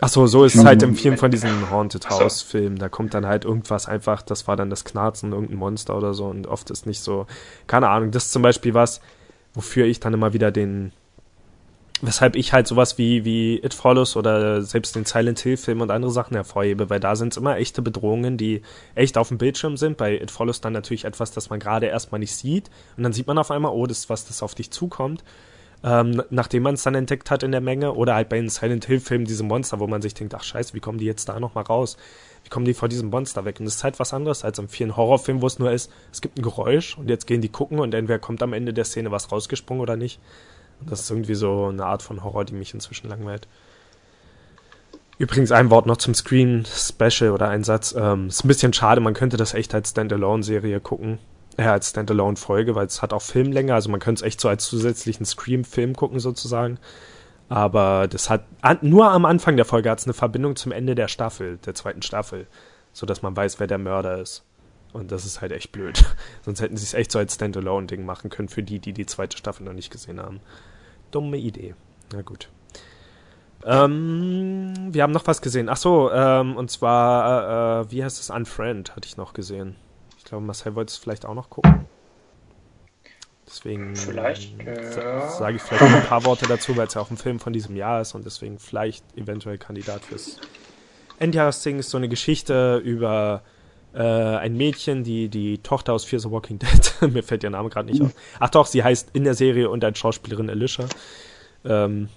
Ach 0.00 0.08
so, 0.08 0.26
so 0.26 0.44
ist 0.44 0.56
es 0.56 0.64
halt 0.64 0.82
im 0.82 0.96
vielen 0.96 1.16
von 1.16 1.30
diesen 1.30 1.70
Haunted. 1.70 2.10
House 2.10 2.42
Filmen. 2.42 2.78
Da 2.78 2.88
kommt 2.88 3.14
dann 3.14 3.26
halt 3.26 3.44
irgendwas 3.44 3.86
einfach, 3.86 4.22
das 4.22 4.48
war 4.48 4.56
dann 4.56 4.70
das 4.70 4.84
Knarzen, 4.84 5.32
irgendein 5.32 5.58
Monster 5.58 5.96
oder 5.96 6.14
so 6.14 6.26
und 6.26 6.46
oft 6.46 6.70
ist 6.70 6.86
nicht 6.86 7.00
so, 7.00 7.26
keine 7.66 7.88
Ahnung, 7.88 8.10
das 8.10 8.26
ist 8.26 8.32
zum 8.32 8.42
Beispiel 8.42 8.74
was, 8.74 9.00
wofür 9.54 9.86
ich 9.86 10.00
dann 10.00 10.12
immer 10.12 10.32
wieder 10.32 10.50
den, 10.50 10.92
weshalb 12.02 12.34
ich 12.34 12.52
halt 12.52 12.66
sowas 12.66 12.98
wie, 12.98 13.24
wie 13.24 13.62
It 13.62 13.72
Follows 13.72 14.16
oder 14.16 14.62
selbst 14.62 14.96
den 14.96 15.04
Silent 15.04 15.38
Hill 15.38 15.56
Film 15.56 15.80
und 15.80 15.90
andere 15.90 16.10
Sachen 16.10 16.34
hervorhebe, 16.34 16.90
weil 16.90 17.00
da 17.00 17.14
sind 17.14 17.32
es 17.32 17.36
immer 17.36 17.56
echte 17.56 17.80
Bedrohungen, 17.80 18.36
die 18.36 18.62
echt 18.96 19.16
auf 19.16 19.28
dem 19.28 19.38
Bildschirm 19.38 19.76
sind. 19.76 19.96
Bei 19.96 20.16
It 20.16 20.32
Follows 20.32 20.60
dann 20.60 20.72
natürlich 20.72 21.04
etwas, 21.04 21.30
das 21.30 21.50
man 21.50 21.60
gerade 21.60 21.86
erstmal 21.86 22.18
nicht 22.18 22.34
sieht 22.34 22.68
und 22.96 23.04
dann 23.04 23.12
sieht 23.12 23.28
man 23.28 23.38
auf 23.38 23.52
einmal, 23.52 23.72
oh, 23.72 23.86
das 23.86 24.00
ist 24.00 24.10
was, 24.10 24.26
das 24.26 24.42
auf 24.42 24.56
dich 24.56 24.70
zukommt 24.72 25.22
ähm, 25.84 26.22
nachdem 26.30 26.62
man 26.62 26.74
es 26.74 26.82
dann 26.82 26.94
entdeckt 26.94 27.30
hat 27.30 27.42
in 27.42 27.52
der 27.52 27.60
Menge. 27.60 27.92
Oder 27.92 28.14
halt 28.14 28.30
bei 28.30 28.36
den 28.36 28.48
Silent 28.48 28.86
Hill-Filmen 28.86 29.26
diese 29.26 29.44
Monster, 29.44 29.80
wo 29.80 29.86
man 29.86 30.00
sich 30.00 30.14
denkt, 30.14 30.34
ach 30.34 30.42
scheiße, 30.42 30.72
wie 30.72 30.80
kommen 30.80 30.98
die 30.98 31.04
jetzt 31.04 31.28
da 31.28 31.38
nochmal 31.38 31.64
raus? 31.64 31.98
Wie 32.42 32.48
kommen 32.48 32.64
die 32.64 32.72
vor 32.72 32.88
diesem 32.88 33.10
Monster 33.10 33.44
weg? 33.44 33.60
Und 33.60 33.66
das 33.66 33.76
ist 33.76 33.84
halt 33.84 34.00
was 34.00 34.14
anderes 34.14 34.44
als 34.44 34.58
in 34.58 34.68
vielen 34.68 34.96
Horrorfilmen, 34.96 35.42
wo 35.42 35.46
es 35.46 35.58
nur 35.58 35.70
ist, 35.70 35.92
es 36.10 36.22
gibt 36.22 36.38
ein 36.38 36.42
Geräusch 36.42 36.96
und 36.96 37.10
jetzt 37.10 37.26
gehen 37.26 37.42
die 37.42 37.50
gucken 37.50 37.80
und 37.80 37.92
entweder 37.92 38.18
kommt 38.18 38.42
am 38.42 38.54
Ende 38.54 38.72
der 38.72 38.86
Szene 38.86 39.10
was 39.10 39.30
rausgesprungen 39.30 39.82
oder 39.82 39.96
nicht. 39.96 40.20
Und 40.80 40.90
das 40.90 41.00
ist 41.00 41.10
irgendwie 41.10 41.34
so 41.34 41.66
eine 41.66 41.84
Art 41.84 42.02
von 42.02 42.24
Horror, 42.24 42.46
die 42.46 42.54
mich 42.54 42.72
inzwischen 42.72 43.08
langweilt. 43.08 43.46
Übrigens 45.18 45.52
ein 45.52 45.70
Wort 45.70 45.86
noch 45.86 45.98
zum 45.98 46.14
Screen 46.14 46.64
Special 46.66 47.30
oder 47.30 47.48
ein 47.48 47.62
Satz. 47.62 47.94
Ähm, 47.96 48.28
ist 48.28 48.44
ein 48.44 48.48
bisschen 48.48 48.72
schade, 48.72 49.00
man 49.02 49.14
könnte 49.14 49.36
das 49.36 49.54
echt 49.54 49.74
als 49.74 49.90
Standalone-Serie 49.90 50.80
gucken. 50.80 51.18
Ja, 51.56 51.72
als 51.72 51.90
Standalone-Folge, 51.90 52.74
weil 52.74 52.86
es 52.86 53.00
hat 53.00 53.12
auch 53.12 53.22
Filmlänge, 53.22 53.74
also 53.74 53.88
man 53.88 54.00
könnte 54.00 54.20
es 54.20 54.26
echt 54.26 54.40
so 54.40 54.48
als 54.48 54.66
zusätzlichen 54.66 55.24
Scream-Film 55.24 55.94
gucken 55.94 56.18
sozusagen. 56.18 56.78
Aber 57.48 58.08
das 58.08 58.30
hat 58.30 58.44
an, 58.62 58.78
nur 58.80 59.10
am 59.10 59.24
Anfang 59.24 59.56
der 59.56 59.64
Folge 59.64 59.90
hat 59.90 60.00
es 60.00 60.06
eine 60.06 60.14
Verbindung 60.14 60.56
zum 60.56 60.72
Ende 60.72 60.94
der 60.94 61.08
Staffel, 61.08 61.58
der 61.58 61.74
zweiten 61.74 62.02
Staffel, 62.02 62.46
so 62.92 63.06
dass 63.06 63.22
man 63.22 63.36
weiß, 63.36 63.60
wer 63.60 63.66
der 63.66 63.78
Mörder 63.78 64.20
ist. 64.20 64.42
Und 64.92 65.12
das 65.12 65.24
ist 65.24 65.40
halt 65.40 65.52
echt 65.52 65.70
blöd. 65.72 66.04
Sonst 66.44 66.60
hätten 66.60 66.76
sie 66.76 66.84
es 66.84 66.94
echt 66.94 67.12
so 67.12 67.18
als 67.18 67.34
Standalone-Ding 67.34 68.04
machen 68.04 68.30
können 68.30 68.48
für 68.48 68.62
die, 68.62 68.78
die 68.78 68.92
die 68.92 69.06
zweite 69.06 69.36
Staffel 69.36 69.64
noch 69.64 69.72
nicht 69.72 69.90
gesehen 69.90 70.20
haben. 70.20 70.40
Dumme 71.10 71.36
Idee. 71.36 71.74
Na 72.12 72.22
gut. 72.22 72.48
Ähm, 73.64 74.72
wir 74.90 75.02
haben 75.02 75.12
noch 75.12 75.26
was 75.26 75.42
gesehen. 75.42 75.68
Ach 75.68 75.76
so, 75.76 76.10
ähm, 76.12 76.56
und 76.56 76.70
zwar, 76.70 77.80
äh, 77.80 77.82
äh, 77.82 77.90
wie 77.90 78.04
heißt 78.04 78.20
es? 78.20 78.30
Unfriend 78.30 78.94
hatte 78.94 79.06
ich 79.06 79.16
noch 79.16 79.32
gesehen. 79.32 79.76
Ich 80.24 80.30
glaube, 80.30 80.46
Marcel 80.46 80.74
wollte 80.74 80.90
es 80.90 80.96
vielleicht 80.96 81.26
auch 81.26 81.34
noch 81.34 81.50
gucken. 81.50 81.84
Deswegen 83.46 83.94
Vielleicht, 83.94 84.58
ja. 84.64 85.28
sage 85.28 85.56
ich 85.56 85.62
vielleicht 85.62 85.82
noch 85.82 86.00
ein 86.00 86.06
paar 86.06 86.24
Worte 86.24 86.46
dazu, 86.46 86.74
weil 86.78 86.86
es 86.86 86.94
ja 86.94 87.02
auch 87.02 87.10
ein 87.10 87.18
Film 87.18 87.38
von 87.38 87.52
diesem 87.52 87.76
Jahr 87.76 88.00
ist 88.00 88.14
und 88.14 88.24
deswegen 88.24 88.58
vielleicht 88.58 89.04
eventuell 89.18 89.58
Kandidat 89.58 90.02
fürs 90.02 90.40
Endjahresding 91.18 91.78
ist 91.78 91.90
so 91.90 91.98
eine 91.98 92.08
Geschichte 92.08 92.78
über 92.78 93.42
äh, 93.92 94.00
ein 94.00 94.56
Mädchen, 94.56 95.04
die 95.04 95.28
die 95.28 95.58
Tochter 95.58 95.92
aus 95.92 96.06
Fear 96.06 96.20
the 96.20 96.30
Walking 96.30 96.58
Dead, 96.58 96.94
mir 97.12 97.22
fällt 97.22 97.44
ihr 97.44 97.50
Name 97.50 97.68
gerade 97.68 97.90
nicht 97.90 98.00
auf. 98.00 98.14
Ach 98.40 98.48
doch, 98.48 98.66
sie 98.66 98.82
heißt 98.82 99.10
in 99.12 99.24
der 99.24 99.34
Serie 99.34 99.68
und 99.68 99.84
als 99.84 99.98
Schauspielerin 99.98 100.48
Alicia. 100.48 100.86
Ähm, 101.66 102.08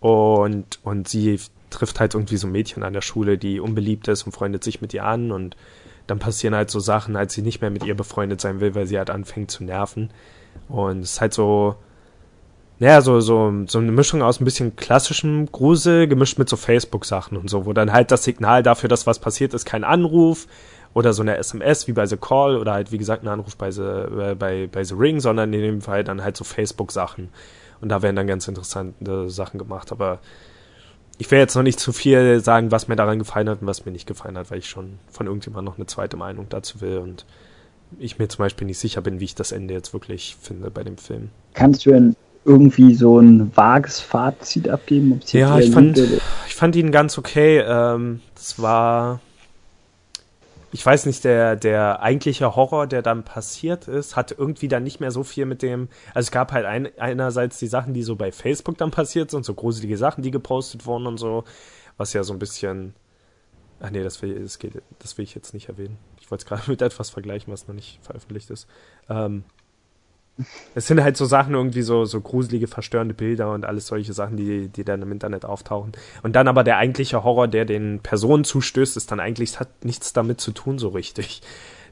und, 0.00 0.78
und 0.82 1.06
sie 1.06 1.38
trifft 1.68 2.00
halt 2.00 2.14
irgendwie 2.14 2.38
so 2.38 2.46
ein 2.46 2.52
Mädchen 2.52 2.82
an 2.82 2.94
der 2.94 3.02
Schule, 3.02 3.36
die 3.36 3.60
unbeliebt 3.60 4.08
ist 4.08 4.22
und 4.22 4.32
freundet 4.32 4.64
sich 4.64 4.80
mit 4.80 4.94
ihr 4.94 5.04
an 5.04 5.32
und 5.32 5.54
dann 6.06 6.18
passieren 6.18 6.54
halt 6.54 6.70
so 6.70 6.80
Sachen, 6.80 7.16
als 7.16 7.34
sie 7.34 7.42
nicht 7.42 7.60
mehr 7.60 7.70
mit 7.70 7.84
ihr 7.84 7.96
befreundet 7.96 8.40
sein 8.40 8.60
will, 8.60 8.74
weil 8.74 8.86
sie 8.86 8.98
halt 8.98 9.10
anfängt 9.10 9.50
zu 9.50 9.64
nerven. 9.64 10.10
Und 10.68 11.00
es 11.00 11.14
ist 11.14 11.20
halt 11.20 11.34
so, 11.34 11.76
naja, 12.78 13.00
so, 13.00 13.20
so, 13.20 13.52
so 13.66 13.78
eine 13.78 13.92
Mischung 13.92 14.22
aus 14.22 14.40
ein 14.40 14.44
bisschen 14.44 14.76
klassischem 14.76 15.50
Grusel 15.50 16.06
gemischt 16.08 16.38
mit 16.38 16.48
so 16.48 16.56
Facebook-Sachen 16.56 17.36
und 17.36 17.48
so, 17.48 17.66
wo 17.66 17.72
dann 17.72 17.92
halt 17.92 18.10
das 18.10 18.24
Signal 18.24 18.62
dafür, 18.62 18.88
dass 18.88 19.06
was 19.06 19.18
passiert 19.18 19.54
ist, 19.54 19.64
kein 19.64 19.84
Anruf 19.84 20.46
oder 20.92 21.12
so 21.12 21.22
eine 21.22 21.36
SMS 21.36 21.88
wie 21.88 21.92
bei 21.92 22.06
The 22.06 22.16
Call 22.16 22.56
oder 22.56 22.72
halt, 22.72 22.92
wie 22.92 22.98
gesagt, 22.98 23.22
ein 23.22 23.28
Anruf 23.28 23.56
bei 23.56 23.70
The, 23.70 23.82
äh, 23.82 24.34
bei, 24.38 24.68
bei 24.70 24.84
The 24.84 24.94
Ring, 24.94 25.20
sondern 25.20 25.52
in 25.52 25.60
dem 25.60 25.80
Fall 25.80 26.04
dann 26.04 26.22
halt 26.22 26.36
so 26.36 26.44
Facebook-Sachen. 26.44 27.30
Und 27.80 27.88
da 27.88 28.02
werden 28.02 28.16
dann 28.16 28.26
ganz 28.26 28.48
interessante 28.48 29.28
Sachen 29.28 29.58
gemacht, 29.58 29.92
aber 29.92 30.20
ich 31.18 31.30
will 31.30 31.38
jetzt 31.38 31.54
noch 31.54 31.62
nicht 31.62 31.80
zu 31.80 31.92
viel 31.92 32.40
sagen, 32.40 32.70
was 32.70 32.88
mir 32.88 32.96
daran 32.96 33.18
gefallen 33.18 33.48
hat 33.48 33.62
und 33.62 33.66
was 33.66 33.86
mir 33.86 33.92
nicht 33.92 34.06
gefallen 34.06 34.36
hat, 34.36 34.50
weil 34.50 34.58
ich 34.58 34.68
schon 34.68 34.98
von 35.10 35.26
irgendjemandem 35.26 35.64
noch 35.72 35.78
eine 35.78 35.86
zweite 35.86 36.16
Meinung 36.16 36.46
dazu 36.48 36.80
will 36.80 36.98
und 36.98 37.24
ich 37.98 38.18
mir 38.18 38.28
zum 38.28 38.38
Beispiel 38.38 38.66
nicht 38.66 38.78
sicher 38.78 39.00
bin, 39.00 39.20
wie 39.20 39.24
ich 39.24 39.34
das 39.34 39.52
Ende 39.52 39.72
jetzt 39.72 39.92
wirklich 39.92 40.36
finde 40.40 40.70
bei 40.70 40.82
dem 40.82 40.98
Film. 40.98 41.30
Kannst 41.54 41.86
du 41.86 41.90
denn 41.90 42.16
irgendwie 42.44 42.94
so 42.94 43.18
ein 43.18 43.56
vages 43.56 44.00
Fazit 44.00 44.68
abgeben? 44.68 45.20
Ja, 45.28 45.58
ich 45.58 45.70
fand, 45.70 45.98
ich 45.98 46.54
fand 46.54 46.76
ihn 46.76 46.90
ganz 46.90 47.16
okay. 47.16 47.58
Ähm, 47.66 48.20
das 48.34 48.60
war, 48.60 49.20
ich 50.72 50.84
weiß 50.84 51.06
nicht, 51.06 51.24
der, 51.24 51.56
der 51.56 52.02
eigentliche 52.02 52.56
Horror, 52.56 52.86
der 52.86 53.02
dann 53.02 53.24
passiert 53.24 53.88
ist, 53.88 54.16
hat 54.16 54.32
irgendwie 54.32 54.68
dann 54.68 54.82
nicht 54.82 55.00
mehr 55.00 55.10
so 55.10 55.22
viel 55.22 55.46
mit 55.46 55.62
dem, 55.62 55.88
also 56.08 56.26
es 56.26 56.30
gab 56.30 56.52
halt 56.52 56.66
ein, 56.66 56.88
einerseits 56.98 57.58
die 57.58 57.68
Sachen, 57.68 57.94
die 57.94 58.02
so 58.02 58.16
bei 58.16 58.32
Facebook 58.32 58.76
dann 58.78 58.90
passiert 58.90 59.30
sind, 59.30 59.44
so 59.44 59.54
gruselige 59.54 59.96
Sachen, 59.96 60.22
die 60.22 60.30
gepostet 60.30 60.86
wurden 60.86 61.06
und 61.06 61.18
so, 61.18 61.44
was 61.96 62.12
ja 62.12 62.24
so 62.24 62.32
ein 62.32 62.38
bisschen, 62.38 62.94
ach 63.80 63.90
nee, 63.90 64.02
das 64.02 64.20
will, 64.22 64.40
das 64.40 64.58
geht, 64.58 64.82
das 64.98 65.16
will 65.16 65.24
ich 65.24 65.34
jetzt 65.34 65.54
nicht 65.54 65.68
erwähnen. 65.68 65.98
Ich 66.20 66.30
wollte 66.30 66.42
es 66.42 66.48
gerade 66.48 66.62
mit 66.70 66.82
etwas 66.82 67.10
vergleichen, 67.10 67.52
was 67.52 67.68
noch 67.68 67.74
nicht 67.74 68.00
veröffentlicht 68.02 68.50
ist. 68.50 68.66
Ähm, 69.08 69.44
es 70.74 70.86
sind 70.86 71.02
halt 71.02 71.16
so 71.16 71.24
Sachen 71.24 71.54
irgendwie 71.54 71.82
so, 71.82 72.04
so 72.04 72.20
gruselige, 72.20 72.66
verstörende 72.66 73.14
Bilder 73.14 73.52
und 73.52 73.64
alles 73.64 73.86
solche 73.86 74.12
Sachen, 74.12 74.36
die, 74.36 74.68
die 74.68 74.84
dann 74.84 75.02
im 75.02 75.12
Internet 75.12 75.44
auftauchen. 75.44 75.92
Und 76.22 76.36
dann 76.36 76.48
aber 76.48 76.64
der 76.64 76.76
eigentliche 76.76 77.24
Horror, 77.24 77.48
der 77.48 77.64
den 77.64 78.00
Personen 78.00 78.44
zustößt, 78.44 78.96
ist 78.96 79.10
dann 79.10 79.20
eigentlich, 79.20 79.58
hat 79.58 79.84
nichts 79.84 80.12
damit 80.12 80.40
zu 80.40 80.52
tun 80.52 80.78
so 80.78 80.88
richtig. 80.88 81.42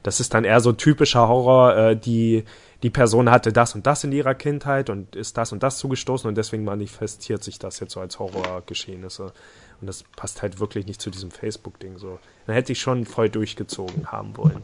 Das 0.03 0.19
ist 0.19 0.33
dann 0.33 0.43
eher 0.43 0.59
so 0.59 0.71
typischer 0.71 1.27
Horror, 1.27 1.75
äh, 1.75 1.97
die 1.97 2.43
die 2.83 2.91
Person 2.91 3.31
hatte 3.31 3.51
das 3.51 3.73
und 3.73 3.87
das 3.87 4.03
in 4.03 4.11
ihrer 4.11 4.35
Kindheit 4.35 4.91
und 4.91 5.15
ist 5.15 5.37
das 5.37 5.51
und 5.51 5.63
das 5.63 5.79
zugestoßen 5.79 6.27
und 6.27 6.35
deswegen 6.35 6.63
manifestiert 6.63 7.43
sich 7.43 7.57
das 7.57 7.79
jetzt 7.79 7.93
so 7.93 7.99
als 7.99 8.19
Horrorgeschehnisse. 8.19 9.33
Und 9.81 9.87
das 9.87 10.03
passt 10.15 10.43
halt 10.43 10.59
wirklich 10.59 10.85
nicht 10.85 11.01
zu 11.01 11.09
diesem 11.09 11.31
Facebook-Ding 11.31 11.97
so. 11.97 12.19
Dann 12.45 12.55
hätte 12.55 12.73
ich 12.73 12.79
schon 12.79 13.05
voll 13.05 13.29
durchgezogen 13.29 14.11
haben 14.11 14.37
wollen. 14.37 14.63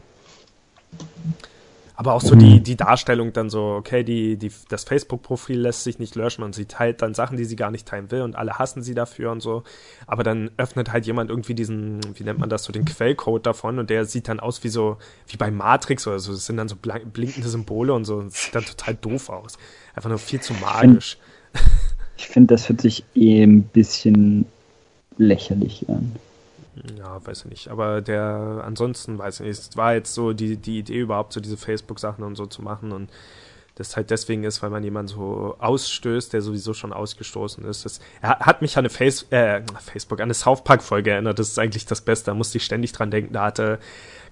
Aber 2.02 2.14
auch 2.14 2.20
so 2.20 2.34
die, 2.34 2.60
die 2.60 2.74
Darstellung 2.74 3.32
dann 3.32 3.48
so, 3.48 3.62
okay, 3.78 4.02
die, 4.02 4.36
die, 4.36 4.50
das 4.68 4.82
Facebook-Profil 4.82 5.60
lässt 5.60 5.84
sich 5.84 6.00
nicht 6.00 6.16
löschen 6.16 6.42
und 6.42 6.52
sie 6.52 6.64
teilt 6.64 7.00
dann 7.00 7.14
Sachen, 7.14 7.36
die 7.36 7.44
sie 7.44 7.54
gar 7.54 7.70
nicht 7.70 7.86
teilen 7.86 8.10
will 8.10 8.22
und 8.22 8.34
alle 8.34 8.58
hassen 8.58 8.82
sie 8.82 8.92
dafür 8.92 9.30
und 9.30 9.40
so. 9.40 9.62
Aber 10.08 10.24
dann 10.24 10.50
öffnet 10.56 10.90
halt 10.90 11.06
jemand 11.06 11.30
irgendwie 11.30 11.54
diesen, 11.54 12.00
wie 12.18 12.24
nennt 12.24 12.40
man 12.40 12.48
das, 12.48 12.64
so 12.64 12.72
den 12.72 12.86
Quellcode 12.86 13.46
davon 13.46 13.78
und 13.78 13.88
der 13.88 14.04
sieht 14.04 14.26
dann 14.26 14.40
aus 14.40 14.64
wie 14.64 14.68
so, 14.68 14.96
wie 15.28 15.36
bei 15.36 15.52
Matrix 15.52 16.04
oder 16.08 16.18
so. 16.18 16.32
Das 16.32 16.44
sind 16.44 16.56
dann 16.56 16.66
so 16.66 16.74
blinkende 16.74 17.48
Symbole 17.48 17.92
und 17.92 18.04
so. 18.04 18.16
Und 18.16 18.32
sieht 18.32 18.52
dann 18.52 18.64
total 18.64 18.96
doof 18.96 19.28
aus. 19.28 19.56
Einfach 19.94 20.08
nur 20.08 20.18
viel 20.18 20.40
zu 20.40 20.54
magisch. 20.54 21.18
Ich 22.18 22.26
finde, 22.26 22.54
das 22.54 22.68
hört 22.68 22.80
sich 22.80 23.04
eh 23.14 23.44
ein 23.44 23.62
bisschen 23.62 24.46
lächerlich 25.18 25.88
an. 25.88 26.16
Ja, 26.98 27.24
weiß 27.24 27.44
ich 27.44 27.50
nicht. 27.50 27.68
Aber 27.68 28.00
der, 28.00 28.62
ansonsten 28.64 29.18
weiß 29.18 29.40
ich 29.40 29.46
nicht. 29.46 29.58
Es 29.58 29.76
war 29.76 29.94
jetzt 29.94 30.14
so 30.14 30.32
die, 30.32 30.56
die 30.56 30.78
Idee 30.78 31.00
überhaupt, 31.00 31.32
so 31.32 31.40
diese 31.40 31.56
Facebook-Sachen 31.56 32.24
und 32.24 32.36
so 32.36 32.46
zu 32.46 32.62
machen 32.62 32.92
und 32.92 33.10
das 33.74 33.96
halt 33.96 34.10
deswegen 34.10 34.44
ist, 34.44 34.62
weil 34.62 34.68
man 34.68 34.84
jemanden 34.84 35.08
so 35.08 35.56
ausstößt, 35.58 36.32
der 36.34 36.42
sowieso 36.42 36.74
schon 36.74 36.92
ausgestoßen 36.92 37.64
ist. 37.64 37.86
Das, 37.86 38.00
er 38.20 38.38
hat 38.40 38.60
mich 38.60 38.76
an 38.76 38.82
eine 38.82 38.90
Face, 38.90 39.26
äh, 39.30 39.62
Facebook, 39.80 40.20
an 40.20 40.24
eine 40.24 40.34
South 40.34 40.62
Park-Folge 40.62 41.10
erinnert. 41.10 41.38
Das 41.38 41.48
ist 41.48 41.58
eigentlich 41.58 41.86
das 41.86 42.02
Beste. 42.02 42.26
Da 42.26 42.34
musste 42.34 42.58
ich 42.58 42.64
ständig 42.64 42.92
dran 42.92 43.10
denken. 43.10 43.32
Da 43.32 43.44
hatte 43.44 43.78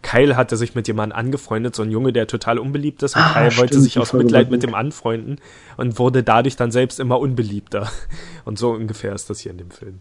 Kyle 0.02 0.36
hatte 0.36 0.56
sich 0.56 0.74
mit 0.74 0.88
jemandem 0.88 1.18
angefreundet, 1.18 1.74
so 1.74 1.82
ein 1.82 1.90
Junge, 1.90 2.12
der 2.12 2.26
total 2.26 2.58
unbeliebt 2.58 3.02
ist. 3.02 3.16
Und 3.16 3.22
ah, 3.22 3.32
Kyle 3.32 3.56
wollte 3.58 3.80
sich 3.80 3.98
aus 3.98 4.12
Mitleid 4.12 4.50
mit 4.50 4.62
dem 4.62 4.74
anfreunden 4.74 5.40
und 5.76 5.98
wurde 5.98 6.22
dadurch 6.22 6.56
dann 6.56 6.70
selbst 6.70 7.00
immer 7.00 7.18
unbeliebter. 7.18 7.90
Und 8.44 8.58
so 8.58 8.70
ungefähr 8.70 9.14
ist 9.14 9.28
das 9.30 9.40
hier 9.40 9.52
in 9.52 9.58
dem 9.58 9.70
Film. 9.70 10.00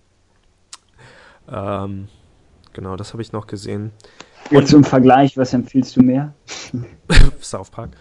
Ähm, 1.52 2.08
Genau, 2.74 2.96
das 2.96 3.14
habe 3.14 3.22
ich 3.22 3.32
noch 3.32 3.48
gesehen. 3.48 3.92
Jetzt 4.52 4.70
zum 4.70 4.84
Vergleich, 4.84 5.38
was 5.38 5.54
empfiehlst 5.54 5.96
du 5.96 6.02
mehr? 6.02 6.34
South 7.42 7.70
Park. 7.70 7.92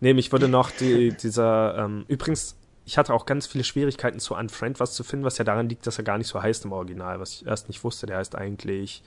Nee, 0.00 0.14
mich 0.14 0.30
würde 0.32 0.48
noch 0.48 0.70
die, 0.70 1.10
dieser, 1.12 1.76
ähm, 1.76 2.04
übrigens, 2.08 2.56
ich 2.84 2.96
hatte 2.96 3.12
auch 3.12 3.26
ganz 3.26 3.46
viele 3.46 3.64
Schwierigkeiten 3.64 4.20
zu 4.20 4.34
Unfriend 4.34 4.80
was 4.80 4.94
zu 4.94 5.04
finden, 5.04 5.24
was 5.24 5.38
ja 5.38 5.44
daran 5.44 5.68
liegt, 5.68 5.86
dass 5.86 5.98
er 5.98 6.04
gar 6.04 6.16
nicht 6.16 6.28
so 6.28 6.42
heißt 6.42 6.64
im 6.64 6.72
Original, 6.72 7.20
was 7.20 7.34
ich 7.34 7.46
erst 7.46 7.68
nicht 7.68 7.84
wusste. 7.84 8.06
Der 8.06 8.16
heißt 8.16 8.34
eigentlich, 8.34 9.02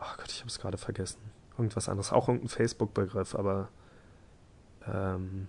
oh 0.00 0.16
Gott, 0.16 0.30
ich 0.30 0.40
habe 0.40 0.48
es 0.48 0.58
gerade 0.58 0.78
vergessen. 0.78 1.20
Irgendwas 1.56 1.88
anderes, 1.88 2.12
auch 2.12 2.28
irgendein 2.28 2.48
Facebook-Begriff, 2.48 3.36
aber 3.36 3.68
ähm, 4.88 5.46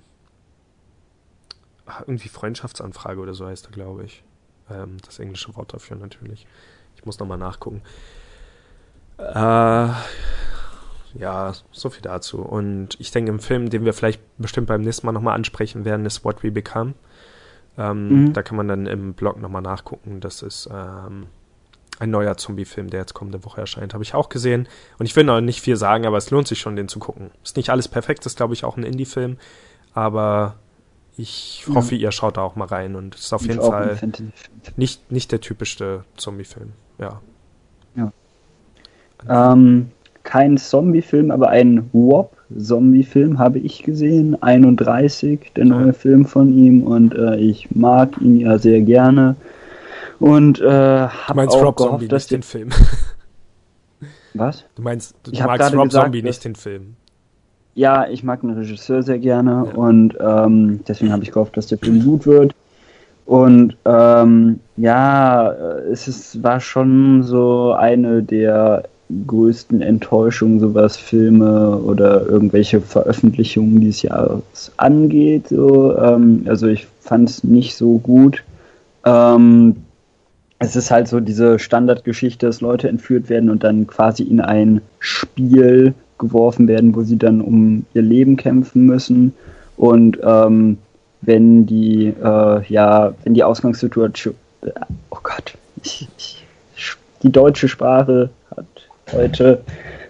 ach, 1.86 2.02
irgendwie 2.02 2.30
Freundschaftsanfrage 2.30 3.20
oder 3.20 3.34
so 3.34 3.48
heißt 3.48 3.66
er, 3.66 3.72
glaube 3.72 4.04
ich. 4.06 4.24
Ähm, 4.70 4.98
das 5.04 5.20
englische 5.20 5.56
Wort 5.56 5.74
dafür 5.74 5.98
natürlich. 5.98 6.46
Ich 6.96 7.06
muss 7.06 7.20
nochmal 7.20 7.38
nachgucken. 7.38 7.82
Äh, 9.18 9.90
ja, 11.18 11.54
so 11.72 11.90
viel 11.90 12.02
dazu. 12.02 12.42
Und 12.42 13.00
ich 13.00 13.12
denke, 13.12 13.32
im 13.32 13.40
Film, 13.40 13.70
den 13.70 13.86
wir 13.86 13.94
vielleicht 13.94 14.22
bestimmt 14.38 14.68
beim 14.68 14.82
nächsten 14.82 15.06
Mal 15.06 15.14
nochmal 15.14 15.36
ansprechen 15.36 15.86
werden, 15.86 16.06
ist 16.06 16.26
What 16.26 16.44
We 16.44 16.52
Become. 16.52 16.94
Ähm, 17.78 18.26
mhm. 18.26 18.34
Da 18.34 18.42
kann 18.44 18.58
man 18.58 18.68
dann 18.68 18.86
im 18.86 19.14
Blog 19.14 19.40
nochmal 19.40 19.62
nachgucken. 19.62 20.20
Das 20.20 20.42
ist 20.42 20.70
ähm, 20.72 21.28
ein 22.00 22.10
neuer 22.10 22.38
Zombie-Film, 22.38 22.90
der 22.90 23.02
jetzt 23.02 23.14
kommende 23.14 23.44
Woche 23.46 23.62
erscheint. 23.62 23.94
Habe 23.94 24.04
ich 24.04 24.14
auch 24.14 24.30
gesehen. 24.30 24.68
Und 24.98 25.06
ich 25.06 25.16
will 25.16 25.24
noch 25.24 25.42
nicht 25.42 25.62
viel 25.62 25.78
sagen, 25.78 26.06
aber 26.06 26.18
es 26.18 26.32
lohnt 26.32 26.48
sich 26.48 26.60
schon, 26.60 26.76
den 26.76 26.88
zu 26.88 27.00
gucken. 27.00 27.32
Ist 27.44 27.58
nicht 27.58 27.70
alles 27.70 27.88
perfekt, 27.88 28.26
ist 28.26 28.38
glaube 28.38 28.54
ich 28.54 28.64
auch 28.66 28.78
ein 28.78 28.84
Indie-Film. 28.84 29.38
Aber 29.94 30.56
ich 31.18 31.66
ja. 31.68 31.76
hoffe, 31.76 31.96
ihr 31.96 32.12
schaut 32.12 32.38
da 32.38 32.42
auch 32.42 32.56
mal 32.56 32.68
rein. 32.68 32.96
Und 32.96 33.16
es 33.16 33.22
ist 33.22 33.34
auf 33.34 33.44
ich 33.44 33.48
jeden 33.50 33.62
Fall 33.62 34.00
nicht, 34.76 35.12
nicht 35.12 35.32
der 35.32 35.40
typischste 35.40 36.04
Zombie-Film. 36.18 36.74
Ja. 36.98 37.22
Ähm, 39.30 39.88
kein 40.24 40.58
Zombie-Film, 40.58 41.32
aber 41.32 41.50
einen 41.50 41.90
WOP-Zombie-Film 41.94 43.40
habe 43.40 43.60
ich 43.60 43.84
gesehen. 43.84 44.42
31, 44.42 45.52
der 45.56 45.66
neue 45.66 45.94
Film 45.94 46.26
von 46.26 46.58
ihm. 46.58 46.84
Und 46.84 47.16
äh, 47.16 47.38
ich 47.38 47.74
mag 47.74 48.20
ihn 48.20 48.38
ja 48.38 48.58
sehr 48.58 48.82
gerne. 48.82 49.36
Und 50.20 50.60
äh, 50.62 50.66
habe 50.68 51.48
auch 51.48 51.64
Rob 51.64 51.78
gehofft, 51.78 51.92
Zombie, 51.92 52.08
dass 52.08 52.28
den 52.28 52.44
Film. 52.44 52.70
Was? 54.34 54.66
Du 54.76 54.82
meinst, 54.82 55.16
du, 55.24 55.32
du 55.32 55.44
magst 55.44 55.74
Rob 55.74 55.86
gesagt, 55.86 56.06
Zombie, 56.06 56.22
nicht 56.22 56.44
den 56.44 56.56
Film. 56.56 56.96
Ja, 57.76 58.08
ich 58.08 58.24
mag 58.24 58.42
den 58.42 58.52
Regisseur 58.52 59.04
sehr 59.04 59.20
gerne 59.20 59.66
ja. 59.68 59.74
und 59.76 60.18
ähm, 60.20 60.80
deswegen 60.88 61.12
habe 61.12 61.24
ich 61.24 61.32
gehofft, 61.32 61.58
dass 61.58 61.68
der 61.68 61.78
Film 61.78 62.04
gut 62.04 62.26
wird. 62.26 62.56
Und 63.26 63.76
ähm, 63.86 64.60
ja, 64.78 65.52
es 65.92 66.08
ist, 66.08 66.42
war 66.42 66.62
schon 66.62 67.24
so 67.24 67.74
eine 67.74 68.24
der 68.24 68.84
größten 69.28 69.82
Enttäuschungen, 69.82 70.60
so 70.60 70.74
was 70.74 70.98
Filme 70.98 71.78
oder 71.78 72.26
irgendwelche 72.26 72.82
Veröffentlichungen 72.82 73.80
dieses 73.80 74.02
Jahres 74.02 74.72
angeht. 74.78 75.50
So. 75.50 75.96
Ähm, 75.98 76.46
also 76.48 76.68
ich 76.68 76.88
fand 77.02 77.30
es 77.30 77.44
nicht 77.44 77.76
so 77.76 78.00
gut. 78.00 78.44
Ähm, 79.06 79.76
es 80.58 80.76
ist 80.76 80.90
halt 80.90 81.08
so 81.08 81.20
diese 81.20 81.60
Standardgeschichte, 81.60 82.48
dass 82.48 82.62
Leute 82.62 82.90
entführt 82.90 83.30
werden 83.30 83.50
und 83.50 83.64
dann 83.64 83.88
quasi 83.88 84.24
in 84.24 84.42
ein 84.42 84.82
Spiel 85.00 85.94
geworfen 86.18 86.68
werden, 86.68 86.96
wo 86.96 87.04
sie 87.04 87.18
dann 87.18 87.42
um 87.42 87.86
ihr 87.94 88.02
Leben 88.02 88.38
kämpfen 88.38 88.86
müssen. 88.86 89.34
Und 89.78 90.18
ähm, 90.24 90.78
wenn 91.22 91.66
die, 91.66 92.08
äh, 92.08 92.62
ja, 92.68 93.14
wenn 93.24 93.34
die 93.34 93.44
Ausgangssituation, 93.44 94.36
oh 95.12 95.18
Gott, 95.22 95.54
die 97.22 97.32
deutsche 97.32 97.68
Sprache 97.68 98.30
heute 99.12 99.62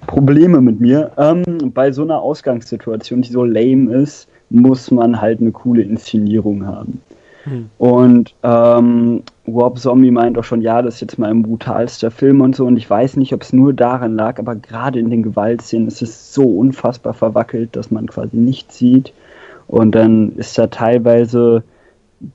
Probleme 0.07 0.61
mit 0.61 0.79
mir. 0.79 1.11
Ähm, 1.17 1.71
bei 1.73 1.91
so 1.91 2.03
einer 2.03 2.21
Ausgangssituation, 2.21 3.21
die 3.21 3.31
so 3.31 3.43
lame 3.43 3.93
ist, 3.93 4.27
muss 4.49 4.91
man 4.91 5.19
halt 5.21 5.41
eine 5.41 5.51
coole 5.51 5.81
Inszenierung 5.81 6.65
haben. 6.65 7.01
Hm. 7.43 7.69
Und 7.77 8.33
ähm, 8.43 9.23
Rob 9.47 9.77
Zombie 9.79 10.11
meint 10.11 10.37
auch 10.37 10.43
schon, 10.43 10.61
ja, 10.61 10.81
das 10.81 10.95
ist 10.95 11.01
jetzt 11.01 11.19
mein 11.19 11.43
brutalster 11.43 12.11
Film 12.11 12.41
und 12.41 12.55
so. 12.55 12.65
Und 12.65 12.77
ich 12.77 12.89
weiß 12.89 13.17
nicht, 13.17 13.33
ob 13.33 13.43
es 13.43 13.53
nur 13.53 13.73
daran 13.73 14.15
lag, 14.15 14.39
aber 14.39 14.55
gerade 14.55 14.99
in 14.99 15.09
den 15.09 15.23
Gewaltszenen 15.23 15.87
ist 15.87 16.01
es 16.01 16.33
so 16.33 16.43
unfassbar 16.43 17.13
verwackelt, 17.13 17.75
dass 17.75 17.91
man 17.91 18.07
quasi 18.07 18.37
nichts 18.37 18.77
sieht. 18.77 19.13
Und 19.67 19.93
dann 19.93 20.33
ist 20.33 20.57
da 20.57 20.67
teilweise 20.67 21.63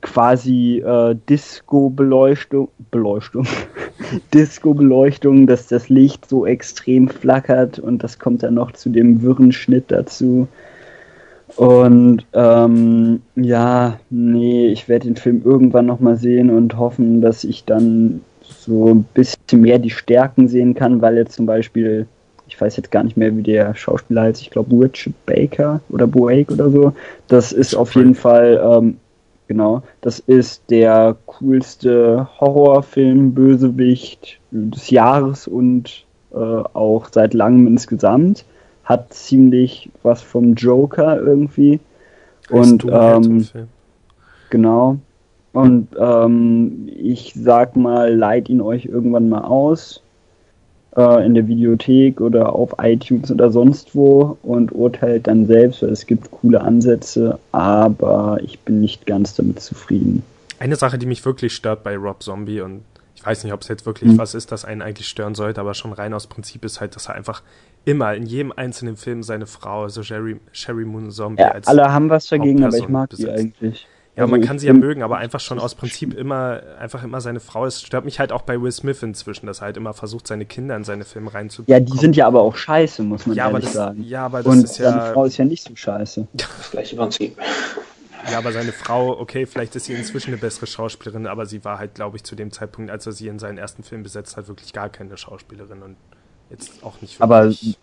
quasi 0.03 0.79
äh, 0.79 1.17
Disco-Beleuchtung, 1.29 2.69
Beleuchtung, 2.91 3.47
Disco-Beleuchtung, 4.35 5.47
dass 5.47 5.67
das 5.69 5.89
Licht 5.89 6.29
so 6.29 6.47
extrem 6.47 7.09
flackert 7.09 7.79
und 7.79 8.03
das 8.03 8.19
kommt 8.19 8.43
dann 8.43 8.55
noch 8.55 8.73
zu 8.73 8.91
dem 8.91 9.23
wirren 9.23 9.53
Schnitt 9.53 9.85
dazu. 9.89 10.49
Und 11.57 12.25
ähm, 12.33 13.23
ja, 13.35 13.99
nee, 14.11 14.69
ich 14.69 14.89
werde 14.89 15.09
den 15.09 15.17
Film 15.17 15.43
irgendwann 15.45 15.87
nochmal 15.87 16.17
sehen 16.17 16.51
und 16.51 16.79
hoffen, 16.79 17.21
dass 17.21 17.45
ich 17.45 17.65
dann 17.65 18.21
so 18.43 18.89
ein 18.95 19.05
bisschen 19.15 19.61
mehr 19.61 19.79
die 19.79 19.91
Stärken 19.91 20.49
sehen 20.49 20.75
kann, 20.75 21.03
weil 21.03 21.17
jetzt 21.17 21.33
zum 21.33 21.47
Beispiel, 21.47 22.07
ich 22.47 22.61
weiß 22.61 22.77
jetzt 22.77 22.91
gar 22.91 23.03
nicht 23.03 23.17
mehr, 23.17 23.37
wie 23.37 23.43
der 23.43 23.75
Schauspieler 23.75 24.23
heißt, 24.23 24.43
ich 24.43 24.51
glaube 24.51 24.77
Richard 24.77 25.15
Baker 25.27 25.81
oder 25.89 26.07
Boake 26.07 26.53
oder 26.53 26.71
so. 26.71 26.93
Das 27.29 27.53
ist 27.53 27.75
auf 27.75 27.95
jeden 27.95 28.15
Fall 28.15 28.61
ähm, 28.63 28.97
Genau, 29.51 29.83
das 30.01 30.21
ist 30.21 30.63
der 30.71 31.17
coolste 31.27 32.29
Horrorfilm-Bösewicht 32.39 34.39
des 34.53 34.91
Jahres 34.91 35.49
und 35.49 36.07
äh, 36.33 36.37
auch 36.37 37.09
seit 37.11 37.35
langem 37.35 37.67
insgesamt. 37.67 38.45
Hat 38.85 39.13
ziemlich 39.13 39.91
was 40.05 40.23
vom 40.23 40.55
Joker 40.55 41.21
irgendwie. 41.21 41.81
Und 42.49 42.87
ähm, 42.89 43.45
genau. 44.51 44.99
Und 45.53 45.89
ähm, 45.99 46.89
ich 46.97 47.33
sag 47.35 47.75
mal, 47.75 48.15
leiht 48.15 48.49
ihn 48.49 48.61
euch 48.61 48.85
irgendwann 48.85 49.29
mal 49.29 49.43
aus 49.43 50.01
äh, 50.97 51.25
in 51.25 51.35
der 51.35 51.47
Videothek 51.47 52.21
oder 52.21 52.55
auf 52.55 52.75
iTunes 52.83 53.31
oder 53.31 53.51
sonst 53.51 53.95
wo 53.95 54.39
und 54.43 54.73
urteilt 54.73 55.27
dann 55.27 55.47
selbst, 55.47 55.83
weil 55.83 55.91
es 55.91 56.07
gibt 56.07 56.31
coole 56.31 56.61
Ansätze, 56.61 57.39
aber 57.53 58.39
ich 58.43 58.61
bin 58.61 58.81
nicht 58.81 59.07
ganz 59.07 59.35
damit 59.35 59.61
zufrieden. 59.61 60.23
Eine 60.59 60.77
Sache, 60.77 60.99
die 60.99 61.07
mich 61.07 61.25
wirklich 61.25 61.55
stört 61.55 61.83
bei 61.85 61.97
Rob 61.97 62.23
Zombie 62.23 62.61
und 62.61 62.83
ich 63.15 63.25
weiß 63.25 63.45
nicht, 63.45 63.53
ob 63.53 63.61
es 63.61 63.69
jetzt 63.69 63.85
wirklich 63.85 64.13
mhm. 64.13 64.19
was 64.19 64.35
ist, 64.35 64.51
das 64.51 64.65
einen 64.65 64.81
eigentlich 64.83 65.07
stören 65.07 65.35
sollte, 65.35 65.61
aber 65.61 65.75
schon 65.75 65.93
rein 65.93 66.15
aus 66.15 66.27
Prinzip 66.27 66.65
ist 66.65 66.81
halt, 66.81 66.97
dass 66.97 67.07
er 67.07 67.15
einfach 67.15 67.43
immer 67.85 68.15
in 68.15 68.25
jedem 68.25 68.53
einzelnen 68.53 68.97
Film 68.97 69.23
seine 69.23 69.47
Frau, 69.47 69.83
also 69.83 70.03
Sherry, 70.03 70.41
Sherry 70.53 70.85
Moon 70.85 71.11
Zombie 71.11 71.43
ja, 71.43 71.51
als 71.51 71.67
alle 71.67 71.93
haben 71.93 72.09
was 72.09 72.27
dagegen, 72.29 72.65
aber 72.65 72.77
ich 72.77 72.89
mag 72.89 73.11
die 73.11 73.29
eigentlich. 73.29 73.87
Ja, 74.21 74.27
Also 74.27 74.33
man 74.33 74.43
ich 74.43 74.47
kann 74.47 74.59
sie 74.59 74.67
ja 74.67 74.75
mögen, 74.75 75.03
aber 75.03 75.19
einfach 75.19 75.41
schon 75.41 75.59
aus 75.59 75.75
Prinzip 75.75 76.15
immer, 76.15 76.63
einfach 76.79 77.03
immer 77.05 77.21
seine 77.23 77.41
Frau. 77.41 77.67
Es 77.67 77.81
stört 77.83 78.05
mich 78.05 78.21
halt 78.21 78.33
auch 78.33 78.43
bei 78.43 78.61
Will 78.61 78.71
Smith 78.73 79.03
inzwischen, 79.03 79.47
dass 79.47 79.61
er 79.61 79.67
halt 79.67 79.77
immer 79.79 79.95
versucht, 79.95 80.27
seine 80.27 80.47
Kinder 80.47 80.77
in 80.77 80.85
seine 80.85 81.05
Filme 81.05 81.33
reinzubekommen. 81.33 81.87
Ja, 81.87 81.93
die 81.93 81.99
sind 81.99 82.17
ja 82.17 82.27
aber 82.27 82.43
auch 82.43 82.57
scheiße, 82.57 83.03
muss 83.03 83.27
man 83.27 83.37
ja, 83.37 83.47
aber 83.47 83.61
ehrlich 83.61 83.65
das, 83.65 83.73
sagen. 83.73 84.03
ja, 84.03 84.27
aber 84.27 84.43
das 84.43 84.47
Und 84.47 84.65
ist 84.65 84.75
seine 84.75 84.99
ja, 84.99 85.13
Frau 85.13 85.25
ist 85.25 85.39
ja 85.39 85.45
nicht 85.47 85.65
so 85.65 85.75
scheiße. 85.75 86.29
Das 86.35 86.71
gleiche 86.71 86.97
Prinzip. 86.97 87.39
ja, 88.31 88.39
aber 88.39 88.53
seine 88.53 88.73
Frau, 88.73 89.19
okay, 89.19 89.47
vielleicht 89.47 89.75
ist 89.77 89.87
sie 89.87 89.95
inzwischen 89.95 90.31
eine 90.33 90.39
bessere 90.39 90.67
Schauspielerin, 90.67 91.27
aber 91.27 91.47
sie 91.47 91.65
war 91.65 91.79
halt, 91.79 91.95
glaube 91.95 92.17
ich, 92.17 92.25
zu 92.25 92.37
dem 92.37 92.53
Zeitpunkt, 92.53 92.91
als 92.91 93.07
er 93.07 93.13
sie 93.13 93.29
in 93.29 93.39
seinen 93.39 93.59
ersten 93.59 93.83
Film 93.83 94.03
besetzt 94.03 94.37
hat, 94.37 94.49
wirklich 94.49 94.73
gar 94.73 94.89
keine 94.91 95.17
Schauspielerin 95.17 95.83
und 95.83 95.97
jetzt 96.51 96.83
auch 96.83 97.01
nicht 97.01 97.21
Aber 97.21 97.45
wirklich. 97.45 97.79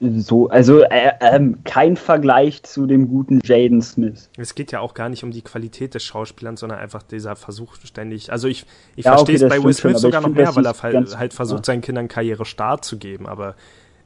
So, 0.00 0.48
also 0.48 0.82
äh, 0.82 1.12
ähm, 1.20 1.58
kein 1.64 1.96
Vergleich 1.96 2.62
zu 2.64 2.86
dem 2.86 3.08
guten 3.08 3.40
Jaden 3.42 3.80
Smith. 3.80 4.28
Es 4.36 4.54
geht 4.54 4.72
ja 4.72 4.80
auch 4.80 4.92
gar 4.92 5.08
nicht 5.08 5.22
um 5.24 5.30
die 5.30 5.40
Qualität 5.42 5.94
des 5.94 6.02
Schauspielers, 6.02 6.60
sondern 6.60 6.78
einfach 6.80 7.02
dieser 7.02 7.36
Versuch 7.36 7.76
ständig. 7.84 8.30
Also 8.30 8.48
ich, 8.48 8.66
ich 8.96 9.04
Ja, 9.04 9.12
verstehe 9.12 9.36
okay, 9.36 9.44
es 9.44 9.48
bei 9.50 9.62
Will 9.64 9.72
Smith 9.72 9.98
sogar 10.00 10.20
noch 10.20 10.28
mehr, 10.28 10.54
weil 10.56 10.66
er 10.66 10.74
halt, 10.82 11.18
halt 11.18 11.32
versucht, 11.32 11.60
ja. 11.60 11.64
seinen 11.72 11.80
Kindern 11.80 12.08
Karrierestart 12.08 12.84
zu 12.84 12.98
geben. 12.98 13.26
Aber 13.26 13.54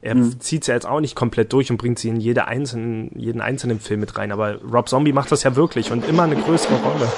er 0.01 0.15
Mhm. 0.15 0.39
zieht 0.39 0.63
sie 0.63 0.71
jetzt 0.71 0.85
auch 0.85 1.01
nicht 1.01 1.15
komplett 1.15 1.51
durch 1.51 1.69
und 1.71 1.77
bringt 1.77 1.99
sie 1.99 2.07
in 2.09 2.21
jede 2.21 2.45
einzelnen, 2.47 3.11
jeden 3.19 3.41
einzelnen 3.41 3.79
Film 3.81 3.99
mit 3.99 4.17
rein. 4.17 4.31
Aber 4.31 4.55
Rob 4.61 4.87
Zombie 4.87 5.11
macht 5.11 5.31
das 5.31 5.43
ja 5.43 5.55
wirklich 5.57 5.91
und 5.91 6.07
immer 6.07 6.23
eine 6.23 6.37
größere 6.37 6.75
Rolle. 6.75 7.11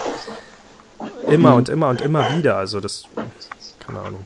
Immer 1.30 1.52
Mhm. 1.52 1.56
und 1.58 1.70
immer 1.70 1.90
und 1.90 2.02
immer 2.02 2.36
wieder. 2.38 2.58
Also 2.58 2.80
das, 2.80 3.04
keine 3.86 4.00
Ahnung. 4.00 4.26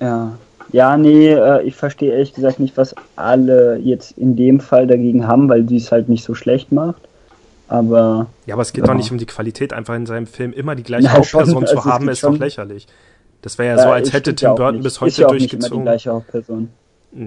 Ja. 0.00 0.38
Ja, 0.72 0.96
nee, 0.96 1.28
äh, 1.32 1.62
ich 1.62 1.74
verstehe 1.74 2.12
ehrlich 2.12 2.32
gesagt 2.34 2.60
nicht, 2.60 2.76
was 2.76 2.94
alle 3.16 3.76
jetzt 3.78 4.16
in 4.16 4.36
dem 4.36 4.60
Fall 4.60 4.86
dagegen 4.86 5.26
haben, 5.26 5.48
weil 5.48 5.68
sie 5.68 5.76
es 5.76 5.90
halt 5.90 6.08
nicht 6.08 6.24
so 6.24 6.34
schlecht 6.34 6.70
macht. 6.72 7.02
Aber 7.68 8.26
Ja, 8.46 8.54
aber 8.54 8.62
es 8.62 8.72
geht 8.72 8.84
Ja. 8.84 8.92
doch 8.92 8.96
nicht 8.96 9.10
um 9.12 9.18
die 9.18 9.26
Qualität, 9.26 9.72
einfach 9.72 9.94
in 9.94 10.06
seinem 10.06 10.26
Film 10.26 10.52
immer 10.52 10.74
die 10.74 10.82
gleiche 10.82 11.04
Ja, 11.06 11.12
Hauptperson 11.14 11.54
schon, 11.54 11.66
zu 11.66 11.76
also 11.76 11.90
haben, 11.90 12.08
ist 12.08 12.22
doch 12.24 12.36
lächerlich. 12.36 12.86
Das 13.42 13.58
wäre 13.58 13.76
ja 13.76 13.82
so, 13.82 13.88
äh, 13.88 13.92
als 13.92 14.12
hätte 14.12 14.34
Tim 14.34 14.48
ja 14.50 14.54
Burton 14.54 14.74
nicht. 14.76 14.84
bis 14.84 14.94
Ist 14.94 15.00
heute 15.00 15.20
ja 15.22 15.28
auch 15.28 15.32
nicht 15.32 15.42
immer 15.42 15.48
die 15.50 15.56
durchgezogen. 15.56 15.84
gleiche 15.84 16.10
Hauptperson. 16.10 16.68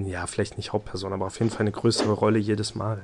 Ja, 0.05 0.27
vielleicht 0.27 0.57
nicht 0.57 0.71
Hauptperson, 0.71 1.11
aber 1.11 1.25
auf 1.25 1.39
jeden 1.39 1.49
Fall 1.51 1.61
eine 1.61 1.71
größere 1.71 2.11
Rolle 2.13 2.39
jedes 2.39 2.75
Mal. 2.75 2.99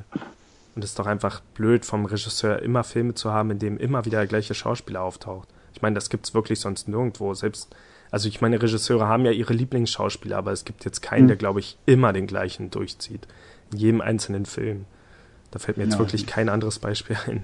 Und 0.75 0.83
es 0.83 0.91
ist 0.91 0.99
doch 0.99 1.07
einfach 1.07 1.41
blöd 1.55 1.85
vom 1.85 2.05
Regisseur 2.05 2.61
immer 2.61 2.83
Filme 2.83 3.13
zu 3.15 3.33
haben, 3.33 3.51
in 3.51 3.59
denen 3.59 3.77
immer 3.77 4.05
wieder 4.05 4.19
der 4.19 4.27
gleiche 4.27 4.53
Schauspieler 4.53 5.01
auftaucht. 5.01 5.47
Ich 5.73 5.81
meine, 5.81 5.95
das 5.95 6.09
gibt's 6.09 6.33
wirklich 6.33 6.59
sonst 6.59 6.87
nirgendwo. 6.87 7.33
Selbst, 7.33 7.69
also 8.11 8.27
ich 8.27 8.41
meine, 8.41 8.61
Regisseure 8.61 9.07
haben 9.07 9.25
ja 9.25 9.31
ihre 9.31 9.53
Lieblingsschauspieler, 9.53 10.37
aber 10.37 10.51
es 10.51 10.65
gibt 10.65 10.85
jetzt 10.85 11.01
keinen, 11.01 11.21
Hm. 11.21 11.27
der, 11.29 11.37
glaube 11.37 11.59
ich, 11.59 11.77
immer 11.85 12.11
den 12.13 12.27
gleichen 12.27 12.71
durchzieht. 12.71 13.27
In 13.71 13.77
jedem 13.79 14.01
einzelnen 14.01 14.45
Film. 14.45 14.85
Da 15.51 15.59
fällt 15.59 15.77
mir 15.77 15.83
jetzt 15.83 15.93
Ja. 15.93 15.99
wirklich 15.99 16.25
kein 16.27 16.49
anderes 16.49 16.79
Beispiel 16.79 17.17
ein. 17.27 17.43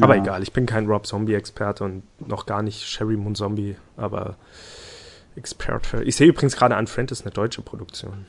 Aber 0.00 0.16
egal, 0.16 0.42
ich 0.42 0.52
bin 0.52 0.66
kein 0.66 0.86
Rob 0.86 1.06
Zombie-Experte 1.06 1.84
und 1.84 2.02
noch 2.26 2.46
gar 2.46 2.62
nicht 2.62 2.82
Sherry 2.82 3.16
Moon 3.16 3.36
Zombie, 3.36 3.76
aber 3.96 4.36
Experte. 5.36 6.02
Ich 6.02 6.16
sehe 6.16 6.26
übrigens 6.26 6.56
gerade 6.56 6.74
an, 6.76 6.88
Friend 6.88 7.10
ist 7.12 7.22
eine 7.22 7.30
deutsche 7.30 7.62
Produktion. 7.62 8.26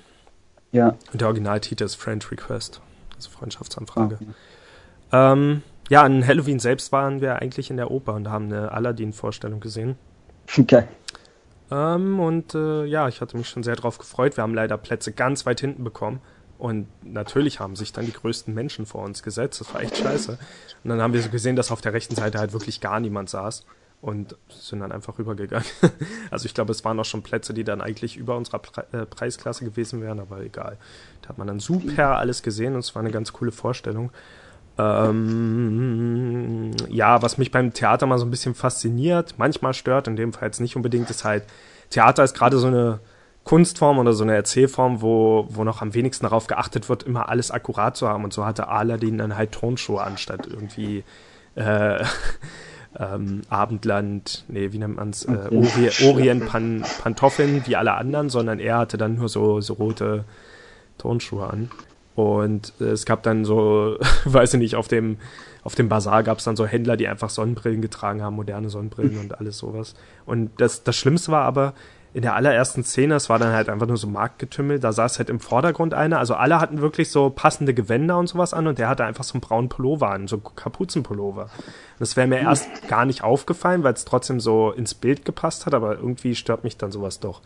Ja. 0.71 0.95
Und 1.11 1.21
der 1.21 1.27
Originaltitel 1.27 1.83
ist 1.83 1.95
Friend 1.95 2.29
Request, 2.31 2.81
also 3.15 3.31
Freundschaftsanfrage. 3.31 4.15
Okay. 4.21 4.27
Ähm, 5.11 5.63
ja, 5.89 6.03
an 6.03 6.25
Halloween 6.25 6.59
selbst 6.59 6.91
waren 6.91 7.21
wir 7.21 7.41
eigentlich 7.41 7.69
in 7.69 7.77
der 7.77 7.91
Oper 7.91 8.13
und 8.13 8.29
haben 8.29 8.45
eine 8.45 8.71
Aladdin-Vorstellung 8.71 9.59
gesehen. 9.59 9.95
Geil. 10.67 10.87
Ähm, 11.71 12.19
und 12.19 12.55
äh, 12.55 12.85
ja, 12.85 13.07
ich 13.07 13.21
hatte 13.21 13.37
mich 13.37 13.49
schon 13.49 13.63
sehr 13.63 13.75
drauf 13.75 13.97
gefreut. 13.97 14.37
Wir 14.37 14.43
haben 14.43 14.53
leider 14.53 14.77
Plätze 14.77 15.11
ganz 15.11 15.45
weit 15.45 15.59
hinten 15.59 15.83
bekommen. 15.83 16.21
Und 16.57 16.87
natürlich 17.03 17.59
haben 17.59 17.75
sich 17.75 17.91
dann 17.91 18.05
die 18.05 18.13
größten 18.13 18.53
Menschen 18.53 18.85
vor 18.85 19.03
uns 19.03 19.23
gesetzt. 19.23 19.59
Das 19.59 19.73
war 19.73 19.81
echt 19.81 19.97
scheiße. 19.97 20.37
Und 20.83 20.89
dann 20.89 21.01
haben 21.01 21.13
wir 21.13 21.21
so 21.21 21.29
gesehen, 21.29 21.55
dass 21.55 21.71
auf 21.71 21.81
der 21.81 21.93
rechten 21.93 22.15
Seite 22.15 22.39
halt 22.39 22.53
wirklich 22.53 22.81
gar 22.81 22.99
niemand 22.99 23.29
saß. 23.29 23.65
Und 24.01 24.35
sind 24.49 24.81
dann 24.81 24.91
einfach 24.91 25.17
rübergegangen. 25.17 25.67
also 26.31 26.45
ich 26.45 26.53
glaube, 26.53 26.71
es 26.71 26.85
waren 26.85 26.99
auch 26.99 27.05
schon 27.05 27.23
Plätze, 27.23 27.53
die 27.53 27.63
dann 27.63 27.81
eigentlich 27.81 28.17
über 28.17 28.37
unserer 28.37 28.59
Pre 28.59 28.85
äh, 28.91 29.05
Preisklasse 29.05 29.65
gewesen 29.65 30.01
wären, 30.01 30.19
aber 30.19 30.41
egal. 30.41 30.77
Da 31.21 31.29
hat 31.29 31.37
man 31.39 31.47
dann 31.47 31.59
super 31.59 32.17
alles 32.17 32.43
gesehen 32.43 32.73
und 32.73 32.79
es 32.79 32.93
war 32.93 33.01
eine 33.01 33.11
ganz 33.11 33.33
coole 33.33 33.51
Vorstellung. 33.51 34.11
Ähm, 34.77 36.71
ja, 36.89 37.21
was 37.21 37.37
mich 37.37 37.51
beim 37.51 37.73
Theater 37.73 38.05
mal 38.07 38.17
so 38.17 38.25
ein 38.25 38.31
bisschen 38.31 38.55
fasziniert, 38.55 39.35
manchmal 39.37 39.73
stört, 39.73 40.07
in 40.07 40.15
dem 40.15 40.33
Fall 40.33 40.49
jetzt 40.49 40.59
nicht 40.59 40.75
unbedingt, 40.75 41.09
ist 41.09 41.23
halt, 41.23 41.43
Theater 41.89 42.23
ist 42.23 42.33
gerade 42.33 42.57
so 42.57 42.67
eine 42.67 42.99
Kunstform 43.45 43.99
oder 43.99 44.13
so 44.13 44.23
eine 44.23 44.35
Erzählform, 44.35 45.01
wo, 45.01 45.47
wo 45.49 45.63
noch 45.63 45.81
am 45.81 45.93
wenigsten 45.93 46.25
darauf 46.25 46.47
geachtet 46.47 46.89
wird, 46.89 47.03
immer 47.03 47.29
alles 47.29 47.51
akkurat 47.51 47.95
zu 47.95 48.09
haben. 48.09 48.23
Und 48.23 48.33
so 48.33 48.45
hatte 48.45 48.67
Aladdin 48.67 49.19
dann 49.19 49.37
halt 49.37 49.51
Tonschuhe 49.51 50.01
anstatt 50.01 50.47
irgendwie 50.47 51.03
äh, 51.55 52.03
ähm, 52.99 53.41
Abendland, 53.49 54.45
nee, 54.47 54.71
wie 54.71 54.79
nennt 54.79 54.95
man's, 54.95 55.25
äh, 55.25 55.47
Ori 55.51 55.91
Orient 56.05 56.43
-Pan 56.43 56.83
Pantoffeln 57.01 57.63
wie 57.67 57.75
alle 57.75 57.93
anderen, 57.93 58.29
sondern 58.29 58.59
er 58.59 58.79
hatte 58.79 58.97
dann 58.97 59.15
nur 59.15 59.29
so, 59.29 59.61
so 59.61 59.73
rote 59.73 60.25
Turnschuhe 60.97 61.47
an. 61.47 61.69
Und 62.15 62.73
äh, 62.79 62.85
es 62.85 63.05
gab 63.05 63.23
dann 63.23 63.45
so, 63.45 63.97
weiß 64.25 64.53
ich 64.53 64.59
nicht, 64.59 64.75
auf 64.75 64.87
dem, 64.87 65.17
auf 65.63 65.75
dem 65.75 65.89
Bazar 65.89 66.23
gab 66.23 66.39
es 66.39 66.45
dann 66.45 66.55
so 66.55 66.65
Händler, 66.65 66.97
die 66.97 67.07
einfach 67.07 67.29
Sonnenbrillen 67.29 67.81
getragen 67.81 68.21
haben, 68.23 68.35
moderne 68.35 68.69
Sonnenbrillen 68.69 69.19
und 69.19 69.39
alles 69.39 69.57
sowas. 69.57 69.95
Und 70.25 70.51
das, 70.57 70.83
das 70.83 70.95
Schlimmste 70.95 71.31
war 71.31 71.43
aber, 71.43 71.73
in 72.15 72.21
der 72.21 72.33
allerersten 72.33 72.81
Szene, 72.85 73.15
es 73.15 73.29
war 73.29 73.39
dann 73.39 73.51
halt 73.51 73.67
einfach 73.67 73.87
nur 73.87 73.97
so 73.97 74.07
Marktgetümmel, 74.07 74.79
da 74.79 74.93
saß 74.93 75.17
halt 75.17 75.29
im 75.29 75.41
Vordergrund 75.41 75.93
einer, 75.93 76.17
also 76.17 76.33
alle 76.33 76.61
hatten 76.61 76.79
wirklich 76.79 77.11
so 77.11 77.29
passende 77.29 77.73
Gewänder 77.73 78.17
und 78.17 78.27
sowas 78.27 78.53
an 78.53 78.67
und 78.67 78.79
der 78.79 78.87
hatte 78.87 79.03
einfach 79.03 79.25
so 79.25 79.33
einen 79.33 79.41
braunen 79.41 79.67
Pullover 79.67 80.11
an, 80.11 80.29
so 80.29 80.37
Kapuzenpullover. 80.37 81.49
Das 81.99 82.15
wäre 82.15 82.25
mir 82.25 82.39
erst 82.39 82.87
gar 82.87 83.05
nicht 83.05 83.21
aufgefallen, 83.21 83.83
weil 83.83 83.95
es 83.95 84.05
trotzdem 84.05 84.39
so 84.39 84.71
ins 84.71 84.93
Bild 84.93 85.25
gepasst 85.25 85.65
hat, 85.65 85.73
aber 85.73 85.97
irgendwie 85.97 86.35
stört 86.35 86.63
mich 86.63 86.77
dann 86.77 86.89
sowas 86.89 87.19
doch. 87.19 87.41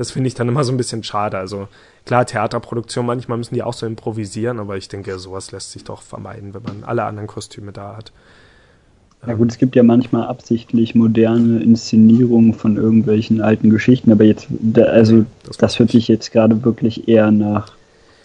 Das 0.00 0.12
finde 0.12 0.28
ich 0.28 0.34
dann 0.34 0.48
immer 0.48 0.64
so 0.64 0.72
ein 0.72 0.78
bisschen 0.78 1.02
schade. 1.02 1.36
Also 1.36 1.68
klar, 2.06 2.24
Theaterproduktion, 2.24 3.04
manchmal 3.04 3.36
müssen 3.36 3.54
die 3.54 3.62
auch 3.62 3.74
so 3.74 3.84
improvisieren, 3.84 4.58
aber 4.58 4.78
ich 4.78 4.88
denke, 4.88 5.18
sowas 5.18 5.52
lässt 5.52 5.72
sich 5.72 5.84
doch 5.84 6.00
vermeiden, 6.00 6.54
wenn 6.54 6.62
man 6.62 6.84
alle 6.84 7.04
anderen 7.04 7.26
Kostüme 7.26 7.70
da 7.70 7.98
hat. 7.98 8.10
Ja 9.26 9.34
gut, 9.34 9.50
es 9.50 9.58
gibt 9.58 9.76
ja 9.76 9.82
manchmal 9.82 10.26
absichtlich 10.26 10.94
moderne 10.94 11.62
Inszenierungen 11.62 12.54
von 12.54 12.78
irgendwelchen 12.78 13.42
alten 13.42 13.68
Geschichten, 13.68 14.10
aber 14.10 14.24
jetzt, 14.24 14.48
also 14.74 15.26
Das 15.46 15.58
das, 15.58 15.78
hört 15.78 15.90
sich 15.90 16.08
jetzt 16.08 16.32
gerade 16.32 16.64
wirklich 16.64 17.06
eher 17.06 17.30
nach 17.30 17.72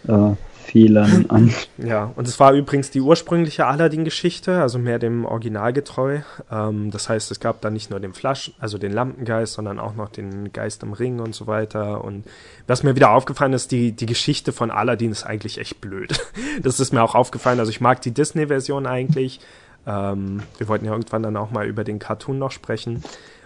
äh, 0.08 0.32
Fehlern 0.66 1.26
an. 1.30 1.54
Ja, 1.78 2.12
und 2.16 2.28
es 2.28 2.40
war 2.40 2.54
übrigens 2.54 2.90
die 2.90 3.02
ursprüngliche 3.02 3.68
Aladdin-Geschichte, 3.68 4.62
also 4.62 4.80
mehr 4.80 4.98
dem 4.98 5.24
Original 5.26 5.74
getreu. 5.74 6.20
Ähm, 6.52 6.92
das 6.92 7.08
heißt, 7.08 7.32
es 7.32 7.40
gab 7.40 7.62
da 7.62 7.70
nicht 7.70 7.92
nur 7.92 8.00
den 8.00 8.14
Flasch, 8.14 8.52
also 8.60 8.78
den 8.78 8.92
Lampengeist, 8.92 9.54
sondern 9.54 9.80
auch 9.80 9.96
noch 9.96 10.10
den 10.10 10.52
Geist 10.52 10.84
im 10.84 10.94
Ring 10.94 11.20
und 11.20 11.36
so 11.36 11.48
weiter. 11.48 12.04
Und 12.04 12.26
was 12.68 12.84
mir 12.84 12.96
wieder 12.96 13.12
aufgefallen 13.12 13.54
ist, 13.54 13.72
die, 13.72 13.92
die 13.92 14.08
Geschichte 14.08 14.52
von 14.52 14.72
Aladdin 14.72 15.12
ist 15.12 15.24
eigentlich 15.24 15.60
echt 15.60 15.82
blöd. 15.82 16.20
Das 16.62 16.80
ist 16.80 16.94
mir 16.94 17.04
auch 17.04 17.16
aufgefallen. 17.16 17.60
Also 17.60 17.70
ich 17.70 17.82
mag 17.82 18.02
die 18.02 18.12
Disney-Version 18.12 18.88
eigentlich. 18.88 19.40
Ähm, 19.86 20.42
wir 20.58 20.68
wollten 20.68 20.86
ja 20.86 20.92
irgendwann 20.94 21.22
dann 21.24 21.38
auch 21.38 21.52
mal 21.52 21.68
über 21.68 21.84
den 21.84 22.00
Cartoon 22.00 22.40
noch 22.40 22.52
sprechen. 22.52 23.04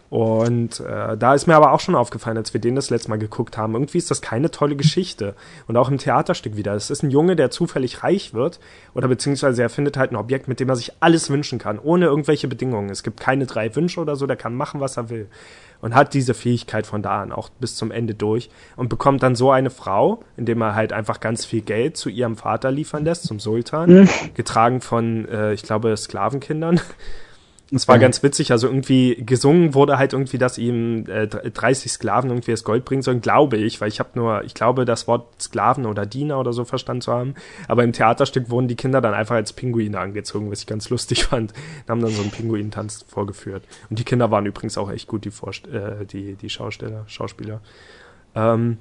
Und 0.09 0.79
äh, 0.79 1.15
da 1.17 1.35
ist 1.35 1.45
mir 1.45 1.55
aber 1.55 1.71
auch 1.71 1.79
schon 1.79 1.93
aufgefallen, 1.93 2.37
als 2.37 2.53
wir 2.53 2.61
den 2.61 2.75
das 2.75 2.89
letzte 2.89 3.09
Mal 3.09 3.19
geguckt 3.19 3.57
haben, 3.57 3.73
irgendwie 3.73 3.99
ist 3.99 4.09
das 4.09 4.21
keine 4.21 4.49
tolle 4.49 4.75
Geschichte. 4.75 5.35
Und 5.67 5.77
auch 5.77 5.89
im 5.89 5.99
Theaterstück 5.99 6.55
wieder. 6.55 6.73
Es 6.73 6.89
ist 6.89 7.03
ein 7.03 7.11
Junge, 7.11 7.35
der 7.35 7.51
zufällig 7.51 8.03
reich 8.03 8.33
wird, 8.33 8.59
oder 8.95 9.07
beziehungsweise 9.07 9.61
er 9.61 9.69
findet 9.69 9.97
halt 9.97 10.11
ein 10.11 10.15
Objekt, 10.15 10.47
mit 10.47 10.59
dem 10.59 10.69
er 10.69 10.75
sich 10.75 10.93
alles 10.99 11.29
wünschen 11.29 11.59
kann, 11.59 11.77
ohne 11.77 12.05
irgendwelche 12.05 12.47
Bedingungen. 12.47 12.89
Es 12.89 13.03
gibt 13.03 13.19
keine 13.19 13.45
drei 13.45 13.75
Wünsche 13.75 13.99
oder 13.99 14.15
so, 14.15 14.25
der 14.25 14.35
kann 14.35 14.55
machen, 14.55 14.79
was 14.79 14.97
er 14.97 15.09
will. 15.11 15.27
Und 15.81 15.93
hat 15.93 16.13
diese 16.13 16.33
Fähigkeit 16.33 16.87
von 16.87 17.03
da 17.03 17.21
an 17.21 17.31
auch 17.31 17.49
bis 17.49 17.75
zum 17.75 17.91
Ende 17.91 18.15
durch 18.15 18.49
und 18.75 18.89
bekommt 18.89 19.21
dann 19.23 19.35
so 19.35 19.51
eine 19.51 19.69
Frau, 19.69 20.23
indem 20.35 20.61
er 20.61 20.75
halt 20.75 20.91
einfach 20.91 21.19
ganz 21.19 21.45
viel 21.45 21.61
Geld 21.61 21.97
zu 21.97 22.09
ihrem 22.09 22.35
Vater 22.35 22.71
liefern 22.71 23.05
lässt, 23.05 23.23
zum 23.23 23.39
Sultan, 23.39 24.09
getragen 24.33 24.81
von, 24.81 25.29
äh, 25.29 25.53
ich 25.53 25.63
glaube, 25.63 25.95
Sklavenkindern. 25.95 26.81
Es 27.71 27.87
war 27.87 27.97
Ja. 27.97 28.01
ganz 28.01 28.23
witzig, 28.23 28.51
also 28.51 28.67
irgendwie 28.67 29.21
gesungen 29.23 29.75
wurde 29.75 29.99
halt 29.99 30.13
irgendwie, 30.13 30.39
dass 30.39 30.57
ihm 30.57 31.05
äh, 31.07 31.27
30 31.27 31.91
Sklaven 31.91 32.31
irgendwie 32.31 32.49
das 32.49 32.63
Gold 32.63 32.83
bringen 32.83 33.03
sollen, 33.03 33.21
glaube 33.21 33.57
ich, 33.57 33.79
weil 33.79 33.89
ich 33.89 33.99
habe 33.99 34.09
nur, 34.15 34.43
ich 34.43 34.55
glaube, 34.55 34.85
das 34.85 35.07
Wort 35.07 35.39
Sklaven 35.39 35.85
oder 35.85 36.07
Diener 36.07 36.39
oder 36.39 36.51
so 36.51 36.65
verstanden 36.65 37.01
zu 37.01 37.13
haben. 37.13 37.35
Aber 37.67 37.83
im 37.83 37.93
Theaterstück 37.93 38.49
wurden 38.49 38.67
die 38.67 38.75
Kinder 38.75 39.01
dann 39.01 39.13
einfach 39.13 39.35
als 39.35 39.53
Pinguine 39.53 39.99
angezogen, 39.99 40.49
was 40.49 40.61
ich 40.61 40.65
ganz 40.67 40.89
lustig 40.89 41.23
fand. 41.25 41.53
Und 41.53 41.89
haben 41.89 42.01
dann 42.01 42.11
so 42.11 42.21
einen 42.23 42.31
Pinguintanz 42.31 43.05
vorgeführt. 43.07 43.63
Und 43.91 43.99
die 43.99 44.03
Kinder 44.03 44.31
waren 44.31 44.47
übrigens 44.47 44.77
auch 44.77 44.89
echt 44.91 45.07
gut, 45.07 45.23
die, 45.25 45.31
Vorst 45.31 45.67
äh, 45.67 46.05
die, 46.05 46.33
die 46.35 46.49
Schausteller, 46.49 47.03
Schauspieler. 47.07 47.61
Ähm, 48.35 48.77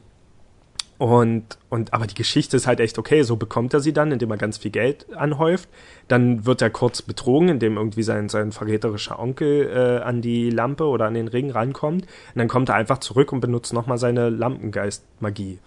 und, 0.98 1.58
und, 1.68 1.94
aber 1.94 2.08
die 2.08 2.16
Geschichte 2.16 2.56
ist 2.56 2.66
halt 2.66 2.80
echt 2.80 2.98
okay. 2.98 3.22
So 3.22 3.36
bekommt 3.36 3.72
er 3.72 3.80
sie 3.80 3.92
dann, 3.92 4.10
indem 4.10 4.32
er 4.32 4.36
ganz 4.36 4.58
viel 4.58 4.72
Geld 4.72 5.06
anhäuft. 5.14 5.68
Dann 6.08 6.44
wird 6.44 6.60
er 6.60 6.70
kurz 6.70 7.02
betrogen, 7.02 7.48
indem 7.48 7.76
irgendwie 7.76 8.02
sein, 8.02 8.28
sein 8.28 8.50
verräterischer 8.50 9.18
Onkel 9.18 9.70
äh, 9.72 10.02
an 10.02 10.22
die 10.22 10.50
Lampe 10.50 10.84
oder 10.84 11.06
an 11.06 11.14
den 11.14 11.28
Ring 11.28 11.52
rankommt. 11.52 12.02
Und 12.02 12.08
dann 12.34 12.48
kommt 12.48 12.68
er 12.68 12.74
einfach 12.74 12.98
zurück 12.98 13.32
und 13.32 13.38
benutzt 13.38 13.72
nochmal 13.72 13.98
seine 13.98 14.28
Lampengeist-Magie. 14.28 15.60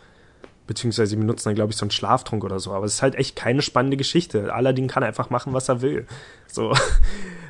Beziehungsweise 0.72 1.10
sie 1.10 1.16
benutzen 1.18 1.50
dann, 1.50 1.56
glaube 1.56 1.74
ich, 1.74 1.78
so 1.78 1.84
einen 1.84 1.92
Schlaftrunk 1.92 2.46
oder 2.46 2.58
so. 2.62 2.72
Aber 2.72 2.86
es 2.86 2.94
ist 2.94 3.02
halt 3.02 3.16
echt 3.16 3.36
keine 3.36 3.62
spannende 3.62 3.98
Geschichte. 3.98 4.54
Aladdin 4.54 4.88
kann 4.88 5.04
einfach 5.04 5.30
machen, 5.30 5.52
was 5.52 5.68
er 5.68 5.82
will. 5.82 6.08
So. 6.48 6.74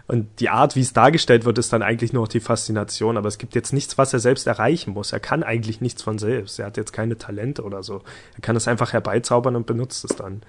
Und 0.08 0.40
die 0.40 0.50
Art, 0.50 0.76
wie 0.76 0.82
es 0.82 0.92
dargestellt 0.92 1.46
wird, 1.46 1.60
ist 1.60 1.72
dann 1.72 1.84
eigentlich 1.84 2.14
nur 2.14 2.24
noch 2.24 2.30
die 2.30 2.40
Faszination. 2.40 3.18
Aber 3.18 3.28
es 3.28 3.38
gibt 3.38 3.54
jetzt 3.54 3.74
nichts, 3.74 4.00
was 4.00 4.12
er 4.12 4.20
selbst 4.20 4.48
erreichen 4.48 4.94
muss. 4.94 5.12
Er 5.12 5.20
kann 5.20 5.44
eigentlich 5.44 5.82
nichts 5.82 6.02
von 6.02 6.18
selbst. 6.18 6.58
Er 6.58 6.66
hat 6.66 6.78
jetzt 6.78 6.94
keine 6.94 7.16
Talente 7.16 7.62
oder 7.62 7.84
so. 7.84 8.02
Er 8.34 8.42
kann 8.42 8.56
es 8.56 8.68
einfach 8.68 8.92
herbeizaubern 8.92 9.56
und 9.56 9.68
benutzt 9.68 10.04
es 10.04 10.16
dann. 10.16 10.42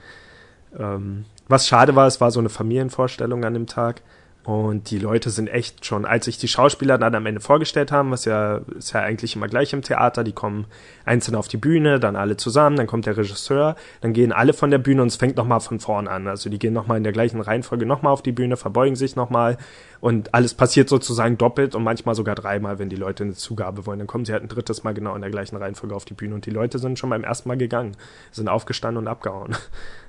Ähm, 0.78 1.26
was 1.48 1.68
schade 1.68 1.94
war, 1.94 2.06
es 2.06 2.22
war 2.22 2.30
so 2.30 2.40
eine 2.40 2.48
Familienvorstellung 2.48 3.44
an 3.44 3.52
dem 3.52 3.66
Tag. 3.66 4.00
Und 4.45 4.90
die 4.90 4.99
Leute 4.99 5.30
sind 5.30 5.47
echt 5.47 5.86
schon, 5.86 6.05
als 6.05 6.24
sich 6.24 6.36
die 6.36 6.49
Schauspieler 6.49 6.99
dann 6.99 7.14
am 7.14 7.26
Ende 7.26 7.40
vorgestellt 7.40 7.93
haben, 7.93 8.11
was 8.11 8.24
ja 8.24 8.57
ist 8.76 8.93
ja 8.93 9.01
eigentlich 9.01 9.36
immer 9.36 9.47
gleich 9.47 9.72
im 9.72 9.82
Theater, 9.82 10.24
die 10.24 10.32
kommen 10.32 10.66
einzeln 11.05 11.36
auf 11.36 11.47
die 11.47 11.59
Bühne, 11.59 12.01
dann 12.01 12.16
alle 12.16 12.36
zusammen, 12.36 12.76
dann 12.76 12.88
kommt 12.88 13.07
der 13.07 13.16
Regisseur, 13.16 13.76
dann 14.01 14.12
gehen 14.12 14.32
alle 14.32 14.53
von 14.53 14.72
der 14.72 14.78
Bühne 14.78 15.03
und 15.03 15.09
es 15.09 15.16
fängt 15.16 15.36
nochmal 15.36 15.61
von 15.61 15.78
vorn 15.78 16.09
an. 16.09 16.26
Also 16.26 16.51
die 16.51 16.59
gehen 16.59 16.72
nochmal 16.72 16.97
in 16.97 17.05
der 17.05 17.12
gleichen 17.12 17.40
Reihenfolge 17.40 17.86
nochmal 17.86 18.12
auf 18.12 18.22
die 18.22 18.32
Bühne, 18.32 18.57
verbeugen 18.57 18.97
sich 18.97 19.14
nochmal 19.14 19.59
und 20.01 20.34
alles 20.34 20.55
passiert 20.55 20.88
sozusagen 20.88 21.38
doppelt 21.38 21.76
und 21.76 21.84
manchmal 21.84 22.16
sogar 22.16 22.34
dreimal, 22.34 22.80
wenn 22.80 22.88
die 22.88 22.97
Leute 22.97 23.22
eine 23.22 23.34
Zugabe 23.34 23.86
wollen. 23.86 24.01
Dann 24.01 24.09
kommen 24.09 24.24
sie 24.24 24.32
halt 24.32 24.43
ein 24.43 24.49
drittes 24.49 24.82
Mal 24.82 24.93
genau 24.93 25.14
in 25.14 25.22
der 25.22 25.30
gleichen 25.30 25.57
Reihenfolge 25.57 25.95
auf 25.95 26.05
die 26.05 26.14
Bühne 26.14 26.34
und 26.34 26.47
die 26.47 26.51
Leute 26.51 26.80
sind 26.80 26.99
schon 26.99 27.11
beim 27.11 27.22
ersten 27.22 27.49
Mal 27.49 27.59
gegangen, 27.59 27.97
sind 28.32 28.49
aufgestanden 28.49 29.05
und 29.05 29.09
abgehauen. 29.09 29.55